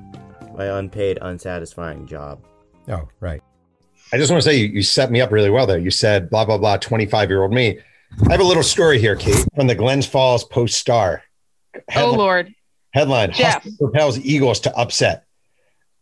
My 0.57 0.79
unpaid, 0.79 1.19
unsatisfying 1.23 2.07
job. 2.07 2.45
Oh, 2.89 3.09
right. 3.21 3.43
I 4.13 4.17
just 4.17 4.33
want 4.33 4.43
to 4.43 4.49
say 4.49 4.57
you, 4.57 4.67
you 4.67 4.83
set 4.83 5.13
me 5.13 5.21
up 5.21 5.31
really 5.31 5.51
well 5.51 5.67
there. 5.67 5.79
You 5.79 5.93
said 5.93 6.29
blah, 6.29 6.45
blah, 6.45 6.59
blah, 6.59 6.77
25 6.77 7.29
year 7.29 7.43
old 7.43 7.53
me. 7.53 7.79
I 8.29 8.33
have 8.33 8.41
a 8.41 8.45
little 8.45 8.65
story 8.65 8.99
here, 8.99 9.15
Kate, 9.15 9.47
from 9.55 9.69
the 9.69 9.75
Glens 9.77 10.07
Falls 10.07 10.43
Post 10.43 10.75
Star. 10.75 11.23
Oh, 11.75 11.81
headline, 11.89 12.15
oh 12.15 12.19
Lord. 12.19 12.55
Headline 12.93 13.33
Jeff. 13.33 13.67
propels 13.79 14.19
Eagles 14.19 14.61
to 14.61 14.77
upset. 14.77 15.25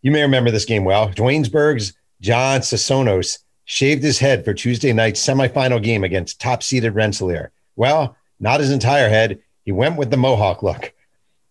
You 0.02 0.10
may 0.10 0.22
remember 0.22 0.50
this 0.50 0.64
game 0.64 0.84
well. 0.84 1.08
Duanesburg's 1.10 1.92
John 2.20 2.60
Sassonos 2.60 3.38
shaved 3.64 4.02
his 4.02 4.18
head 4.18 4.44
for 4.44 4.54
Tuesday 4.54 4.92
night's 4.92 5.24
semifinal 5.24 5.82
game 5.82 6.04
against 6.04 6.40
top 6.40 6.62
seeded 6.62 6.94
Rensselaer. 6.94 7.52
Well, 7.76 8.16
not 8.40 8.60
his 8.60 8.70
entire 8.70 9.08
head. 9.08 9.40
He 9.64 9.72
went 9.72 9.96
with 9.96 10.10
the 10.10 10.16
Mohawk 10.16 10.62
look. 10.62 10.92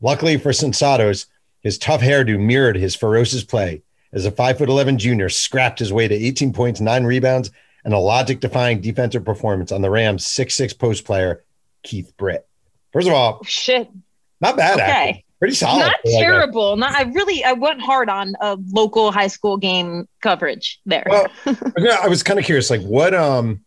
Luckily 0.01 0.37
for 0.37 0.51
Sensatos, 0.51 1.27
his 1.61 1.77
tough 1.77 2.01
hairdo 2.01 2.39
mirrored 2.39 2.75
his 2.75 2.95
ferocious 2.95 3.43
play 3.43 3.83
as 4.13 4.25
a 4.25 4.31
5'11 4.31 4.97
junior 4.97 5.29
scrapped 5.29 5.79
his 5.79 5.93
way 5.93 6.07
to 6.07 6.15
18 6.15 6.53
points, 6.53 6.79
nine 6.79 7.03
rebounds, 7.03 7.51
and 7.83 7.93
a 7.93 7.99
logic 7.99 8.39
defying 8.39 8.81
defensive 8.81 9.23
performance 9.25 9.71
on 9.71 9.81
the 9.81 9.89
Rams' 9.89 10.25
6'6 10.25 10.77
post 10.77 11.05
player, 11.05 11.43
Keith 11.83 12.15
Britt. 12.17 12.47
First 12.91 13.07
of 13.07 13.13
all, 13.13 13.43
shit. 13.43 13.89
Not 14.41 14.57
bad. 14.57 14.75
Okay. 14.75 14.83
Actually. 14.83 15.25
Pretty 15.39 15.55
solid. 15.55 15.81
Not 15.81 15.95
terrible. 16.03 16.71
Like 16.71 16.91
Not 16.91 16.95
I 16.95 17.11
really 17.11 17.43
I 17.43 17.53
went 17.53 17.79
hard 17.79 18.09
on 18.09 18.33
a 18.41 18.57
local 18.71 19.11
high 19.11 19.27
school 19.27 19.57
game 19.57 20.07
coverage 20.21 20.79
there. 20.85 21.05
Well, 21.07 21.27
I 21.45 22.07
was 22.07 22.23
kind 22.23 22.39
of 22.39 22.45
curious, 22.45 22.69
like 22.71 22.81
what 22.81 23.13
um 23.13 23.63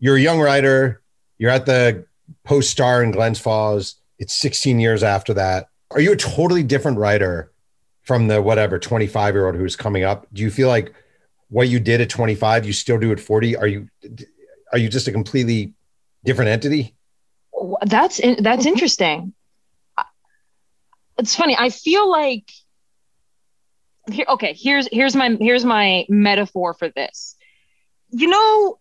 you're 0.00 0.16
a 0.16 0.20
young 0.20 0.40
writer, 0.40 1.00
you're 1.38 1.50
at 1.50 1.66
the 1.66 2.04
post 2.44 2.70
star 2.70 3.02
in 3.04 3.12
Glens 3.12 3.38
Falls. 3.38 3.96
It's 4.18 4.34
16 4.34 4.80
years 4.80 5.04
after 5.04 5.34
that. 5.34 5.68
Are 5.92 6.00
you 6.00 6.12
a 6.12 6.16
totally 6.16 6.64
different 6.64 6.98
writer 6.98 7.52
from 8.02 8.26
the 8.26 8.42
whatever 8.42 8.78
25 8.78 9.34
year 9.34 9.46
old 9.46 9.54
who's 9.54 9.76
coming 9.76 10.02
up? 10.02 10.26
Do 10.32 10.42
you 10.42 10.50
feel 10.50 10.68
like 10.68 10.92
what 11.48 11.68
you 11.68 11.78
did 11.78 12.00
at 12.00 12.10
25, 12.10 12.66
you 12.66 12.72
still 12.72 12.98
do 12.98 13.12
at 13.12 13.20
40? 13.20 13.56
Are 13.56 13.68
you 13.68 13.88
are 14.72 14.78
you 14.78 14.88
just 14.88 15.06
a 15.06 15.12
completely 15.12 15.74
different 16.24 16.48
entity? 16.48 16.96
That's 17.86 18.20
that's 18.40 18.66
interesting 18.66 19.32
it's 21.18 21.34
funny. 21.34 21.56
I 21.58 21.70
feel 21.70 22.10
like 22.10 22.50
here, 24.10 24.26
okay, 24.28 24.54
here's 24.58 24.88
here's 24.90 25.14
my 25.14 25.36
here's 25.40 25.64
my 25.64 26.06
metaphor 26.08 26.74
for 26.74 26.88
this. 26.88 27.36
You 28.10 28.28
know, 28.28 28.78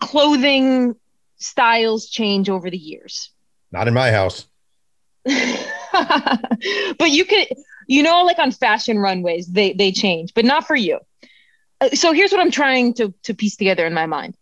clothing 0.00 0.94
styles 1.36 2.08
change 2.08 2.48
over 2.48 2.70
the 2.70 2.78
years. 2.78 3.30
Not 3.72 3.88
in 3.88 3.94
my 3.94 4.10
house. 4.10 4.46
but 5.24 7.10
you 7.10 7.24
could 7.24 7.48
you 7.86 8.02
know 8.02 8.24
like 8.24 8.38
on 8.38 8.50
fashion 8.50 8.98
runways 8.98 9.46
they 9.46 9.72
they 9.72 9.90
change 9.90 10.34
but 10.34 10.44
not 10.44 10.66
for 10.66 10.76
you 10.76 10.98
uh, 11.80 11.88
so 11.90 12.12
here's 12.12 12.30
what 12.30 12.40
i'm 12.42 12.50
trying 12.50 12.92
to 12.92 13.14
to 13.22 13.32
piece 13.32 13.56
together 13.56 13.86
in 13.86 13.94
my 13.94 14.04
mind 14.04 14.36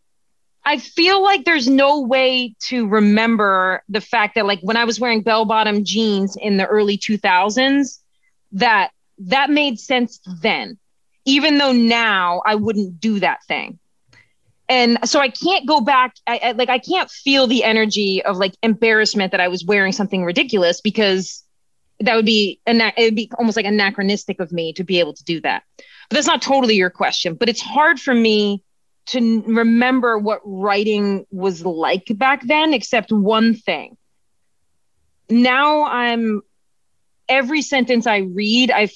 I 0.64 0.78
feel 0.78 1.22
like 1.22 1.44
there's 1.44 1.68
no 1.68 2.02
way 2.02 2.54
to 2.68 2.86
remember 2.86 3.82
the 3.88 4.00
fact 4.00 4.36
that 4.36 4.46
like 4.46 4.60
when 4.62 4.76
I 4.76 4.84
was 4.84 5.00
wearing 5.00 5.22
bell 5.22 5.44
bottom 5.44 5.84
jeans 5.84 6.36
in 6.40 6.56
the 6.56 6.66
early 6.66 6.96
2000s 6.96 7.98
that 8.52 8.90
that 9.18 9.50
made 9.50 9.80
sense 9.80 10.20
then 10.40 10.78
even 11.24 11.58
though 11.58 11.72
now 11.72 12.42
I 12.44 12.56
wouldn't 12.56 13.00
do 13.00 13.20
that 13.20 13.44
thing. 13.44 13.78
And 14.68 14.98
so 15.08 15.20
I 15.20 15.28
can't 15.28 15.66
go 15.66 15.80
back 15.80 16.14
I, 16.26 16.40
I, 16.42 16.52
like 16.52 16.68
I 16.68 16.78
can't 16.78 17.10
feel 17.10 17.46
the 17.46 17.64
energy 17.64 18.22
of 18.24 18.36
like 18.36 18.54
embarrassment 18.62 19.32
that 19.32 19.40
I 19.40 19.48
was 19.48 19.64
wearing 19.64 19.92
something 19.92 20.24
ridiculous 20.24 20.80
because 20.80 21.42
that 22.00 22.16
would 22.16 22.26
be 22.26 22.60
an 22.66 22.80
it 22.80 23.04
would 23.04 23.16
be 23.16 23.30
almost 23.38 23.56
like 23.56 23.66
anachronistic 23.66 24.40
of 24.40 24.52
me 24.52 24.72
to 24.74 24.84
be 24.84 25.00
able 25.00 25.14
to 25.14 25.24
do 25.24 25.40
that. 25.40 25.64
But 26.08 26.16
that's 26.16 26.26
not 26.26 26.42
totally 26.42 26.76
your 26.76 26.90
question, 26.90 27.34
but 27.34 27.48
it's 27.48 27.60
hard 27.60 27.98
for 27.98 28.14
me 28.14 28.62
to 29.06 29.42
remember 29.42 30.18
what 30.18 30.40
writing 30.44 31.26
was 31.30 31.64
like 31.64 32.06
back 32.16 32.42
then, 32.42 32.72
except 32.72 33.10
one 33.12 33.54
thing. 33.54 33.96
Now 35.28 35.84
I'm 35.84 36.42
every 37.28 37.62
sentence 37.62 38.06
I 38.06 38.18
read, 38.18 38.70
I 38.70 38.88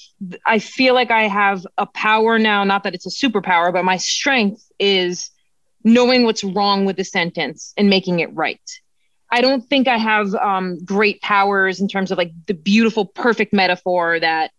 I 0.45 0.59
feel 0.59 0.93
like 0.93 1.11
I 1.11 1.23
have 1.23 1.65
a 1.77 1.85
power 1.85 2.37
now. 2.39 2.63
Not 2.63 2.83
that 2.83 2.93
it's 2.93 3.05
a 3.05 3.27
superpower, 3.27 3.73
but 3.73 3.83
my 3.83 3.97
strength 3.97 4.63
is 4.79 5.31
knowing 5.83 6.23
what's 6.23 6.43
wrong 6.43 6.85
with 6.85 6.97
the 6.97 7.03
sentence 7.03 7.73
and 7.77 7.89
making 7.89 8.19
it 8.19 8.33
right. 8.33 8.61
I 9.29 9.41
don't 9.41 9.67
think 9.67 9.87
I 9.87 9.97
have 9.97 10.33
um, 10.35 10.77
great 10.85 11.21
powers 11.21 11.81
in 11.81 11.87
terms 11.87 12.11
of 12.11 12.17
like 12.17 12.31
the 12.45 12.53
beautiful, 12.53 13.05
perfect 13.05 13.53
metaphor 13.53 14.19
that 14.19 14.51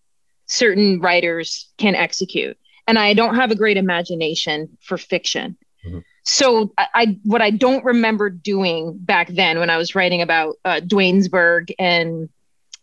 certain 0.46 1.01
writers 1.01 1.70
can 1.78 1.94
execute 1.94 2.57
and 2.89 2.99
I 2.99 3.14
don't 3.14 3.36
have 3.36 3.53
a 3.53 3.55
great 3.55 3.76
imagination 3.76 4.76
for 4.80 4.97
fiction. 4.99 5.57
Mm-hmm. 5.86 6.01
So 6.24 6.72
I, 6.76 6.86
I, 6.95 7.18
what 7.22 7.43
I 7.43 7.51
don't 7.51 7.84
remember 7.84 8.30
doing 8.30 8.97
back 8.99 9.28
then 9.28 9.61
when 9.61 9.70
I 9.70 9.76
was 9.76 9.95
writing 9.95 10.22
about 10.22 10.57
uh, 10.64 10.80
Duanesburg 10.80 11.70
and 11.78 12.28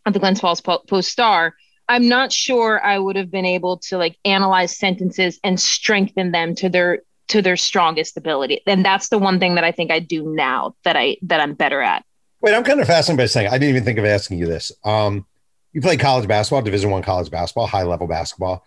the 0.10 0.20
Glens 0.20 0.40
Falls 0.40 0.62
Post 0.62 1.12
Star, 1.12 1.56
I'm 1.90 2.08
not 2.08 2.32
sure 2.32 2.84
I 2.84 2.98
would 2.98 3.16
have 3.16 3.30
been 3.30 3.46
able 3.46 3.78
to 3.78 3.98
like 3.98 4.18
analyze 4.24 4.78
sentences 4.78 5.40
and 5.44 5.60
strengthen 5.60 6.32
them 6.32 6.56
to 6.56 6.70
their 6.70 7.00
to 7.28 7.42
their 7.42 7.58
strongest 7.58 8.18
ability. 8.18 8.62
And 8.68 8.86
that's 8.86 9.10
the 9.10 9.18
one 9.18 9.40
thing 9.40 9.56
that 9.56 9.64
I 9.64 9.72
think 9.72 9.92
I 9.92 10.00
do 10.00 10.24
now 10.36 10.76
that 10.84 10.96
I 10.96 11.18
that 11.24 11.42
I'm 11.42 11.56
better 11.56 11.82
at. 11.82 12.06
Wait, 12.42 12.54
I'm 12.54 12.64
kind 12.64 12.80
of 12.80 12.88
fascinated 12.88 13.18
by 13.18 13.26
saying 13.26 13.48
I 13.48 13.58
didn't 13.58 13.70
even 13.70 13.84
think 13.84 13.98
of 13.98 14.06
asking 14.06 14.38
you 14.38 14.46
this. 14.46 14.72
Um, 14.84 15.26
you 15.74 15.82
played 15.82 16.00
college 16.00 16.28
basketball, 16.28 16.62
Division 16.62 16.92
One 16.92 17.02
college 17.02 17.32
basketball, 17.32 17.68
high 17.68 17.84
level 17.84 18.08
basketball. 18.08 18.64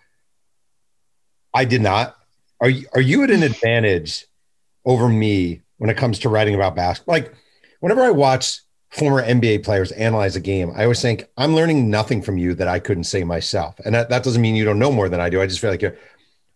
I 1.58 1.64
did 1.64 1.82
not. 1.82 2.16
Are 2.60 2.70
you, 2.70 2.86
are 2.92 3.00
you 3.00 3.24
at 3.24 3.32
an 3.32 3.42
advantage 3.42 4.26
over 4.84 5.08
me 5.08 5.62
when 5.78 5.90
it 5.90 5.96
comes 5.96 6.20
to 6.20 6.28
writing 6.28 6.54
about 6.54 6.76
basketball? 6.76 7.14
Like, 7.14 7.34
whenever 7.80 8.00
I 8.02 8.10
watch 8.10 8.60
former 8.90 9.20
NBA 9.20 9.64
players 9.64 9.90
analyze 9.90 10.36
a 10.36 10.40
game, 10.40 10.70
I 10.76 10.84
always 10.84 11.02
think 11.02 11.24
I'm 11.36 11.56
learning 11.56 11.90
nothing 11.90 12.22
from 12.22 12.38
you 12.38 12.54
that 12.54 12.68
I 12.68 12.78
couldn't 12.78 13.04
say 13.04 13.24
myself. 13.24 13.74
And 13.84 13.92
that, 13.92 14.08
that 14.08 14.22
doesn't 14.22 14.40
mean 14.40 14.54
you 14.54 14.64
don't 14.64 14.78
know 14.78 14.92
more 14.92 15.08
than 15.08 15.18
I 15.18 15.30
do. 15.30 15.42
I 15.42 15.48
just 15.48 15.58
feel 15.58 15.70
like 15.70 15.82
you're, 15.82 15.96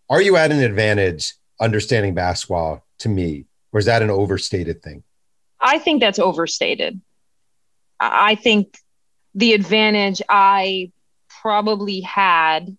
are 0.08 0.22
you 0.22 0.36
at 0.36 0.52
an 0.52 0.60
advantage 0.60 1.34
understanding 1.60 2.14
basketball 2.14 2.86
to 2.98 3.08
me, 3.08 3.46
or 3.72 3.80
is 3.80 3.86
that 3.86 4.02
an 4.02 4.10
overstated 4.10 4.84
thing? 4.84 5.02
I 5.60 5.80
think 5.80 6.00
that's 6.00 6.20
overstated. 6.20 7.00
I 7.98 8.36
think 8.36 8.78
the 9.34 9.54
advantage 9.54 10.22
I 10.28 10.92
probably 11.28 12.02
had 12.02 12.76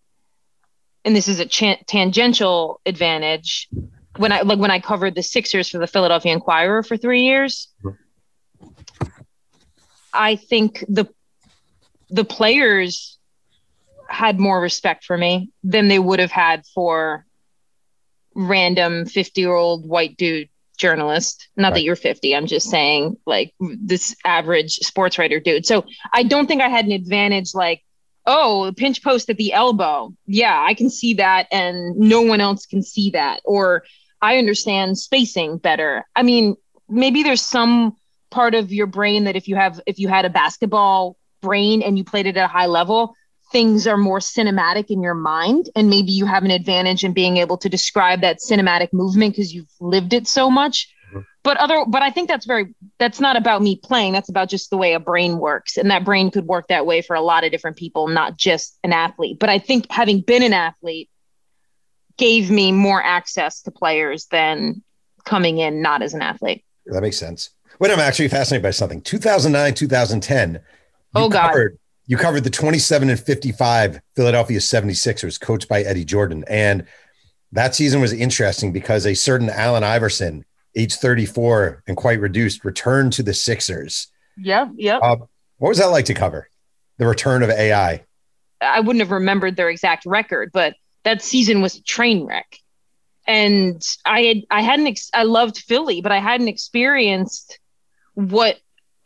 and 1.06 1.16
this 1.16 1.28
is 1.28 1.40
a 1.40 1.46
ch- 1.46 1.84
tangential 1.88 2.80
advantage 2.86 3.70
when 4.18 4.32
I 4.32 4.42
like 4.42 4.60
when 4.60 4.72
I 4.72 4.80
covered 4.80 5.16
the 5.16 5.24
Sixers 5.24 5.70
for 5.70 5.78
the 5.78 5.88
Philadelphia 5.88 6.34
Inquirer 6.34 6.84
for 6.84 6.98
three 6.98 7.24
years. 7.24 7.70
I 10.14 10.36
think 10.36 10.86
the 10.88 11.08
the 12.10 12.24
players 12.24 13.18
had 14.08 14.40
more 14.40 14.62
respect 14.62 15.06
for 15.06 15.18
me 15.18 15.50
than 15.64 15.88
they 15.88 15.98
would 16.00 16.20
have 16.20 16.32
had 16.32 16.66
for 16.68 17.26
random 18.36 19.06
50 19.06 19.42
year 19.42 19.56
old 19.56 19.88
white 19.88 20.18
dude 20.18 20.50
journalist. 20.78 21.48
Not 21.56 21.70
right. 21.70 21.76
that 21.76 21.84
you're 21.84 21.96
50, 21.96 22.36
I'm 22.36 22.46
just 22.46 22.70
saying 22.70 23.18
like 23.26 23.54
this 23.60 24.16
average 24.26 24.76
sports 24.78 25.18
writer 25.18 25.40
dude. 25.40 25.66
So 25.66 25.86
I 26.14 26.24
don't 26.24 26.48
think 26.48 26.62
I 26.62 26.70
had 26.70 26.86
an 26.86 26.92
advantage 26.92 27.56
like, 27.56 27.82
oh, 28.26 28.66
the 28.66 28.74
pinch 28.74 29.04
post 29.04 29.30
at 29.30 29.38
the 29.38 29.54
elbow. 29.54 30.14
Yeah, 30.26 30.62
I 30.66 30.74
can 30.74 30.90
see 30.90 31.16
that 31.16 31.48
and 31.52 31.96
no 31.98 32.22
one 32.22 32.42
else 32.42 32.66
can 32.66 32.82
see 32.82 33.12
that. 33.12 33.42
Or 33.46 33.84
I 34.22 34.38
understand 34.38 34.98
spacing 34.98 35.58
better. 35.58 36.06
I 36.16 36.24
mean, 36.24 36.56
maybe 36.90 37.24
there's 37.24 37.42
some 37.42 37.98
part 38.32 38.56
of 38.56 38.72
your 38.72 38.88
brain 38.88 39.26
that 39.26 39.36
if 39.36 39.48
you 39.48 39.56
have 39.56 39.80
if 39.86 40.00
you 40.00 40.08
had 40.08 40.26
a 40.26 40.30
basketball 40.30 41.18
brain 41.42 41.82
and 41.82 41.98
you 41.98 42.04
played 42.04 42.26
it 42.26 42.38
at 42.38 42.46
a 42.46 42.48
high 42.48 42.66
level, 42.66 43.16
things 43.54 43.86
are 43.86 43.98
more 43.98 44.20
cinematic 44.20 44.90
in 44.90 45.02
your 45.02 45.14
mind 45.14 45.70
and 45.76 45.90
maybe 45.90 46.12
you 46.12 46.26
have 46.26 46.44
an 46.44 46.52
advantage 46.52 47.04
in 47.04 47.14
being 47.14 47.38
able 47.38 47.58
to 47.58 47.70
describe 47.70 48.22
that 48.22 48.40
cinematic 48.40 48.92
movement 48.92 49.34
because 49.34 49.54
you've 49.54 49.72
lived 49.80 50.12
it 50.12 50.28
so 50.28 50.50
much 50.50 50.92
mm-hmm. 51.10 51.20
but 51.44 51.56
other 51.58 51.86
but 51.88 52.02
i 52.02 52.10
think 52.10 52.28
that's 52.28 52.48
very 52.48 52.74
that's 53.00 53.20
not 53.20 53.36
about 53.36 53.62
me 53.62 53.76
playing 53.76 54.14
that's 54.14 54.30
about 54.30 54.50
just 54.50 54.70
the 54.70 54.78
way 54.78 54.94
a 54.94 55.00
brain 55.00 55.38
works. 55.38 55.78
And 55.78 55.90
that 55.92 56.06
brain 56.06 56.32
could 56.32 56.46
work 56.46 56.68
that 56.68 56.86
way 56.86 57.02
for 57.02 57.16
a 57.16 57.22
lot 57.22 57.44
of 57.44 57.52
different 57.52 57.78
people 57.78 58.08
not 58.08 58.38
just 58.38 58.78
an 58.84 58.94
athlete. 58.94 59.40
But 59.40 59.50
i 59.50 59.60
think 59.60 59.88
having 59.92 60.22
been 60.22 60.44
an 60.44 60.54
athlete 60.54 61.10
gave 62.18 62.52
me 62.52 62.72
more 62.72 63.02
access 63.02 63.62
to 63.64 63.72
players 63.72 64.28
than 64.28 64.84
coming 65.26 65.58
in 65.58 65.82
not 65.82 66.02
as 66.02 66.14
an 66.14 66.22
athlete. 66.22 66.64
That 66.86 67.02
makes 67.02 67.18
sense. 67.18 67.50
Wait 67.80 67.92
i'm 67.92 68.00
actually 68.00 68.28
fascinated 68.28 68.64
by 68.64 68.72
something. 68.72 69.02
2009 69.02 69.74
2010 69.74 70.62
oh 71.16 71.30
god. 71.30 71.48
covered, 71.48 71.80
you 72.06 72.18
covered 72.18 72.44
the 72.44 72.50
27 72.50 73.10
and 73.10 73.20
55 73.20 74.02
Philadelphia 74.16 74.60
76ers, 74.60 75.40
coached 75.40 75.68
by 75.70 75.82
Eddie 75.82 76.06
Jordan. 76.06 76.44
And 76.48 76.86
that 77.54 77.76
season 77.76 78.02
was 78.02 78.12
interesting 78.12 78.74
because 78.74 79.06
a 79.06 79.14
certain 79.14 79.50
Allen 79.50 79.84
Iverson, 79.84 80.44
age 80.76 80.96
34 80.96 81.84
and 81.88 81.98
quite 81.98 82.20
reduced, 82.20 82.66
returned 82.66 83.14
to 83.14 83.24
the 83.24 83.34
Sixers. 83.34 84.08
Yeah, 84.38 84.70
yeah. 84.76 84.98
Uh, 84.98 85.18
what 85.58 85.70
was 85.70 85.78
that 85.78 85.88
like 85.88 86.06
to 86.06 86.14
cover? 86.14 86.50
The 86.98 87.08
return 87.08 87.44
of 87.44 87.50
AI. 87.50 88.04
I 88.62 88.80
wouldn't 88.80 89.02
have 89.02 89.12
remembered 89.12 89.56
their 89.56 89.70
exact 89.70 90.06
record, 90.06 90.52
but 90.54 90.76
that 91.04 91.22
season 91.22 91.62
was 91.62 91.76
a 91.76 91.84
train 91.84 92.26
wreck. 92.26 92.58
And 93.26 93.82
I 94.06 94.22
had 94.24 94.38
I 94.50 94.62
hadn't 94.62 94.88
ex- 94.88 95.10
I 95.14 95.24
loved 95.24 95.58
Philly, 95.58 96.02
but 96.02 96.12
I 96.12 96.20
hadn't 96.20 96.50
experienced 96.50 97.60
what 98.16 98.58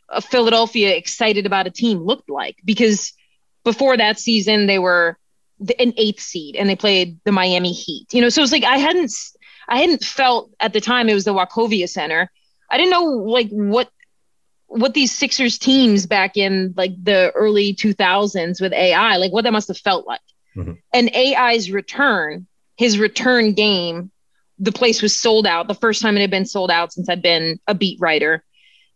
a 0.10 0.22
Philadelphia 0.22 0.96
excited 0.96 1.46
about 1.46 1.68
a 1.68 1.72
team 1.72 2.00
looked 2.00 2.30
like 2.30 2.58
because 2.66 3.14
before 3.64 3.98
that 3.98 4.20
season 4.20 4.66
they 4.66 4.80
were 4.80 5.18
the, 5.60 5.80
an 5.82 5.94
eighth 5.98 6.22
seed 6.22 6.56
and 6.56 6.70
they 6.70 6.76
played 6.76 7.20
the 7.26 7.32
Miami 7.32 7.74
Heat. 7.74 8.12
You 8.14 8.22
know, 8.22 8.30
so 8.30 8.42
it's 8.42 8.52
like 8.52 8.64
I 8.64 8.78
hadn't 8.78 9.12
I 9.68 9.80
hadn't 9.80 10.04
felt 10.04 10.52
at 10.60 10.74
the 10.74 10.82
time 10.82 11.10
it 11.10 11.14
was 11.14 11.26
the 11.26 11.34
Wachovia 11.34 11.90
Center. 11.90 12.32
I 12.70 12.78
didn't 12.78 12.92
know 12.92 13.04
like 13.04 13.50
what 13.50 13.90
what 14.68 14.94
these 14.94 15.18
Sixers 15.18 15.58
teams 15.58 16.06
back 16.06 16.36
in 16.36 16.74
like 16.76 16.92
the 17.02 17.32
early 17.32 17.74
2000s 17.74 18.60
with 18.62 18.74
AI, 18.74 19.16
like 19.16 19.32
what 19.32 19.46
that 19.46 19.54
must 19.54 19.70
have 19.70 19.78
felt 19.78 20.06
like. 20.06 20.20
Mm-hmm. 20.56 20.74
And 20.94 21.16
AI's 21.16 21.72
return, 21.72 22.48
his 22.76 23.00
return 23.00 23.54
game, 23.54 24.12
the 24.60 24.74
place 24.74 25.02
was 25.02 25.16
sold 25.16 25.48
out. 25.48 25.70
The 25.70 25.76
first 25.76 26.02
time 26.02 26.18
it 26.18 26.22
had 26.22 26.32
been 26.32 26.46
sold 26.46 26.70
out 26.70 26.92
since 26.92 27.08
I'd 27.08 27.22
been 27.22 27.60
a 27.68 27.74
beat 27.74 28.00
writer 28.02 28.44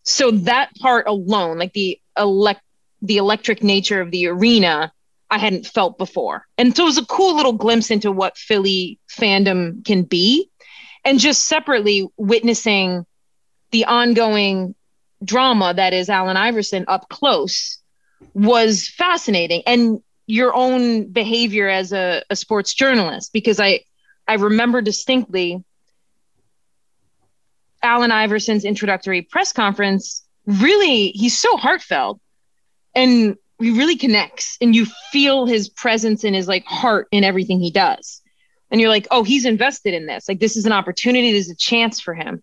so 0.04 0.32
that 0.32 0.74
part 0.78 1.08
alone 1.08 1.58
like 1.58 1.74
the 1.74 2.00
elect 2.18 2.62
the 3.02 3.18
electric 3.18 3.64
nature 3.64 4.02
of 4.02 4.12
the 4.12 4.28
arena 4.28 4.92
i 5.30 5.38
hadn't 5.38 5.66
felt 5.66 5.98
before 5.98 6.46
and 6.58 6.76
so 6.76 6.84
it 6.84 6.88
was 6.88 6.98
a 6.98 7.06
cool 7.06 7.36
little 7.36 7.54
glimpse 7.54 7.92
into 7.92 8.12
what 8.12 8.38
philly 8.38 9.00
fandom 9.10 9.84
can 9.86 10.04
be 10.04 10.50
and 11.04 11.20
just 11.20 11.48
separately 11.48 12.08
witnessing 12.18 13.06
the 13.72 13.86
ongoing 13.86 14.76
drama 15.24 15.74
that 15.74 15.94
is 15.94 16.10
allen 16.10 16.38
iverson 16.38 16.86
up 16.88 17.10
close 17.10 17.80
was 18.34 18.88
fascinating 18.88 19.62
and 19.66 20.02
your 20.28 20.54
own 20.56 21.12
behavior 21.12 21.68
as 21.68 21.92
a, 21.92 22.24
a 22.30 22.36
sports 22.36 22.74
journalist 22.74 23.32
because 23.34 23.60
i 23.60 23.80
i 24.28 24.36
remember 24.36 24.82
distinctly 24.82 25.64
Allen 27.84 28.12
Iverson's 28.12 28.66
introductory 28.66 29.22
press 29.22 29.54
conference, 29.54 30.24
really, 30.46 31.10
he's 31.10 31.38
so 31.38 31.58
heartfelt 31.58 32.20
and 32.96 33.36
he 33.60 33.72
really 33.72 33.96
connects 33.96 34.58
and 34.62 34.76
you 34.76 34.86
feel 35.12 35.46
his 35.46 35.70
presence 35.70 36.24
and 36.24 36.36
his 36.36 36.48
like 36.48 36.66
heart 36.66 37.08
in 37.12 37.24
everything 37.24 37.60
he 37.60 37.72
does. 37.72 38.22
And 38.72 38.80
you're 38.80 38.90
like, 38.90 39.08
oh, 39.12 39.24
he's 39.24 39.46
invested 39.46 39.94
in 39.94 40.06
this. 40.06 40.28
Like, 40.30 40.40
this 40.40 40.56
is 40.56 40.66
an 40.66 40.72
opportunity. 40.72 41.32
There's 41.32 41.50
a 41.50 41.56
chance 41.56 42.00
for 42.00 42.14
him. 42.14 42.42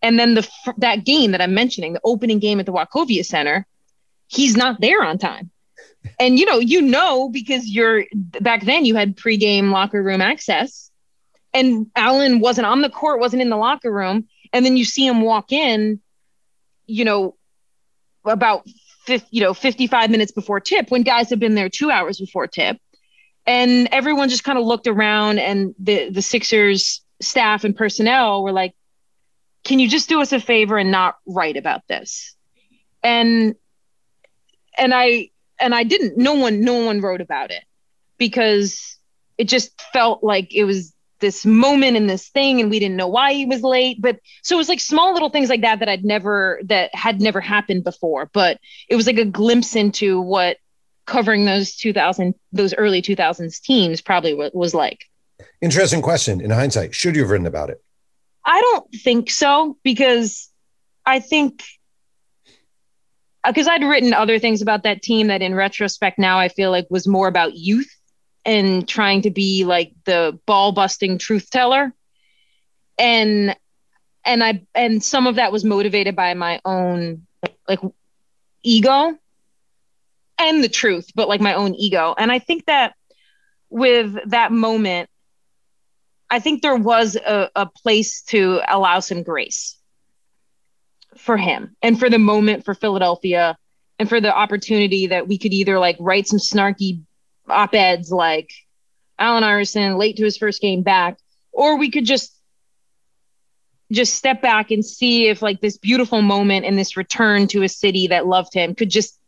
And 0.00 0.18
then 0.18 0.34
the 0.34 0.48
that 0.78 1.04
game 1.04 1.32
that 1.32 1.42
I'm 1.42 1.52
mentioning, 1.52 1.92
the 1.92 2.00
opening 2.04 2.38
game 2.38 2.60
at 2.60 2.66
the 2.66 2.72
Wachovia 2.72 3.24
Center, 3.24 3.66
he's 4.28 4.56
not 4.56 4.80
there 4.80 5.02
on 5.02 5.18
time. 5.18 5.50
And 6.18 6.38
you 6.38 6.46
know, 6.46 6.58
you 6.58 6.80
know 6.80 7.28
because 7.28 7.66
you're 7.66 8.04
back 8.14 8.64
then 8.64 8.86
you 8.86 8.94
had 8.94 9.16
pregame 9.16 9.70
locker 9.70 10.02
room 10.02 10.22
access, 10.22 10.90
and 11.52 11.90
Allen 11.94 12.40
wasn't 12.40 12.66
on 12.66 12.80
the 12.80 12.88
court, 12.88 13.20
wasn't 13.20 13.42
in 13.42 13.50
the 13.50 13.58
locker 13.58 13.92
room, 13.92 14.26
and 14.54 14.64
then 14.64 14.78
you 14.78 14.86
see 14.86 15.06
him 15.06 15.20
walk 15.20 15.52
in 15.52 16.00
you 16.90 17.04
know 17.04 17.36
about 18.24 18.66
50, 19.06 19.26
you 19.30 19.42
know 19.42 19.54
55 19.54 20.10
minutes 20.10 20.32
before 20.32 20.60
tip 20.60 20.90
when 20.90 21.02
guys 21.02 21.30
have 21.30 21.38
been 21.38 21.54
there 21.54 21.68
2 21.68 21.90
hours 21.90 22.18
before 22.18 22.46
tip 22.46 22.78
and 23.46 23.88
everyone 23.92 24.28
just 24.28 24.44
kind 24.44 24.58
of 24.58 24.64
looked 24.64 24.86
around 24.86 25.38
and 25.38 25.74
the 25.78 26.10
the 26.10 26.22
Sixers 26.22 27.02
staff 27.20 27.64
and 27.64 27.76
personnel 27.76 28.42
were 28.42 28.52
like 28.52 28.74
can 29.64 29.78
you 29.78 29.88
just 29.88 30.08
do 30.08 30.20
us 30.20 30.32
a 30.32 30.40
favor 30.40 30.78
and 30.78 30.90
not 30.90 31.16
write 31.26 31.56
about 31.56 31.86
this? 31.88 32.34
And 33.02 33.54
and 34.76 34.94
I 34.94 35.30
and 35.58 35.74
I 35.74 35.84
didn't 35.84 36.16
no 36.16 36.34
one 36.34 36.62
no 36.62 36.84
one 36.84 37.00
wrote 37.00 37.20
about 37.20 37.50
it 37.50 37.62
because 38.18 38.98
it 39.38 39.48
just 39.48 39.80
felt 39.92 40.22
like 40.22 40.54
it 40.54 40.64
was 40.64 40.94
this 41.20 41.44
moment 41.44 41.98
and 41.98 42.08
this 42.08 42.28
thing 42.28 42.60
and 42.60 42.70
we 42.70 42.78
didn't 42.78 42.96
know 42.96 43.08
why 43.08 43.34
he 43.34 43.44
was 43.44 43.62
late. 43.62 44.00
But 44.00 44.20
so 44.42 44.56
it 44.56 44.58
was 44.58 44.68
like 44.68 44.80
small 44.80 45.12
little 45.12 45.28
things 45.28 45.50
like 45.50 45.60
that 45.60 45.80
that 45.80 45.88
i'd 45.88 46.04
never 46.04 46.60
that 46.64 46.94
had 46.94 47.20
never 47.20 47.40
happened 47.40 47.84
before. 47.84 48.30
But 48.32 48.58
it 48.88 48.96
was 48.96 49.06
like 49.06 49.18
a 49.18 49.24
glimpse 49.24 49.76
into 49.76 50.20
what 50.20 50.56
covering 51.10 51.44
those 51.44 51.76
2000 51.76 52.34
those 52.52 52.72
early 52.74 53.02
2000s 53.02 53.60
teams 53.60 54.00
probably 54.00 54.32
w- 54.32 54.50
was 54.54 54.74
like. 54.74 55.04
Interesting 55.60 56.00
question. 56.00 56.40
In 56.40 56.50
hindsight 56.50 56.94
should 56.94 57.14
you 57.14 57.22
have 57.22 57.30
written 57.30 57.46
about 57.46 57.70
it? 57.70 57.82
I 58.44 58.60
don't 58.60 58.90
think 58.94 59.30
so 59.30 59.76
because 59.82 60.48
i 61.06 61.20
think 61.20 61.62
because 63.44 63.68
uh, 63.68 63.72
i'd 63.72 63.84
written 63.84 64.12
other 64.12 64.38
things 64.38 64.62
about 64.62 64.82
that 64.82 65.02
team 65.02 65.28
that 65.28 65.42
in 65.42 65.54
retrospect 65.54 66.18
now 66.18 66.38
i 66.38 66.48
feel 66.48 66.70
like 66.70 66.86
was 66.90 67.06
more 67.06 67.28
about 67.28 67.54
youth 67.54 67.90
and 68.44 68.88
trying 68.88 69.22
to 69.22 69.30
be 69.30 69.64
like 69.64 69.92
the 70.04 70.38
ball 70.46 70.72
busting 70.72 71.18
truth 71.18 71.50
teller. 71.50 71.92
And 72.98 73.56
and 74.24 74.44
i 74.44 74.62
and 74.74 75.02
some 75.02 75.26
of 75.26 75.36
that 75.36 75.52
was 75.52 75.64
motivated 75.64 76.14
by 76.14 76.34
my 76.34 76.60
own 76.64 77.26
like 77.68 77.80
ego 78.62 79.16
and 80.40 80.64
the 80.64 80.68
truth 80.68 81.10
but 81.14 81.28
like 81.28 81.40
my 81.40 81.54
own 81.54 81.74
ego. 81.74 82.14
And 82.16 82.32
i 82.32 82.38
think 82.38 82.66
that 82.66 82.94
with 83.68 84.16
that 84.30 84.50
moment 84.50 85.08
i 86.30 86.40
think 86.40 86.62
there 86.62 86.76
was 86.76 87.16
a, 87.16 87.50
a 87.54 87.66
place 87.66 88.22
to 88.22 88.60
allow 88.68 89.00
some 89.00 89.22
grace 89.22 89.76
for 91.16 91.36
him 91.36 91.76
and 91.82 91.98
for 91.98 92.10
the 92.10 92.18
moment 92.18 92.64
for 92.64 92.74
philadelphia 92.74 93.56
and 93.98 94.08
for 94.08 94.20
the 94.20 94.34
opportunity 94.34 95.08
that 95.08 95.28
we 95.28 95.38
could 95.38 95.52
either 95.52 95.78
like 95.78 95.96
write 96.00 96.26
some 96.26 96.38
snarky 96.38 97.02
op 97.48 97.74
eds 97.74 98.10
like 98.10 98.50
Allen 99.20 99.44
Iverson 99.44 99.98
late 99.98 100.16
to 100.16 100.24
his 100.24 100.38
first 100.38 100.62
game 100.62 100.82
back, 100.82 101.18
or 101.52 101.76
we 101.76 101.90
could 101.90 102.06
just 102.06 102.34
just 103.92 104.14
step 104.14 104.40
back 104.40 104.70
and 104.70 104.84
see 104.84 105.26
if 105.26 105.42
like 105.42 105.60
this 105.60 105.76
beautiful 105.76 106.22
moment 106.22 106.64
and 106.64 106.78
this 106.78 106.96
return 106.96 107.46
to 107.48 107.62
a 107.62 107.68
city 107.68 108.06
that 108.06 108.26
loved 108.26 108.54
him 108.54 108.74
could 108.74 108.88
just 108.88 109.18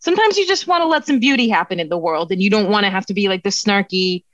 sometimes 0.00 0.36
you 0.36 0.46
just 0.46 0.66
want 0.66 0.82
to 0.82 0.86
let 0.86 1.06
some 1.06 1.20
beauty 1.20 1.48
happen 1.48 1.80
in 1.80 1.88
the 1.88 1.98
world 1.98 2.32
and 2.32 2.42
you 2.42 2.50
don't 2.50 2.68
want 2.68 2.84
to 2.84 2.90
have 2.90 3.06
to 3.06 3.14
be 3.14 3.28
like 3.28 3.42
the 3.42 3.50
snarky 3.50 4.24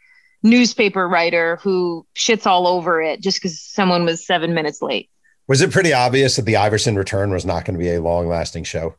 newspaper 0.43 1.09
writer 1.09 1.57
who 1.63 2.07
shits 2.17 2.47
all 2.47 2.67
over 2.67 3.03
it 3.03 3.21
just 3.21 3.39
because 3.39 3.61
someone 3.61 4.05
was 4.05 4.27
seven 4.27 4.55
minutes 4.55 4.81
late. 4.81 5.11
Was 5.49 5.61
it 5.61 5.71
pretty 5.71 5.93
obvious 5.93 6.37
that 6.37 6.43
the 6.43 6.57
Iverson 6.57 6.97
return 6.97 7.31
was 7.31 7.45
not 7.45 7.65
going 7.65 7.79
to 7.79 7.79
be 7.79 7.93
a 7.93 8.01
long 8.01 8.27
lasting 8.27 8.65
show? 8.65 8.97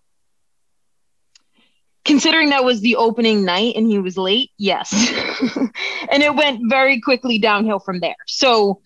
considering 2.07 2.49
that 2.49 2.63
was 2.63 2.81
the 2.81 2.95
opening 2.95 3.45
night 3.45 3.75
and 3.75 3.85
he 3.85 3.99
was 3.99 4.17
late, 4.17 4.51
yes. 4.57 4.91
and 6.11 6.23
it 6.23 6.33
went 6.33 6.61
very 6.69 6.99
quickly 7.01 7.37
downhill 7.37 7.79
from 7.79 7.99
there. 7.99 8.15
So 8.25 8.81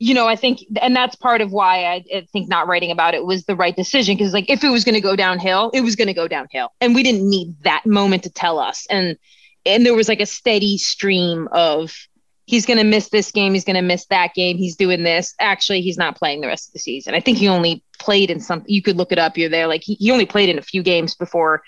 you 0.00 0.14
know, 0.14 0.26
I 0.26 0.34
think, 0.34 0.60
and 0.80 0.96
that's 0.96 1.14
part 1.14 1.42
of 1.42 1.52
why 1.52 1.84
I, 1.84 2.04
I 2.12 2.26
think 2.32 2.48
not 2.48 2.66
writing 2.66 2.90
about 2.90 3.12
it 3.12 3.26
was 3.26 3.44
the 3.44 3.54
right 3.54 3.76
decision. 3.76 4.16
Cause 4.16 4.32
like 4.32 4.48
if 4.48 4.64
it 4.64 4.70
was 4.70 4.82
going 4.82 4.94
to 4.94 5.00
go 5.00 5.14
downhill, 5.14 5.70
it 5.74 5.82
was 5.82 5.94
going 5.94 6.08
to 6.08 6.14
go 6.14 6.26
downhill. 6.26 6.72
And 6.80 6.94
we 6.94 7.02
didn't 7.02 7.28
need 7.28 7.54
that 7.64 7.84
moment 7.84 8.22
to 8.22 8.30
tell 8.30 8.58
us. 8.58 8.86
And, 8.88 9.18
and 9.66 9.84
there 9.84 9.94
was 9.94 10.08
like 10.08 10.20
a 10.20 10.26
steady 10.26 10.78
stream 10.78 11.48
of 11.52 11.94
he's 12.46 12.64
going 12.64 12.78
to 12.78 12.84
miss 12.84 13.10
this 13.10 13.30
game. 13.30 13.52
He's 13.52 13.66
going 13.66 13.76
to 13.76 13.82
miss 13.82 14.06
that 14.06 14.32
game. 14.32 14.56
He's 14.56 14.74
doing 14.74 15.02
this. 15.02 15.34
Actually, 15.38 15.82
he's 15.82 15.98
not 15.98 16.16
playing 16.16 16.40
the 16.40 16.46
rest 16.46 16.70
of 16.70 16.72
the 16.72 16.78
season. 16.78 17.14
I 17.14 17.20
think 17.20 17.36
he 17.36 17.48
only 17.48 17.84
played 17.98 18.30
in 18.30 18.40
some, 18.40 18.64
you 18.66 18.80
could 18.80 18.96
look 18.96 19.12
it 19.12 19.18
up. 19.18 19.36
You're 19.36 19.50
there. 19.50 19.66
Like 19.66 19.82
he, 19.82 19.96
he 19.96 20.10
only 20.10 20.24
played 20.24 20.48
in 20.48 20.58
a 20.58 20.62
few 20.62 20.82
games 20.82 21.14
before, 21.14 21.62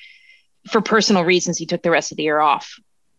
for 0.71 0.81
personal 0.81 1.23
reasons, 1.23 1.59
he 1.59 1.67
took 1.67 1.83
the 1.83 1.91
rest 1.91 2.13
of 2.13 2.17
the 2.17 2.23
year 2.23 2.41
off. 2.41 2.77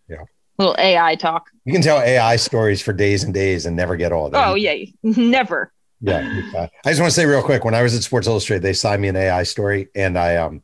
Yeah 0.09 0.23
little 0.57 0.75
AI 0.77 1.15
talk. 1.15 1.49
You 1.65 1.73
can 1.73 1.81
tell 1.81 1.99
AI 1.99 2.35
stories 2.35 2.81
for 2.81 2.93
days 2.93 3.23
and 3.23 3.33
days 3.33 3.65
and 3.65 3.75
never 3.75 3.95
get 3.95 4.11
old. 4.11 4.33
Oh 4.35 4.55
yeah, 4.55 4.85
never. 5.03 5.71
Yeah, 6.01 6.67
I 6.85 6.89
just 6.89 6.99
want 6.99 7.11
to 7.11 7.15
say 7.15 7.25
real 7.25 7.41
quick. 7.41 7.63
When 7.63 7.73
I 7.73 7.81
was 7.81 7.95
at 7.95 8.03
Sports 8.03 8.27
Illustrated, 8.27 8.61
they 8.61 8.73
signed 8.73 9.01
me 9.01 9.07
an 9.07 9.15
AI 9.15 9.43
story, 9.43 9.87
and 9.95 10.17
I 10.17 10.35
um, 10.35 10.61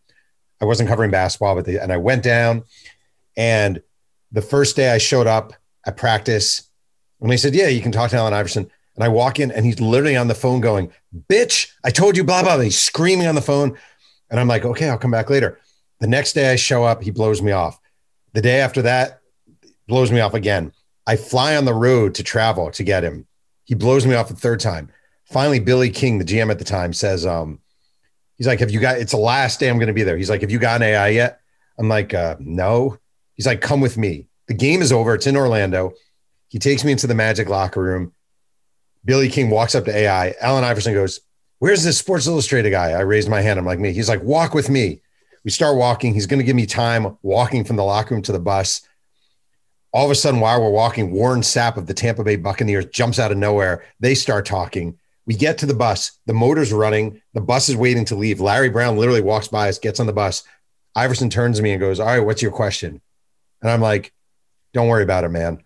I 0.61 0.65
wasn't 0.65 0.89
covering 0.89 1.11
basketball, 1.11 1.55
but 1.55 1.65
they, 1.65 1.79
and 1.79 1.93
I 1.93 1.97
went 1.97 2.23
down, 2.23 2.63
and 3.37 3.81
the 4.31 4.41
first 4.41 4.75
day 4.75 4.91
I 4.91 4.97
showed 4.97 5.27
up 5.27 5.53
at 5.85 5.95
practice, 5.95 6.69
and 7.21 7.31
they 7.31 7.37
said, 7.37 7.55
"Yeah, 7.55 7.67
you 7.67 7.81
can 7.81 7.93
talk 7.93 8.09
to 8.11 8.17
Allen 8.17 8.33
Iverson." 8.33 8.69
And 8.95 9.03
I 9.05 9.07
walk 9.07 9.39
in, 9.39 9.49
and 9.51 9.65
he's 9.65 9.79
literally 9.79 10.17
on 10.17 10.27
the 10.27 10.35
phone 10.35 10.59
going, 10.59 10.91
"Bitch, 11.29 11.71
I 11.85 11.89
told 11.89 12.17
you, 12.17 12.25
blah 12.25 12.43
blah." 12.43 12.55
blah. 12.55 12.63
He's 12.63 12.77
screaming 12.77 13.27
on 13.27 13.35
the 13.35 13.41
phone, 13.41 13.77
and 14.29 14.41
I'm 14.41 14.47
like, 14.49 14.65
"Okay, 14.65 14.89
I'll 14.89 14.97
come 14.97 15.11
back 15.11 15.29
later." 15.29 15.57
The 15.99 16.07
next 16.07 16.33
day 16.33 16.51
I 16.51 16.57
show 16.57 16.83
up, 16.83 17.01
he 17.01 17.11
blows 17.11 17.41
me 17.41 17.53
off. 17.53 17.79
The 18.33 18.41
day 18.41 18.59
after 18.59 18.81
that, 18.81 19.18
blows 19.89 20.11
me 20.11 20.21
off 20.21 20.33
again. 20.33 20.71
I 21.05 21.15
fly 21.17 21.57
on 21.57 21.65
the 21.65 21.73
road 21.73 22.15
to 22.15 22.23
travel 22.23 22.71
to 22.71 22.83
get 22.83 23.03
him. 23.03 23.27
He 23.65 23.75
blows 23.75 24.05
me 24.05 24.15
off 24.15 24.29
the 24.29 24.35
third 24.35 24.59
time. 24.59 24.91
Finally, 25.25 25.59
Billy 25.59 25.89
King, 25.89 26.19
the 26.19 26.25
GM 26.25 26.49
at 26.49 26.59
the 26.59 26.65
time, 26.65 26.93
says, 26.93 27.25
um, 27.25 27.59
he's 28.37 28.47
like, 28.47 28.59
Have 28.59 28.71
you 28.71 28.79
got 28.79 28.97
it's 28.97 29.11
the 29.11 29.17
last 29.17 29.59
day 29.59 29.69
I'm 29.69 29.79
gonna 29.79 29.93
be 29.93 30.03
there? 30.03 30.17
He's 30.17 30.29
like, 30.29 30.41
Have 30.41 30.51
you 30.51 30.59
got 30.59 30.77
an 30.77 30.83
AI 30.83 31.09
yet? 31.09 31.41
I'm 31.77 31.87
like, 31.87 32.13
uh, 32.13 32.35
no. 32.39 32.97
He's 33.35 33.45
like, 33.45 33.61
come 33.61 33.79
with 33.79 33.97
me. 33.97 34.27
The 34.47 34.53
game 34.53 34.81
is 34.81 34.91
over. 34.91 35.15
It's 35.15 35.27
in 35.27 35.37
Orlando. 35.37 35.93
He 36.49 36.59
takes 36.59 36.83
me 36.83 36.91
into 36.91 37.07
the 37.07 37.15
magic 37.15 37.47
locker 37.47 37.81
room. 37.81 38.13
Billy 39.05 39.29
King 39.29 39.49
walks 39.49 39.75
up 39.75 39.85
to 39.85 39.95
AI. 39.95 40.33
Allen 40.41 40.65
Iverson 40.65 40.93
goes, 40.93 41.21
Where's 41.59 41.83
this 41.83 41.97
Sports 41.97 42.27
Illustrated 42.27 42.71
guy? 42.71 42.91
I 42.91 43.01
raised 43.01 43.29
my 43.29 43.41
hand. 43.41 43.59
I'm 43.59 43.65
like, 43.65 43.79
me. 43.79 43.93
He's 43.93 44.09
like, 44.09 44.23
walk 44.23 44.53
with 44.53 44.69
me. 44.69 45.01
We 45.43 45.51
start 45.51 45.77
walking. 45.77 46.13
He's 46.13 46.25
going 46.25 46.39
to 46.39 46.45
give 46.45 46.55
me 46.55 46.65
time 46.65 47.17
walking 47.21 47.63
from 47.63 47.75
the 47.75 47.83
locker 47.83 48.13
room 48.13 48.23
to 48.23 48.31
the 48.31 48.39
bus 48.39 48.81
all 49.91 50.05
of 50.05 50.11
a 50.11 50.15
sudden, 50.15 50.39
while 50.39 50.61
we're 50.61 50.69
walking, 50.69 51.11
Warren 51.11 51.41
Sapp 51.41 51.77
of 51.77 51.87
the 51.87 51.93
Tampa 51.93 52.23
Bay 52.23 52.35
Buccaneers 52.35 52.85
jumps 52.87 53.19
out 53.19 53.31
of 53.31 53.37
nowhere. 53.37 53.83
They 53.99 54.15
start 54.15 54.45
talking. 54.45 54.97
We 55.25 55.35
get 55.35 55.57
to 55.59 55.65
the 55.65 55.73
bus. 55.73 56.11
The 56.25 56.33
motor's 56.33 56.71
running. 56.71 57.21
The 57.33 57.41
bus 57.41 57.69
is 57.69 57.75
waiting 57.75 58.05
to 58.05 58.15
leave. 58.15 58.39
Larry 58.39 58.69
Brown 58.69 58.97
literally 58.97 59.21
walks 59.21 59.47
by 59.47 59.69
us, 59.69 59.79
gets 59.79 59.99
on 59.99 60.05
the 60.05 60.13
bus. 60.13 60.43
Iverson 60.95 61.29
turns 61.29 61.57
to 61.57 61.63
me 61.63 61.71
and 61.71 61.79
goes, 61.79 61.99
All 61.99 62.07
right, 62.07 62.19
what's 62.19 62.41
your 62.41 62.51
question? 62.51 63.01
And 63.61 63.71
I'm 63.71 63.81
like, 63.81 64.13
Don't 64.73 64.87
worry 64.87 65.03
about 65.03 65.23
it, 65.23 65.29
man. 65.29 65.63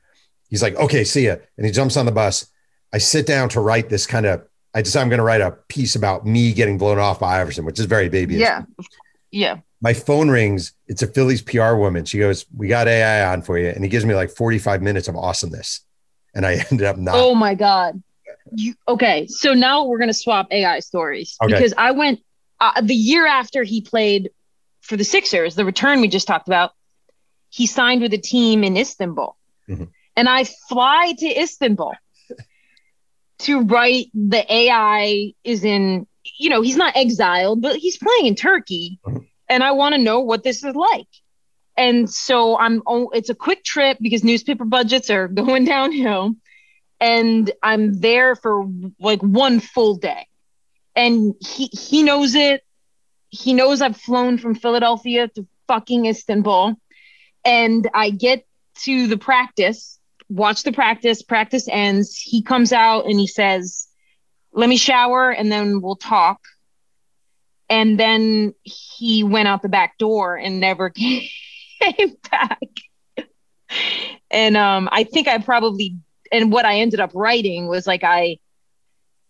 He's 0.50 0.62
like, 0.62 0.76
Okay, 0.76 1.04
see 1.04 1.28
ya. 1.28 1.38
And 1.58 1.66
he 1.66 1.72
jumps 1.72 1.98
on 1.98 2.06
the 2.06 2.12
bus. 2.12 2.48
I 2.94 2.98
sit 3.00 3.26
down 3.26 3.50
to 3.50 3.60
write 3.60 3.90
this 3.90 4.06
kind 4.06 4.26
of, 4.26 4.46
I 4.74 4.82
decide 4.82 5.02
I'm 5.02 5.10
going 5.10 5.18
to 5.18 5.24
write 5.24 5.42
a 5.42 5.52
piece 5.52 5.96
about 5.96 6.26
me 6.26 6.54
getting 6.54 6.78
blown 6.78 7.00
off 7.00 7.20
by 7.20 7.40
Iverson, 7.40 7.66
which 7.66 7.80
is 7.80 7.86
very 7.86 8.10
baby. 8.10 8.36
Yeah. 8.36 8.64
Yeah 9.32 9.58
my 9.84 9.94
phone 9.94 10.30
rings. 10.30 10.72
It's 10.88 11.02
a 11.02 11.08
Phillies 11.08 11.42
PR 11.42 11.76
woman. 11.76 12.06
She 12.06 12.18
goes, 12.18 12.46
"We 12.56 12.70
got 12.70 12.88
AI 12.88 13.32
on 13.32 13.42
for 13.42 13.60
you," 13.60 13.68
and 13.68 13.84
he 13.84 13.90
gives 13.90 14.06
me 14.06 14.16
like 14.16 14.32
45 14.32 14.82
minutes 14.82 15.10
of 15.10 15.16
awesomeness, 15.18 15.82
and 16.34 16.46
I 16.46 16.54
ended 16.72 16.88
up 16.88 16.98
not. 16.98 17.16
Oh 17.16 17.36
my 17.36 17.54
god! 17.54 18.02
You 18.56 18.74
okay? 18.88 19.28
So 19.28 19.54
now 19.54 19.84
we're 19.84 20.00
gonna 20.00 20.14
swap 20.14 20.48
AI 20.52 20.80
stories 20.80 21.36
okay. 21.44 21.54
because 21.54 21.74
I 21.78 21.92
went 21.92 22.22
uh, 22.62 22.82
the 22.82 22.96
year 22.96 23.28
after 23.28 23.64
he 23.64 23.82
played 23.82 24.32
for 24.82 24.96
the 24.96 25.04
Sixers, 25.04 25.56
the 25.56 25.66
return 25.66 26.02
we 26.02 26.08
just 26.08 26.28
talked 26.28 26.48
about. 26.48 26.72
He 27.50 27.68
signed 27.68 28.02
with 28.02 28.14
a 28.14 28.18
team 28.18 28.64
in 28.64 28.78
Istanbul, 28.78 29.36
mm-hmm. 29.70 29.84
and 30.16 30.30
I 30.30 30.46
fly 30.70 31.14
to 31.20 31.42
Istanbul 31.42 31.94
to 33.40 33.62
write 33.62 34.08
the 34.14 34.52
AI 34.52 35.34
is 35.44 35.66
in. 35.66 36.08
You 36.40 36.50
know, 36.50 36.62
he's 36.62 36.78
not 36.78 36.96
exiled, 36.96 37.62
but 37.62 37.76
he's 37.76 37.98
playing 37.98 38.28
in 38.28 38.36
Turkey. 38.36 38.98
Mm-hmm 39.06 39.26
and 39.54 39.64
I 39.64 39.72
want 39.72 39.94
to 39.94 40.02
know 40.02 40.20
what 40.20 40.44
this 40.44 40.64
is 40.64 40.74
like. 40.76 41.08
And 41.78 42.10
so 42.10 42.58
I'm 42.58 42.82
oh, 42.88 43.10
it's 43.10 43.30
a 43.30 43.36
quick 43.36 43.64
trip 43.64 44.00
because 44.02 44.24
newspaper 44.24 44.66
budgets 44.66 45.12
are 45.12 45.28
going 45.42 45.66
downhill 45.66 46.36
and 47.00 47.52
I'm 47.62 47.94
there 47.94 48.36
for 48.36 48.68
like 49.00 49.22
one 49.22 49.60
full 49.60 49.96
day. 49.96 50.28
And 50.96 51.36
he 51.40 51.68
he 51.68 52.02
knows 52.02 52.34
it. 52.34 52.64
He 53.30 53.54
knows 53.54 53.82
I've 53.82 53.98
flown 53.98 54.38
from 54.38 54.56
Philadelphia 54.56 55.28
to 55.30 55.48
fucking 55.68 56.06
Istanbul 56.08 56.76
and 57.46 57.88
I 57.94 58.10
get 58.10 58.46
to 58.86 59.08
the 59.08 59.18
practice, 59.18 60.00
watch 60.30 60.64
the 60.64 60.72
practice, 60.72 61.22
practice 61.22 61.68
ends, 61.70 62.18
he 62.18 62.42
comes 62.42 62.74
out 62.74 63.06
and 63.06 63.20
he 63.20 63.28
says, 63.28 63.88
"Let 64.52 64.68
me 64.68 64.78
shower 64.78 65.30
and 65.32 65.52
then 65.52 65.82
we'll 65.82 65.96
talk." 65.96 66.40
And 67.74 68.00
then 68.00 68.54
he 68.62 69.24
went 69.24 69.48
out 69.48 69.64
the 69.64 69.70
back 69.70 69.98
door 69.98 70.36
and 70.36 70.60
never 70.60 70.90
came 70.92 72.16
back 72.30 72.60
and 74.30 74.56
um 74.56 74.88
i 74.92 75.04
think 75.04 75.28
i 75.28 75.38
probably 75.40 75.98
and 76.32 76.52
what 76.52 76.66
i 76.66 76.76
ended 76.76 77.00
up 77.00 77.12
writing 77.16 77.68
was 77.68 77.88
like 77.88 78.04
i 78.04 78.38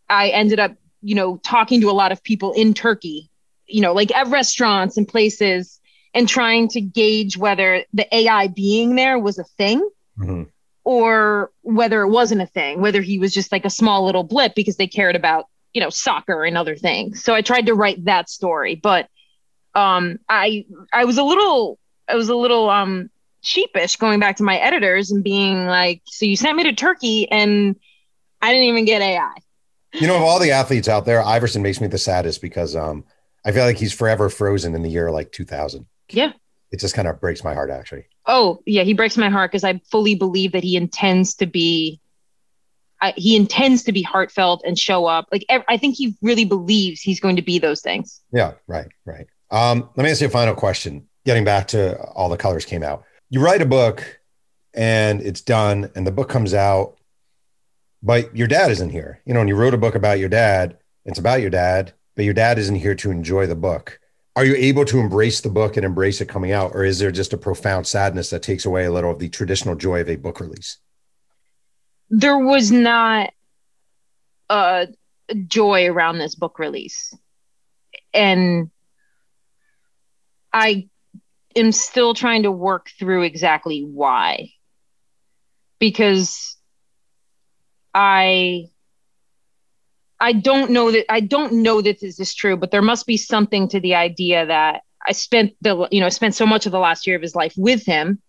i 0.09 0.27
ended 0.29 0.59
up 0.59 0.75
you 1.01 1.15
know 1.15 1.37
talking 1.37 1.79
to 1.79 1.89
a 1.89 1.91
lot 1.91 2.11
of 2.11 2.21
people 2.23 2.51
in 2.51 2.73
turkey 2.73 3.29
you 3.65 3.81
know 3.81 3.93
like 3.93 4.13
at 4.13 4.27
restaurants 4.27 4.97
and 4.97 5.07
places 5.07 5.79
and 6.13 6.27
trying 6.27 6.67
to 6.67 6.81
gauge 6.81 7.37
whether 7.37 7.85
the 7.93 8.13
ai 8.13 8.47
being 8.47 8.95
there 8.95 9.17
was 9.17 9.39
a 9.39 9.45
thing 9.57 9.79
mm-hmm. 10.19 10.43
or 10.83 11.49
whether 11.61 12.01
it 12.01 12.09
wasn't 12.09 12.41
a 12.41 12.47
thing 12.47 12.81
whether 12.81 13.01
he 13.01 13.19
was 13.19 13.33
just 13.33 13.53
like 13.53 13.63
a 13.63 13.69
small 13.69 14.05
little 14.05 14.23
blip 14.23 14.53
because 14.53 14.75
they 14.75 14.87
cared 14.87 15.15
about 15.15 15.45
you 15.73 15.81
know 15.81 15.89
soccer 15.89 16.43
and 16.43 16.57
other 16.57 16.75
things. 16.75 17.23
So 17.23 17.33
i 17.33 17.41
tried 17.41 17.65
to 17.67 17.73
write 17.73 18.05
that 18.05 18.29
story 18.29 18.75
but 18.75 19.07
um 19.75 20.19
i 20.29 20.65
i 20.91 21.05
was 21.05 21.17
a 21.17 21.23
little 21.23 21.79
i 22.07 22.15
was 22.15 22.29
a 22.29 22.35
little 22.35 22.69
um 22.69 23.09
sheepish 23.41 23.95
going 23.97 24.19
back 24.19 24.37
to 24.37 24.43
my 24.43 24.57
editors 24.57 25.11
and 25.11 25.23
being 25.23 25.65
like 25.65 26.01
so 26.05 26.25
you 26.25 26.35
sent 26.35 26.55
me 26.55 26.63
to 26.63 26.73
turkey 26.73 27.29
and 27.31 27.75
i 28.41 28.51
didn't 28.51 28.67
even 28.67 28.85
get 28.85 29.01
ai 29.01 29.33
you 29.93 30.07
know 30.07 30.15
of 30.15 30.21
all 30.21 30.39
the 30.39 30.51
athletes 30.51 30.87
out 30.87 31.05
there 31.05 31.21
iverson 31.23 31.61
makes 31.61 31.81
me 31.81 31.87
the 31.87 31.97
saddest 31.97 32.41
because 32.41 32.75
um 32.75 33.03
i 33.45 33.51
feel 33.51 33.65
like 33.65 33.77
he's 33.77 33.91
forever 33.91 34.29
frozen 34.29 34.75
in 34.75 34.83
the 34.83 34.89
year 34.89 35.11
like 35.11 35.31
2000 35.31 35.85
yeah. 36.09 36.31
It 36.71 36.79
just 36.79 36.95
kind 36.95 37.07
of 37.07 37.19
breaks 37.21 37.43
my 37.43 37.53
heart 37.53 37.69
actually. 37.69 38.05
Oh 38.25 38.61
yeah 38.65 38.83
he 38.83 38.93
breaks 38.93 39.17
my 39.17 39.29
heart 39.29 39.51
because 39.51 39.63
i 39.63 39.79
fully 39.91 40.15
believe 40.15 40.53
that 40.53 40.63
he 40.63 40.75
intends 40.75 41.35
to 41.35 41.45
be 41.45 41.99
I, 43.03 43.13
he 43.17 43.35
intends 43.35 43.83
to 43.83 43.91
be 43.91 44.01
heartfelt 44.01 44.63
and 44.65 44.79
show 44.79 45.05
up. 45.05 45.27
Like 45.29 45.45
I 45.49 45.77
think 45.77 45.95
he 45.97 46.15
really 46.21 46.45
believes 46.45 47.01
he's 47.01 47.19
going 47.19 47.35
to 47.35 47.41
be 47.41 47.59
those 47.59 47.81
things. 47.81 48.21
Yeah, 48.31 48.53
right, 48.65 48.87
right. 49.05 49.27
Um, 49.51 49.89
let 49.97 50.05
me 50.05 50.09
ask 50.09 50.21
you 50.21 50.27
a 50.27 50.29
final 50.29 50.55
question. 50.55 51.07
Getting 51.25 51.43
back 51.43 51.67
to 51.69 52.01
all 52.01 52.29
the 52.29 52.37
colors 52.37 52.63
came 52.65 52.81
out. 52.81 53.03
You 53.29 53.41
write 53.41 53.61
a 53.61 53.65
book, 53.65 54.19
and 54.73 55.21
it's 55.21 55.41
done, 55.41 55.91
and 55.95 56.07
the 56.07 56.11
book 56.11 56.29
comes 56.29 56.53
out, 56.53 56.97
but 58.01 58.35
your 58.35 58.47
dad 58.47 58.71
isn't 58.71 58.89
here. 58.89 59.21
You 59.25 59.33
know, 59.33 59.41
and 59.41 59.49
you 59.49 59.55
wrote 59.55 59.73
a 59.73 59.77
book 59.77 59.95
about 59.95 60.19
your 60.19 60.29
dad. 60.29 60.77
It's 61.03 61.19
about 61.19 61.41
your 61.41 61.49
dad, 61.49 61.91
but 62.15 62.23
your 62.23 62.33
dad 62.33 62.57
isn't 62.57 62.75
here 62.75 62.95
to 62.95 63.11
enjoy 63.11 63.47
the 63.47 63.55
book. 63.55 63.99
Are 64.37 64.45
you 64.45 64.55
able 64.55 64.85
to 64.85 64.99
embrace 64.99 65.41
the 65.41 65.49
book 65.49 65.75
and 65.75 65.85
embrace 65.85 66.21
it 66.21 66.29
coming 66.29 66.53
out, 66.53 66.71
or 66.73 66.85
is 66.85 66.99
there 66.99 67.11
just 67.11 67.33
a 67.33 67.37
profound 67.37 67.85
sadness 67.85 68.29
that 68.29 68.43
takes 68.43 68.65
away 68.65 68.85
a 68.85 68.91
little 68.91 69.11
of 69.11 69.19
the 69.19 69.29
traditional 69.29 69.75
joy 69.75 70.01
of 70.01 70.09
a 70.09 70.15
book 70.15 70.39
release? 70.39 70.77
There 72.15 72.37
was 72.37 72.71
not 72.71 73.31
a 74.47 74.87
joy 75.47 75.87
around 75.87 76.19
this 76.19 76.35
book 76.35 76.59
release. 76.59 77.11
And 78.13 78.69
I 80.53 80.89
am 81.55 81.71
still 81.71 82.13
trying 82.13 82.43
to 82.43 82.51
work 82.51 82.91
through 82.99 83.23
exactly 83.23 83.81
why. 83.81 84.51
Because 85.79 86.55
I 87.95 88.65
I 90.19 90.33
don't 90.33 90.69
know 90.69 90.91
that 90.91 91.11
I 91.11 91.19
don't 91.19 91.63
know 91.63 91.81
that 91.81 91.99
this 91.99 92.19
is 92.19 92.35
true, 92.35 92.57
but 92.57 92.69
there 92.69 92.83
must 92.83 93.07
be 93.07 93.17
something 93.17 93.67
to 93.69 93.79
the 93.79 93.95
idea 93.95 94.45
that 94.45 94.83
I 95.03 95.13
spent 95.13 95.53
the 95.61 95.87
you 95.89 95.99
know 95.99 96.09
spent 96.09 96.35
so 96.35 96.45
much 96.45 96.67
of 96.67 96.71
the 96.71 96.79
last 96.79 97.07
year 97.07 97.15
of 97.15 97.23
his 97.23 97.35
life 97.35 97.55
with 97.57 97.83
him, 97.87 98.21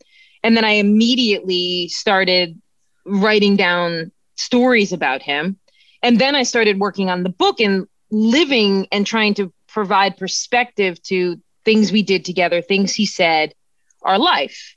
and 0.43 0.57
then 0.57 0.65
I 0.65 0.73
immediately 0.73 1.89
started 1.89 2.59
writing 3.05 3.57
down 3.57 4.13
stories 4.37 4.93
about 4.93 5.23
him. 5.23 5.59
And 6.03 6.19
then 6.19 6.35
I 6.35 6.43
started 6.43 6.79
working 6.79 7.11
on 7.11 7.23
the 7.23 7.31
book 7.31 7.61
and 7.61 7.87
living 8.11 8.87
and 8.93 9.07
trying 9.07 9.35
to 9.35 9.53
provide 9.69 10.17
perspective 10.17 11.03
to 11.05 11.41
things 11.65 11.91
we 11.91 12.03
did 12.03 12.25
together, 12.25 12.61
things 12.61 12.95
he 12.95 13.07
said, 13.07 13.55
our 14.03 14.19
life. 14.19 14.77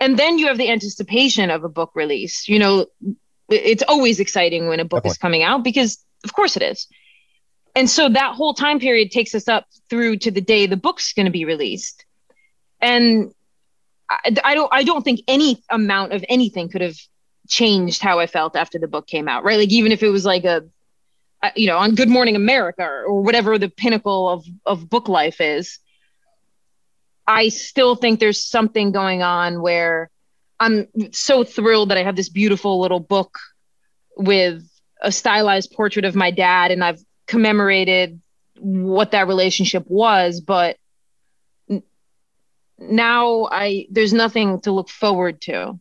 And 0.00 0.18
then 0.18 0.38
you 0.38 0.46
have 0.46 0.58
the 0.58 0.70
anticipation 0.70 1.50
of 1.50 1.64
a 1.64 1.68
book 1.68 1.90
release. 1.94 2.48
You 2.48 2.58
know, 2.58 2.86
it's 3.48 3.82
always 3.82 4.20
exciting 4.20 4.68
when 4.68 4.80
a 4.80 4.84
book 4.84 4.98
Definitely. 5.02 5.10
is 5.10 5.18
coming 5.18 5.42
out 5.42 5.64
because 5.64 6.04
of 6.24 6.32
course 6.32 6.56
it 6.56 6.62
is. 6.62 6.86
And 7.74 7.88
so 7.88 8.08
that 8.08 8.34
whole 8.34 8.54
time 8.54 8.80
period 8.80 9.10
takes 9.10 9.34
us 9.34 9.48
up 9.48 9.66
through 9.88 10.18
to 10.18 10.30
the 10.30 10.40
day 10.40 10.66
the 10.66 10.76
book's 10.76 11.12
going 11.12 11.26
to 11.26 11.32
be 11.32 11.44
released. 11.44 12.04
And 12.80 13.32
I, 14.10 14.34
I 14.44 14.54
don't 14.54 14.72
I 14.72 14.84
don't 14.84 15.02
think 15.02 15.20
any 15.28 15.62
amount 15.68 16.12
of 16.12 16.24
anything 16.28 16.68
could 16.68 16.80
have 16.80 16.96
changed 17.48 18.02
how 18.02 18.18
I 18.18 18.26
felt 18.26 18.56
after 18.56 18.78
the 18.78 18.88
book 18.88 19.06
came 19.06 19.28
out, 19.28 19.44
right? 19.44 19.58
Like 19.58 19.70
even 19.70 19.92
if 19.92 20.02
it 20.02 20.10
was 20.10 20.24
like 20.24 20.44
a 20.44 20.64
you 21.54 21.66
know, 21.68 21.78
on 21.78 21.94
Good 21.94 22.08
Morning 22.08 22.36
America 22.36 22.82
or 22.82 23.22
whatever 23.22 23.58
the 23.58 23.68
pinnacle 23.68 24.28
of 24.28 24.44
of 24.66 24.88
book 24.88 25.08
life 25.08 25.40
is, 25.40 25.78
I 27.26 27.48
still 27.48 27.94
think 27.94 28.20
there's 28.20 28.44
something 28.44 28.90
going 28.92 29.22
on 29.22 29.62
where 29.62 30.10
I'm 30.58 30.88
so 31.12 31.44
thrilled 31.44 31.90
that 31.90 31.98
I 31.98 32.02
have 32.02 32.16
this 32.16 32.28
beautiful 32.28 32.80
little 32.80 33.00
book 33.00 33.38
with 34.16 34.68
a 35.00 35.12
stylized 35.12 35.72
portrait 35.72 36.04
of 36.04 36.16
my 36.16 36.32
dad 36.32 36.72
and 36.72 36.82
I've 36.82 37.00
commemorated 37.26 38.20
what 38.58 39.12
that 39.12 39.28
relationship 39.28 39.84
was, 39.86 40.40
but 40.40 40.76
now 42.78 43.48
I 43.50 43.86
there's 43.90 44.12
nothing 44.12 44.60
to 44.62 44.72
look 44.72 44.88
forward 44.88 45.40
to. 45.42 45.78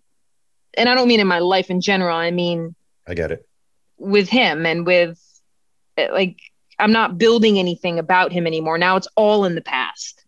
And 0.77 0.87
I 0.87 0.95
don't 0.95 1.07
mean 1.07 1.19
in 1.19 1.27
my 1.27 1.39
life 1.39 1.69
in 1.69 1.81
general, 1.81 2.15
I 2.15 2.31
mean 2.31 2.75
I 3.07 3.13
get 3.13 3.31
it. 3.31 3.47
with 3.97 4.29
him 4.29 4.65
and 4.65 4.85
with 4.85 5.19
like 5.97 6.37
I'm 6.79 6.91
not 6.91 7.17
building 7.17 7.57
anything 7.57 7.97
about 7.99 8.31
him 8.31 8.45
anymore. 8.45 8.77
Now 8.77 8.95
it's 8.97 9.07
all 9.15 9.45
in 9.45 9.55
the 9.55 9.61
past. 9.61 10.23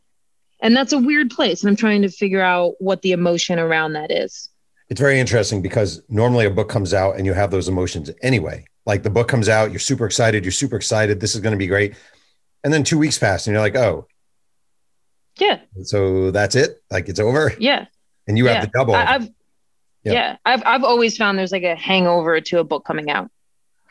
And 0.61 0.75
that's 0.75 0.91
a 0.93 0.97
weird 0.97 1.29
place. 1.29 1.61
And 1.61 1.69
I'm 1.69 1.75
trying 1.75 2.01
to 2.01 2.09
figure 2.09 2.41
out 2.41 2.73
what 2.79 3.01
the 3.03 3.11
emotion 3.11 3.59
around 3.59 3.93
that 3.93 4.11
is. 4.11 4.49
It's 4.89 4.99
very 4.99 5.19
interesting 5.19 5.61
because 5.61 6.01
normally 6.09 6.45
a 6.45 6.49
book 6.49 6.67
comes 6.67 6.93
out 6.93 7.15
and 7.17 7.25
you 7.25 7.33
have 7.33 7.51
those 7.51 7.69
emotions 7.69 8.09
anyway. 8.23 8.65
Like 8.85 9.03
the 9.03 9.09
book 9.11 9.27
comes 9.27 9.47
out, 9.47 9.69
you're 9.71 9.79
super 9.79 10.05
excited, 10.07 10.43
you're 10.43 10.51
super 10.51 10.75
excited, 10.75 11.19
this 11.19 11.35
is 11.35 11.41
going 11.41 11.51
to 11.51 11.57
be 11.57 11.67
great. 11.67 11.93
And 12.63 12.73
then 12.73 12.83
two 12.83 12.97
weeks 12.97 13.17
pass 13.19 13.45
and 13.45 13.53
you're 13.53 13.61
like, 13.61 13.75
oh, 13.75 14.07
Yeah. 15.39 15.59
so 15.83 16.31
that's 16.31 16.55
it? 16.55 16.81
Like 16.89 17.07
it's 17.07 17.19
over? 17.19 17.53
Yeah. 17.59 17.85
And 18.27 18.37
you 18.37 18.45
yeah. 18.45 18.53
have 18.53 18.63
the 18.63 18.71
double. 18.77 18.95
I, 18.95 19.05
I've 19.05 19.29
Yeah. 20.03 20.13
yeah. 20.13 20.37
I've 20.45 20.63
I've 20.65 20.83
always 20.83 21.17
found 21.17 21.37
there's 21.37 21.51
like 21.51 21.63
a 21.63 21.75
hangover 21.75 22.39
to 22.41 22.59
a 22.59 22.63
book 22.63 22.85
coming 22.85 23.09
out. 23.09 23.29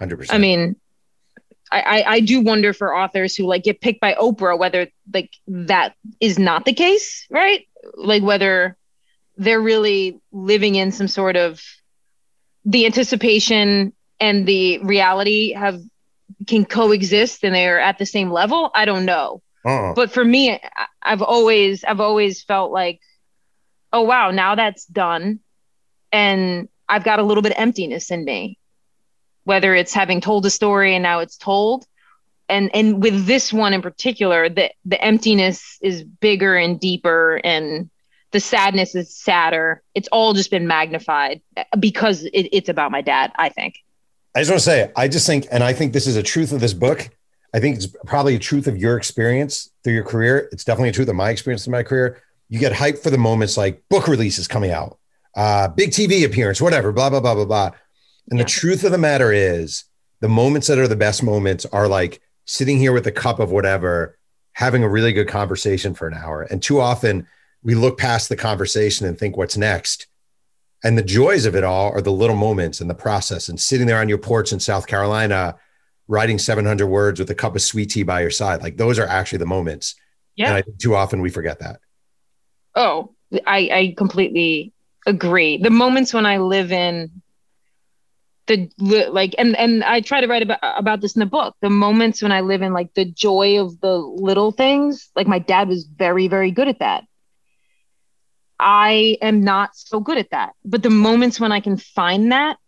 100%. 0.01 0.29
I 0.31 0.39
mean, 0.39 0.77
I, 1.71 1.81
I 1.81 2.13
I 2.15 2.21
do 2.21 2.41
wonder 2.41 2.73
for 2.73 2.95
authors 2.95 3.37
who 3.37 3.45
like 3.45 3.65
get 3.65 3.81
picked 3.81 4.01
by 4.01 4.15
Oprah 4.15 4.59
whether 4.59 4.89
like 5.13 5.31
that 5.49 5.95
is 6.21 6.39
not 6.39 6.65
the 6.65 6.73
case, 6.73 7.27
right? 7.31 7.67
Like 7.95 8.23
whether 8.23 8.77
they're 9.37 9.61
really 9.61 10.21
living 10.33 10.75
in 10.75 10.93
some 10.93 11.09
sort 11.09 11.37
of 11.37 11.63
the 12.65 12.87
anticipation 12.87 13.93
and 14.19 14.47
the 14.47 14.79
reality 14.79 15.53
have 15.53 15.81
can 16.47 16.65
coexist 16.65 17.45
and 17.45 17.55
they're 17.55 17.81
at 17.81 17.99
the 17.99 18.07
same 18.07 18.31
level. 18.31 18.71
I 18.75 18.85
don't 18.85 19.05
know 19.05 19.43
uh-uh. 19.65 19.95
but 19.95 20.11
for 20.11 20.25
me 20.25 20.53
I- 20.53 20.87
i've 21.03 21.23
always 21.23 21.85
i've 21.85 22.01
always 22.01 22.43
felt 22.43 22.71
like 22.73 23.01
oh 23.93 24.03
wow 24.03 24.31
now 24.31 24.55
that's 24.55 24.85
done 24.87 25.41
and 26.13 26.69
i've 26.89 27.05
got 27.05 27.19
a 27.19 27.23
little 27.23 27.43
bit 27.43 27.53
of 27.53 27.59
emptiness 27.59 28.11
in 28.11 28.25
me 28.25 28.59
whether 29.45 29.75
it's 29.75 29.95
having 29.95 30.21
told 30.21 30.45
a 30.47 30.51
story 30.51 30.95
and 30.95 31.03
now 31.03 31.21
it's 31.21 31.37
told 31.37 31.87
and 32.49 32.75
and 32.75 33.03
with 33.03 33.27
this 33.27 33.53
one 33.53 33.73
in 33.73 33.83
particular 33.83 34.49
the 34.49 34.71
the 34.85 35.03
emptiness 35.03 35.79
is 35.83 36.03
bigger 36.03 36.57
and 36.57 36.81
deeper 36.81 37.41
and 37.45 37.91
the 38.31 38.41
sadness 38.41 38.95
is 38.95 39.15
sadder 39.15 39.83
it's 39.95 40.09
all 40.09 40.35
just 40.35 40.51
been 40.51 40.67
magnified 40.67 41.41
because 41.79 42.25
it, 42.25 42.49
it's 42.53 42.69
about 42.69 42.91
my 42.91 43.01
dad 43.01 43.33
i 43.37 43.49
think 43.49 43.83
I 44.39 44.41
just 44.41 44.51
want 44.51 44.61
to 44.61 44.65
say, 44.65 44.93
I 44.95 45.09
just 45.09 45.27
think, 45.27 45.49
and 45.51 45.65
I 45.65 45.73
think 45.73 45.93
this 45.93 46.07
is 46.07 46.15
a 46.15 46.23
truth 46.23 46.53
of 46.53 46.61
this 46.61 46.73
book. 46.73 47.11
I 47.55 47.59
think 47.59 47.77
it's 47.77 47.89
probably 48.07 48.37
a 48.37 48.39
truth 48.39 48.69
of 48.69 48.77
your 48.77 48.97
experience 48.97 49.71
through 49.83 49.95
your 49.95 50.05
career. 50.05 50.49
It's 50.53 50.63
definitely 50.63 50.91
a 50.91 50.93
truth 50.93 51.09
of 51.09 51.17
my 51.17 51.31
experience 51.31 51.67
in 51.67 51.73
my 51.73 51.83
career. 51.83 52.23
You 52.49 52.61
get 52.61 52.73
hyped 52.73 53.03
for 53.03 53.11
the 53.11 53.19
moments 53.19 53.57
like 53.57 53.83
book 53.89 54.07
releases 54.07 54.47
coming 54.47 54.71
out, 54.71 54.99
uh, 55.39 55.69
big 55.69 55.91
TV 55.91 56.25
appearance, 56.27 56.61
whatever, 56.61 56.91
blah, 56.93 57.09
blah, 57.09 57.21
blah, 57.21 57.35
blah, 57.35 57.45
blah. 57.45 57.71
And 58.31 58.39
Yeah. 58.39 58.45
the 58.45 58.51
truth 58.51 58.83
of 58.85 58.91
the 58.93 58.99
matter 58.99 59.33
is, 59.33 59.85
the 60.21 60.29
moments 60.29 60.67
that 60.67 60.79
are 60.79 60.89
the 60.89 60.97
best 60.97 61.23
moments 61.23 61.65
are 61.67 61.87
like 61.87 62.21
sitting 62.45 62.77
here 62.79 62.93
with 62.93 63.07
a 63.07 63.13
cup 63.13 63.39
of 63.39 63.51
whatever, 63.53 64.19
having 64.55 64.83
a 64.83 64.89
really 64.89 65.13
good 65.13 65.29
conversation 65.29 65.95
for 65.95 66.09
an 66.09 66.15
hour. 66.15 66.43
And 66.43 66.61
too 66.61 66.81
often 66.81 67.27
we 67.63 67.75
look 67.77 67.97
past 67.99 68.29
the 68.29 68.37
conversation 68.37 69.07
and 69.07 69.17
think, 69.17 69.37
what's 69.37 69.57
next? 69.57 70.09
And 70.83 70.99
the 70.99 71.03
joys 71.05 71.47
of 71.47 71.55
it 71.55 71.63
all 71.65 71.93
are 71.93 72.01
the 72.03 72.11
little 72.13 72.37
moments 72.37 72.81
and 72.81 72.91
the 72.91 72.95
process 72.95 73.49
and 73.49 73.61
sitting 73.61 73.87
there 73.87 74.01
on 74.01 74.09
your 74.09 74.19
porch 74.19 74.53
in 74.53 74.59
South 74.61 74.87
Carolina, 74.89 75.57
writing 76.09 76.39
700 76.39 76.87
words 76.89 77.21
with 77.21 77.31
a 77.31 77.35
cup 77.37 77.55
of 77.55 77.63
sweet 77.63 77.91
tea 77.91 78.03
by 78.03 78.21
your 78.21 78.31
side. 78.31 78.61
Like 78.63 78.77
those 78.77 78.99
are 78.99 79.07
actually 79.07 79.39
the 79.39 79.47
moments. 79.47 79.95
yeah 80.35 80.47
And 80.49 80.57
I 80.57 80.63
think 80.63 80.79
too 80.79 80.97
often 80.97 81.21
we 81.21 81.31
forget 81.31 81.61
that. 81.61 81.79
Oh, 82.75 83.15
I, 83.47 83.59
I 83.73 83.95
completely 83.97 84.73
agree. 85.09 85.59
The 85.59 85.71
moments 85.71 86.15
when 86.15 86.27
I 86.27 86.39
live 86.39 86.71
in 86.71 87.23
the 88.47 88.71
like, 89.11 89.35
and 89.39 89.57
and 89.57 89.83
I 89.85 90.01
try 90.01 90.21
to 90.21 90.27
write 90.27 90.43
about 90.43 90.61
about 90.63 91.01
this 91.01 91.17
in 91.17 91.21
the 91.21 91.27
book. 91.27 91.57
The 91.61 91.71
moments 91.71 92.23
when 92.23 92.33
I 92.33 92.41
live 92.41 92.63
in 92.63 92.73
like 92.73 92.95
the 92.95 93.05
joy 93.05 93.61
of 93.61 93.81
the 93.81 93.97
little 93.97 94.53
things. 94.53 95.11
Like 95.17 95.27
my 95.27 95.39
dad 95.39 95.69
was 95.69 95.85
very 95.85 96.29
very 96.29 96.51
good 96.51 96.69
at 96.69 96.79
that. 96.79 97.05
I 98.61 99.19
am 99.23 99.45
not 99.45 99.77
so 99.77 100.01
good 100.01 100.19
at 100.19 100.31
that. 100.31 100.55
But 100.65 100.83
the 100.83 100.91
moments 100.91 101.41
when 101.41 101.53
I 101.53 101.61
can 101.61 101.77
find 101.77 102.33
that, 102.33 102.59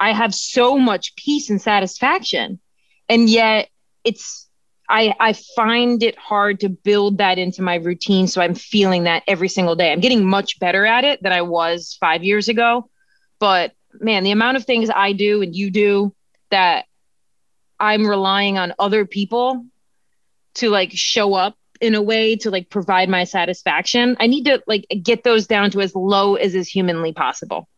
I 0.00 0.12
have 0.12 0.34
so 0.34 0.78
much 0.78 1.14
peace 1.16 1.50
and 1.50 1.60
satisfaction. 1.60 2.60
And 3.08 3.28
yet 3.28 3.68
it's 4.04 4.48
I 4.92 5.14
I 5.18 5.32
find 5.32 6.02
it 6.02 6.16
hard 6.18 6.60
to 6.60 6.68
build 6.68 7.18
that 7.18 7.38
into 7.38 7.62
my 7.62 7.76
routine 7.76 8.28
so 8.28 8.42
I'm 8.42 8.54
feeling 8.54 9.04
that 9.04 9.22
every 9.26 9.48
single 9.48 9.74
day. 9.74 9.90
I'm 9.90 10.00
getting 10.00 10.24
much 10.24 10.60
better 10.60 10.84
at 10.86 11.04
it 11.04 11.22
than 11.22 11.32
I 11.32 11.42
was 11.42 11.96
5 11.98 12.22
years 12.22 12.48
ago. 12.48 12.88
But 13.40 13.72
man, 14.00 14.22
the 14.22 14.30
amount 14.30 14.58
of 14.58 14.64
things 14.64 14.90
I 14.94 15.12
do 15.12 15.42
and 15.42 15.56
you 15.56 15.70
do 15.70 16.14
that 16.50 16.84
I'm 17.80 18.06
relying 18.06 18.58
on 18.58 18.74
other 18.78 19.06
people 19.06 19.64
to 20.56 20.68
like 20.68 20.92
show 20.92 21.34
up 21.34 21.56
in 21.80 21.94
a 21.94 22.02
way 22.02 22.36
to 22.36 22.50
like 22.50 22.68
provide 22.68 23.08
my 23.08 23.24
satisfaction. 23.24 24.16
I 24.20 24.26
need 24.26 24.44
to 24.44 24.62
like 24.66 24.86
get 25.02 25.24
those 25.24 25.46
down 25.46 25.70
to 25.72 25.80
as 25.80 25.94
low 25.94 26.36
as 26.36 26.54
is 26.54 26.68
humanly 26.68 27.12
possible. 27.12 27.68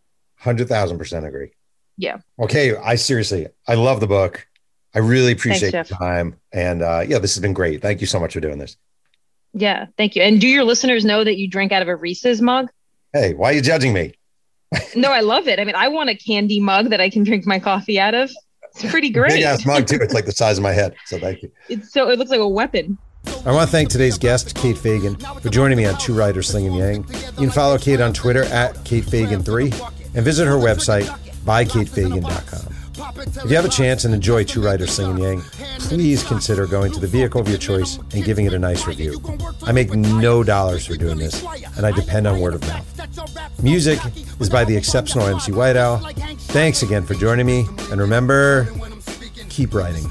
100,000% 0.42 1.26
agree. 1.26 1.52
Yeah. 1.96 2.18
Okay. 2.38 2.76
I 2.76 2.96
seriously, 2.96 3.46
I 3.68 3.74
love 3.74 4.00
the 4.00 4.08
book. 4.08 4.46
I 4.94 5.00
really 5.00 5.32
appreciate 5.32 5.72
Jeff. 5.72 5.90
your 5.90 5.98
time. 5.98 6.36
And 6.52 6.82
uh, 6.82 7.04
yeah, 7.06 7.18
this 7.18 7.34
has 7.34 7.42
been 7.42 7.52
great. 7.52 7.82
Thank 7.82 8.00
you 8.00 8.06
so 8.06 8.20
much 8.20 8.34
for 8.34 8.40
doing 8.40 8.58
this. 8.58 8.76
Yeah, 9.52 9.86
thank 9.96 10.16
you. 10.16 10.22
And 10.22 10.40
do 10.40 10.48
your 10.48 10.64
listeners 10.64 11.04
know 11.04 11.24
that 11.24 11.36
you 11.36 11.48
drink 11.48 11.72
out 11.72 11.82
of 11.82 11.88
a 11.88 11.96
Reese's 11.96 12.42
mug? 12.42 12.70
Hey, 13.12 13.34
why 13.34 13.50
are 13.50 13.52
you 13.52 13.62
judging 13.62 13.92
me? 13.92 14.14
No, 14.96 15.12
I 15.12 15.20
love 15.20 15.46
it. 15.46 15.60
I 15.60 15.64
mean, 15.64 15.76
I 15.76 15.86
want 15.86 16.10
a 16.10 16.16
candy 16.16 16.58
mug 16.58 16.90
that 16.90 17.00
I 17.00 17.08
can 17.08 17.22
drink 17.22 17.46
my 17.46 17.60
coffee 17.60 18.00
out 18.00 18.14
of. 18.14 18.32
It's 18.74 18.90
pretty 18.90 19.10
great. 19.10 19.34
Big 19.34 19.42
ass 19.42 19.64
mug 19.64 19.86
too. 19.86 19.98
It's 20.00 20.14
like 20.14 20.26
the 20.26 20.32
size 20.32 20.58
of 20.58 20.64
my 20.64 20.72
head. 20.72 20.96
So 21.06 21.18
thank 21.18 21.42
you. 21.42 21.52
It's 21.68 21.92
so 21.92 22.10
it 22.10 22.18
looks 22.18 22.30
like 22.30 22.40
a 22.40 22.48
weapon. 22.48 22.98
I 23.46 23.52
want 23.52 23.68
to 23.68 23.72
thank 23.72 23.88
today's 23.88 24.18
guest, 24.18 24.56
Kate 24.56 24.76
Fagan, 24.76 25.16
for 25.16 25.48
joining 25.48 25.78
me 25.78 25.86
on 25.86 25.96
Two 25.98 26.14
Writers 26.14 26.48
Slinging 26.48 26.74
Yang. 26.74 27.06
You 27.08 27.46
can 27.46 27.50
follow 27.50 27.78
Kate 27.78 28.00
on 28.00 28.12
Twitter 28.12 28.44
at 28.44 28.74
KateFagan3 28.76 30.14
and 30.14 30.24
visit 30.24 30.46
her 30.46 30.56
website, 30.56 31.06
buykatefagan.com. 31.44 32.83
If 32.96 33.50
you 33.50 33.56
have 33.56 33.64
a 33.64 33.68
chance 33.68 34.04
and 34.04 34.14
enjoy 34.14 34.44
Two 34.44 34.62
Writers 34.62 34.92
Slinging 34.92 35.18
Yang, 35.18 35.40
please 35.80 36.22
consider 36.22 36.66
going 36.66 36.92
to 36.92 37.00
the 37.00 37.06
vehicle 37.06 37.40
of 37.40 37.48
your 37.48 37.58
choice 37.58 37.98
and 38.12 38.24
giving 38.24 38.46
it 38.46 38.54
a 38.54 38.58
nice 38.58 38.86
review. 38.86 39.20
I 39.64 39.72
make 39.72 39.92
no 39.94 40.44
dollars 40.44 40.86
for 40.86 40.96
doing 40.96 41.18
this, 41.18 41.44
and 41.76 41.84
I 41.84 41.90
depend 41.90 42.26
on 42.26 42.40
word 42.40 42.54
of 42.54 42.60
mouth. 42.62 43.62
Music 43.62 43.98
is 44.38 44.48
by 44.48 44.64
the 44.64 44.76
exceptional 44.76 45.26
MC 45.26 45.52
White 45.52 45.76
Owl. 45.76 45.98
Thanks 46.48 46.82
again 46.82 47.04
for 47.04 47.14
joining 47.14 47.46
me, 47.46 47.66
and 47.90 48.00
remember, 48.00 48.68
keep 49.48 49.74
writing. 49.74 50.04